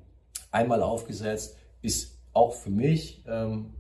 Einmal 0.52 0.82
aufgesetzt, 0.82 1.58
ist 1.82 2.18
auch 2.32 2.54
für 2.54 2.70
mich 2.70 3.26
ähm, 3.28 3.74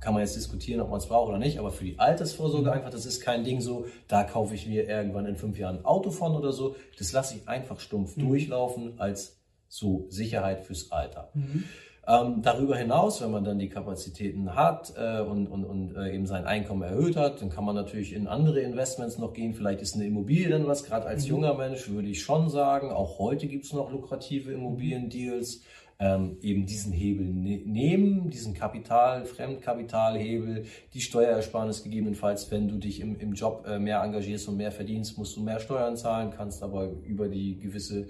kann 0.00 0.14
man 0.14 0.22
jetzt 0.22 0.36
diskutieren, 0.36 0.80
ob 0.80 0.90
man 0.90 0.98
es 0.98 1.06
braucht 1.06 1.28
oder 1.28 1.38
nicht, 1.38 1.58
aber 1.58 1.70
für 1.70 1.84
die 1.84 1.98
Altersvorsorge 1.98 2.70
einfach, 2.72 2.90
das 2.90 3.06
ist 3.06 3.20
kein 3.20 3.44
Ding 3.44 3.60
so, 3.60 3.86
da 4.06 4.24
kaufe 4.24 4.54
ich 4.54 4.66
mir 4.66 4.88
irgendwann 4.88 5.26
in 5.26 5.36
fünf 5.36 5.58
Jahren 5.58 5.78
ein 5.78 5.84
Auto 5.84 6.10
von 6.10 6.36
oder 6.36 6.52
so. 6.52 6.76
Das 6.98 7.12
lasse 7.12 7.36
ich 7.36 7.48
einfach 7.48 7.80
stumpf 7.80 8.16
mhm. 8.16 8.28
durchlaufen 8.28 8.94
als 8.98 9.38
so 9.68 10.06
Sicherheit 10.08 10.64
fürs 10.64 10.92
Alter. 10.92 11.30
Mhm. 11.34 11.64
Ähm, 12.06 12.40
darüber 12.40 12.74
hinaus, 12.74 13.20
wenn 13.20 13.30
man 13.30 13.44
dann 13.44 13.58
die 13.58 13.68
Kapazitäten 13.68 14.54
hat 14.54 14.94
äh, 14.96 15.20
und, 15.20 15.46
und, 15.46 15.64
und 15.64 15.94
äh, 15.94 16.14
eben 16.14 16.24
sein 16.24 16.46
Einkommen 16.46 16.82
erhöht 16.82 17.16
hat, 17.16 17.42
dann 17.42 17.50
kann 17.50 17.66
man 17.66 17.74
natürlich 17.74 18.14
in 18.14 18.26
andere 18.26 18.60
Investments 18.60 19.18
noch 19.18 19.34
gehen. 19.34 19.52
Vielleicht 19.52 19.82
ist 19.82 19.94
eine 19.94 20.06
Immobilie 20.06 20.48
dann 20.48 20.66
was, 20.66 20.84
gerade 20.84 21.04
als 21.04 21.24
mhm. 21.24 21.30
junger 21.30 21.54
Mensch 21.54 21.86
würde 21.90 22.08
ich 22.08 22.22
schon 22.22 22.48
sagen. 22.48 22.90
Auch 22.92 23.18
heute 23.18 23.46
gibt 23.46 23.66
es 23.66 23.74
noch 23.74 23.92
lukrative 23.92 24.52
Immobiliendeals 24.52 25.60
ähm, 26.00 26.38
eben 26.42 26.64
diesen 26.64 26.92
Hebel 26.92 27.26
ne 27.26 27.60
nehmen, 27.64 28.30
diesen 28.30 28.54
Kapital, 28.54 29.24
Fremdkapitalhebel, 29.24 30.64
die 30.94 31.00
Steuerersparnis 31.00 31.82
gegebenenfalls, 31.82 32.50
wenn 32.52 32.68
du 32.68 32.76
dich 32.76 33.00
im, 33.00 33.18
im 33.18 33.32
Job 33.32 33.66
äh, 33.66 33.80
mehr 33.80 34.00
engagierst 34.02 34.48
und 34.48 34.56
mehr 34.56 34.70
verdienst, 34.70 35.18
musst 35.18 35.36
du 35.36 35.42
mehr 35.42 35.58
Steuern 35.58 35.96
zahlen, 35.96 36.30
kannst 36.30 36.62
aber 36.62 36.88
über 37.04 37.28
die 37.28 37.58
gewisse 37.58 38.06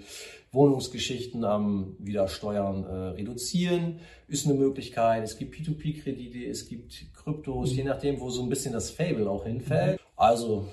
Wohnungsgeschichten 0.51 1.43
ähm, 1.43 1.95
wieder 1.97 2.27
Steuern 2.27 2.83
äh, 2.83 2.93
reduzieren, 3.17 3.99
ist 4.27 4.45
eine 4.45 4.55
Möglichkeit. 4.55 5.23
Es 5.23 5.37
gibt 5.37 5.55
P2P-Kredite, 5.55 6.45
es 6.45 6.67
gibt 6.67 7.13
Kryptos, 7.15 7.71
mhm. 7.71 7.77
je 7.77 7.83
nachdem, 7.85 8.19
wo 8.19 8.29
so 8.29 8.43
ein 8.43 8.49
bisschen 8.49 8.73
das 8.73 8.91
Fable 8.91 9.29
auch 9.29 9.45
hinfällt. 9.45 9.99
Also 10.15 10.67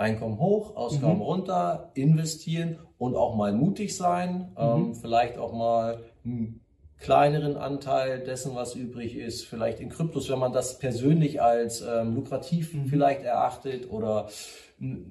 Einkommen 0.00 0.38
hoch, 0.38 0.76
Ausgaben 0.76 1.16
mhm. 1.16 1.22
runter, 1.22 1.90
investieren 1.92 2.78
und 2.96 3.16
auch 3.16 3.36
mal 3.36 3.52
mutig 3.52 3.94
sein, 3.94 4.50
ähm, 4.56 4.88
mhm. 4.88 4.94
vielleicht 4.94 5.36
auch 5.36 5.52
mal 5.52 6.02
einen 6.24 6.60
kleineren 6.98 7.56
Anteil 7.56 8.20
dessen, 8.20 8.54
was 8.54 8.74
übrig 8.74 9.16
ist, 9.16 9.46
vielleicht 9.46 9.80
in 9.80 9.88
Kryptos, 9.88 10.28
wenn 10.30 10.38
man 10.38 10.52
das 10.52 10.78
persönlich 10.78 11.40
als 11.40 11.80
ähm, 11.80 12.14
lukrativ 12.14 12.74
mhm. 12.74 12.86
vielleicht 12.86 13.22
erachtet 13.22 13.90
oder 13.90 14.28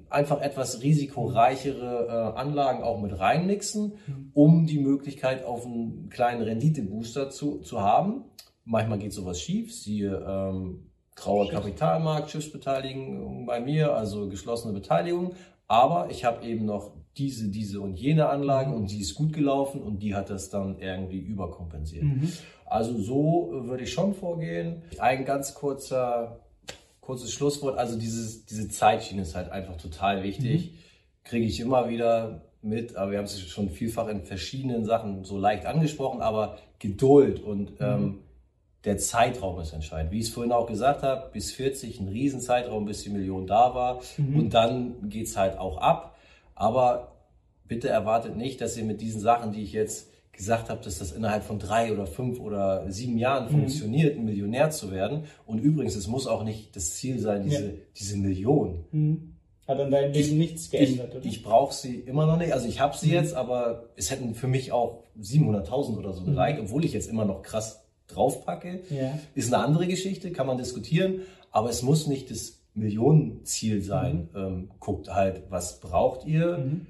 einfach 0.08 0.40
etwas 0.40 0.82
risikoreichere 0.82 2.34
äh, 2.34 2.38
Anlagen 2.38 2.82
auch 2.82 3.00
mit 3.00 3.18
reinmixen, 3.18 3.94
mhm. 4.06 4.30
um 4.34 4.66
die 4.66 4.80
Möglichkeit 4.80 5.44
auf 5.44 5.64
einen 5.64 6.08
kleinen 6.10 6.42
Renditebooster 6.42 7.30
zu, 7.30 7.58
zu 7.58 7.80
haben. 7.80 8.24
Manchmal 8.64 8.98
geht 8.98 9.12
sowas 9.12 9.40
schief, 9.40 9.74
siehe 9.74 10.24
ähm, 10.28 10.90
grauer 11.14 11.50
Kapitalmarkt, 11.50 12.30
Schiffsbeteiligung 12.30 13.46
bei 13.46 13.60
mir, 13.60 13.94
also 13.94 14.28
geschlossene 14.28 14.72
Beteiligung. 14.72 15.34
Aber 15.68 16.10
ich 16.10 16.24
habe 16.24 16.44
eben 16.44 16.64
noch 16.64 16.92
diese, 17.16 17.48
diese 17.48 17.80
und 17.80 17.94
jene 17.94 18.28
Anlagen 18.28 18.74
und 18.74 18.90
die 18.90 19.00
ist 19.00 19.14
gut 19.14 19.32
gelaufen 19.32 19.82
und 19.82 20.00
die 20.00 20.14
hat 20.14 20.30
das 20.30 20.50
dann 20.50 20.78
irgendwie 20.78 21.18
überkompensiert. 21.18 22.04
Mhm. 22.04 22.32
Also 22.66 22.96
so 22.98 23.50
würde 23.64 23.82
ich 23.82 23.92
schon 23.92 24.14
vorgehen. 24.14 24.82
Ein 24.98 25.24
ganz 25.24 25.54
kurzer, 25.54 26.40
kurzes 27.00 27.32
Schlusswort. 27.32 27.78
Also 27.78 27.98
dieses, 27.98 28.46
diese 28.46 28.68
Zeitschiene 28.68 29.22
ist 29.22 29.34
halt 29.34 29.50
einfach 29.50 29.76
total 29.76 30.22
wichtig. 30.22 30.72
Mhm. 30.72 30.78
Kriege 31.24 31.46
ich 31.46 31.60
immer 31.60 31.88
wieder 31.88 32.42
mit, 32.62 32.96
aber 32.96 33.10
wir 33.10 33.18
haben 33.18 33.24
es 33.24 33.40
schon 33.40 33.70
vielfach 33.70 34.08
in 34.08 34.22
verschiedenen 34.22 34.84
Sachen 34.84 35.24
so 35.24 35.38
leicht 35.38 35.66
angesprochen, 35.66 36.20
aber 36.20 36.58
Geduld 36.78 37.42
und 37.42 37.80
mhm. 37.80 37.86
ähm, 37.86 38.18
der 38.84 38.98
Zeitraum 38.98 39.60
ist 39.60 39.72
entscheidend. 39.72 40.12
Wie 40.12 40.20
ich 40.20 40.26
es 40.26 40.32
vorhin 40.32 40.52
auch 40.52 40.66
gesagt 40.66 41.02
habe, 41.02 41.30
bis 41.32 41.52
40 41.52 42.00
ein 42.00 42.08
Riesenzeitraum, 42.08 42.86
bis 42.86 43.02
die 43.02 43.10
Million 43.10 43.46
da 43.46 43.74
war. 43.74 44.00
Mhm. 44.16 44.36
Und 44.36 44.54
dann 44.54 45.08
geht 45.10 45.26
es 45.26 45.36
halt 45.36 45.58
auch 45.58 45.78
ab. 45.78 46.09
Aber 46.60 47.16
bitte 47.66 47.88
erwartet 47.88 48.36
nicht, 48.36 48.60
dass 48.60 48.76
ihr 48.76 48.84
mit 48.84 49.00
diesen 49.00 49.18
Sachen, 49.18 49.52
die 49.52 49.62
ich 49.62 49.72
jetzt 49.72 50.10
gesagt 50.30 50.68
habe, 50.68 50.84
dass 50.84 50.98
das 50.98 51.10
innerhalb 51.10 51.42
von 51.42 51.58
drei 51.58 51.90
oder 51.90 52.06
fünf 52.06 52.38
oder 52.38 52.84
sieben 52.92 53.16
Jahren 53.16 53.46
mhm. 53.46 53.60
funktioniert, 53.60 54.18
ein 54.18 54.26
Millionär 54.26 54.70
zu 54.70 54.90
werden. 54.90 55.24
Und 55.46 55.60
übrigens, 55.60 55.96
es 55.96 56.06
muss 56.06 56.26
auch 56.26 56.44
nicht 56.44 56.76
das 56.76 56.96
Ziel 56.96 57.18
sein, 57.18 57.44
diese, 57.44 57.66
ja. 57.66 57.72
diese 57.98 58.18
Million. 58.18 58.84
Mhm. 58.92 59.36
Hat 59.66 59.80
an 59.80 59.90
deinem 59.90 60.12
Leben 60.12 60.36
nichts 60.36 60.68
geändert, 60.68 61.08
ich, 61.12 61.16
oder? 61.16 61.24
Ich 61.24 61.42
brauche 61.42 61.72
sie 61.72 61.94
immer 61.94 62.26
noch 62.26 62.36
nicht. 62.36 62.52
Also 62.52 62.68
ich 62.68 62.78
habe 62.78 62.94
sie 62.94 63.06
mhm. 63.06 63.14
jetzt, 63.14 63.32
aber 63.32 63.88
es 63.96 64.10
hätten 64.10 64.34
für 64.34 64.48
mich 64.48 64.70
auch 64.70 65.04
700.000 65.18 65.96
oder 65.96 66.12
so 66.12 66.24
gereicht, 66.24 66.58
mhm. 66.58 66.64
obwohl 66.64 66.84
ich 66.84 66.92
jetzt 66.92 67.08
immer 67.08 67.24
noch 67.24 67.40
krass 67.40 67.86
draufpacke. 68.06 68.82
Ja. 68.90 69.18
Ist 69.34 69.54
eine 69.54 69.64
andere 69.64 69.86
Geschichte, 69.86 70.30
kann 70.30 70.46
man 70.46 70.58
diskutieren, 70.58 71.20
aber 71.52 71.70
es 71.70 71.80
muss 71.82 72.06
nicht 72.06 72.30
das 72.30 72.59
Millionenziel 72.80 73.82
sein. 73.82 74.28
Mhm. 74.32 74.38
Ähm, 74.38 74.68
guckt 74.80 75.08
halt, 75.08 75.44
was 75.50 75.80
braucht 75.80 76.26
ihr? 76.26 76.58
Mhm. 76.58 76.86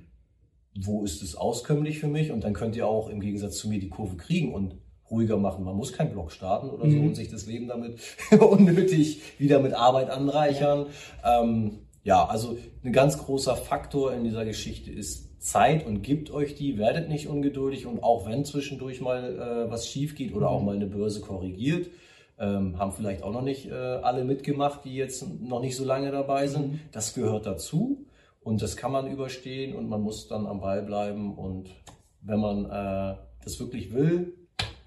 Wo 0.81 1.05
ist 1.05 1.23
es 1.23 1.37
auskömmlich 1.37 1.99
für 1.99 2.09
mich? 2.09 2.31
Und 2.31 2.45
dann 2.45 2.55
könnt 2.55 2.77
ihr 2.77 2.87
auch 2.87 3.09
im 3.09 3.21
Gegensatz 3.21 3.59
zu 3.59 3.69
mir 3.69 3.81
die 3.81 3.91
Kurve 3.91 4.17
kriegen 4.17 4.55
und 4.55 4.77
ruhiger 5.11 5.37
machen. 5.37 5.65
Man 5.65 5.77
muss 5.77 5.93
keinen 5.93 6.13
Blog 6.13 6.31
starten 6.31 6.71
oder 6.71 6.87
mhm. 6.87 6.93
so 6.93 7.01
und 7.01 7.15
sich 7.17 7.29
das 7.29 7.47
Leben 7.47 7.69
damit 7.69 7.99
unnötig 8.41 9.21
wieder 9.39 9.59
mit 9.59 9.75
Arbeit 9.75 10.11
anreichern. 10.11 10.87
Ja. 11.23 11.43
Ähm, 11.43 11.81
ja, 12.03 12.25
also 12.25 12.57
ein 12.83 12.93
ganz 12.93 13.19
großer 13.19 13.57
Faktor 13.57 14.15
in 14.15 14.25
dieser 14.25 14.45
Geschichte 14.45 14.91
ist 14.91 15.29
Zeit 15.41 15.87
und 15.87 16.03
gibt 16.03 16.31
euch 16.31 16.55
die, 16.55 16.79
werdet 16.79 17.09
nicht 17.09 17.27
ungeduldig 17.27 17.87
und 17.87 18.03
auch 18.03 18.27
wenn 18.27 18.45
zwischendurch 18.45 19.01
mal 19.01 19.67
äh, 19.67 19.71
was 19.71 19.89
schief 19.89 20.15
geht 20.15 20.35
oder 20.35 20.51
auch 20.51 20.61
mhm. 20.61 20.67
mal 20.67 20.77
eine 20.77 20.87
Börse 20.87 21.21
korrigiert, 21.21 21.89
ähm, 22.41 22.79
haben 22.79 22.93
vielleicht 22.93 23.23
auch 23.23 23.33
noch 23.33 23.43
nicht 23.43 23.71
äh, 23.71 23.75
alle 23.75 24.25
mitgemacht, 24.25 24.85
die 24.85 24.97
jetzt 24.97 25.25
noch 25.41 25.61
nicht 25.61 25.77
so 25.77 25.85
lange 25.85 26.11
dabei 26.11 26.47
sind. 26.47 26.73
Mhm. 26.73 26.81
Das 26.91 27.15
gehört 27.15 27.47
dazu 27.47 28.07
und 28.41 28.63
das 28.63 28.77
kann 28.77 28.91
man 28.91 29.07
überstehen 29.11 29.77
und 29.77 29.89
man 29.89 30.01
muss 30.01 30.27
dann 30.27 30.47
am 30.47 30.61
Ball 30.61 30.83
bleiben 30.83 31.37
und 31.37 31.71
wenn 32.23 32.41
man 32.41 32.65
äh, 32.65 33.17
das 33.45 33.61
wirklich 33.61 33.93
will, 33.93 34.35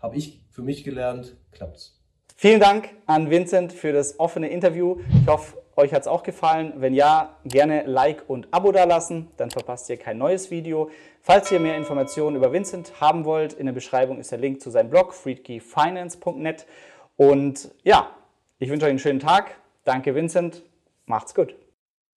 habe 0.01 0.17
ich 0.17 0.41
für 0.49 0.63
mich 0.63 0.83
gelernt, 0.83 1.35
klappt's. 1.51 1.99
Vielen 2.35 2.59
Dank 2.59 2.89
an 3.05 3.29
Vincent 3.29 3.71
für 3.71 3.93
das 3.93 4.19
offene 4.19 4.49
Interview. 4.49 4.97
Ich 5.21 5.27
hoffe, 5.27 5.57
euch 5.75 5.93
hat 5.93 6.01
es 6.01 6.07
auch 6.07 6.23
gefallen. 6.23 6.73
Wenn 6.77 6.93
ja, 6.93 7.37
gerne 7.45 7.83
Like 7.85 8.23
und 8.27 8.47
Abo 8.51 8.71
dalassen, 8.71 9.29
dann 9.37 9.49
verpasst 9.49 9.89
ihr 9.89 9.97
kein 9.97 10.17
neues 10.17 10.51
Video. 10.51 10.89
Falls 11.21 11.51
ihr 11.51 11.59
mehr 11.59 11.77
Informationen 11.77 12.35
über 12.35 12.51
Vincent 12.51 12.99
haben 12.99 13.23
wollt, 13.23 13.53
in 13.53 13.65
der 13.67 13.73
Beschreibung 13.73 14.19
ist 14.19 14.31
der 14.31 14.39
Link 14.39 14.61
zu 14.61 14.71
seinem 14.71 14.89
Blog 14.89 15.13
freedkeyfinance.net. 15.13 16.65
Und 17.15 17.69
ja, 17.83 18.15
ich 18.59 18.69
wünsche 18.69 18.85
euch 18.85 18.91
einen 18.91 18.99
schönen 18.99 19.19
Tag. 19.19 19.59
Danke, 19.83 20.15
Vincent. 20.15 20.61
Macht's 21.05 21.35
gut. 21.35 21.55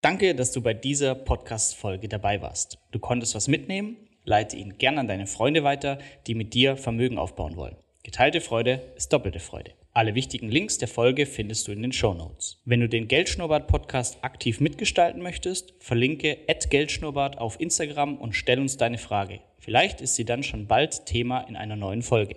Danke, 0.01 0.35
dass 0.35 0.53
du 0.53 0.61
bei 0.61 0.75
dieser 0.75 1.15
Podcast-Folge 1.15 2.09
dabei 2.09 2.41
warst. 2.41 2.79
Du 2.93 2.99
konntest 2.99 3.35
was 3.35 3.49
mitnehmen. 3.49 3.97
Leite 4.25 4.57
ihn 4.57 4.79
gern 4.79 4.99
an 4.99 5.09
deine 5.09 5.27
Freunde 5.27 5.65
weiter, 5.65 5.99
die 6.27 6.35
mit 6.35 6.55
dir 6.55 6.77
Vermögen 6.77 7.19
aufbauen 7.19 7.57
wollen. 7.57 7.77
Geteilte 8.03 8.41
Freude 8.41 8.83
ist 8.97 9.13
doppelte 9.13 9.41
Freude. 9.41 9.73
Alle 9.93 10.15
wichtigen 10.15 10.49
Links 10.49 10.79
der 10.79 10.89
Folge 10.89 11.27
findest 11.27 11.67
du 11.67 11.73
in 11.73 11.83
den 11.83 11.93
Show 11.93 12.13
Notes. 12.13 12.61
Wenn 12.65 12.81
du 12.81 12.89
den 12.89 13.09
Geldschnurrbart 13.09 13.67
Podcast 13.67 14.19
aktiv 14.23 14.61
mitgestalten 14.61 15.23
möchtest, 15.23 15.75
verlinke 15.81 16.37
@geldschnurrbart 16.69 17.39
auf 17.39 17.59
Instagram 17.59 18.19
und 18.19 18.35
stell 18.35 18.61
uns 18.61 18.77
deine 18.77 18.99
Frage. 18.99 19.41
Vielleicht 19.59 20.01
ist 20.01 20.15
sie 20.15 20.25
dann 20.25 20.43
schon 20.43 20.67
bald 20.67 21.07
Thema 21.07 21.41
in 21.49 21.57
einer 21.57 21.77
neuen 21.77 22.03
Folge. 22.03 22.37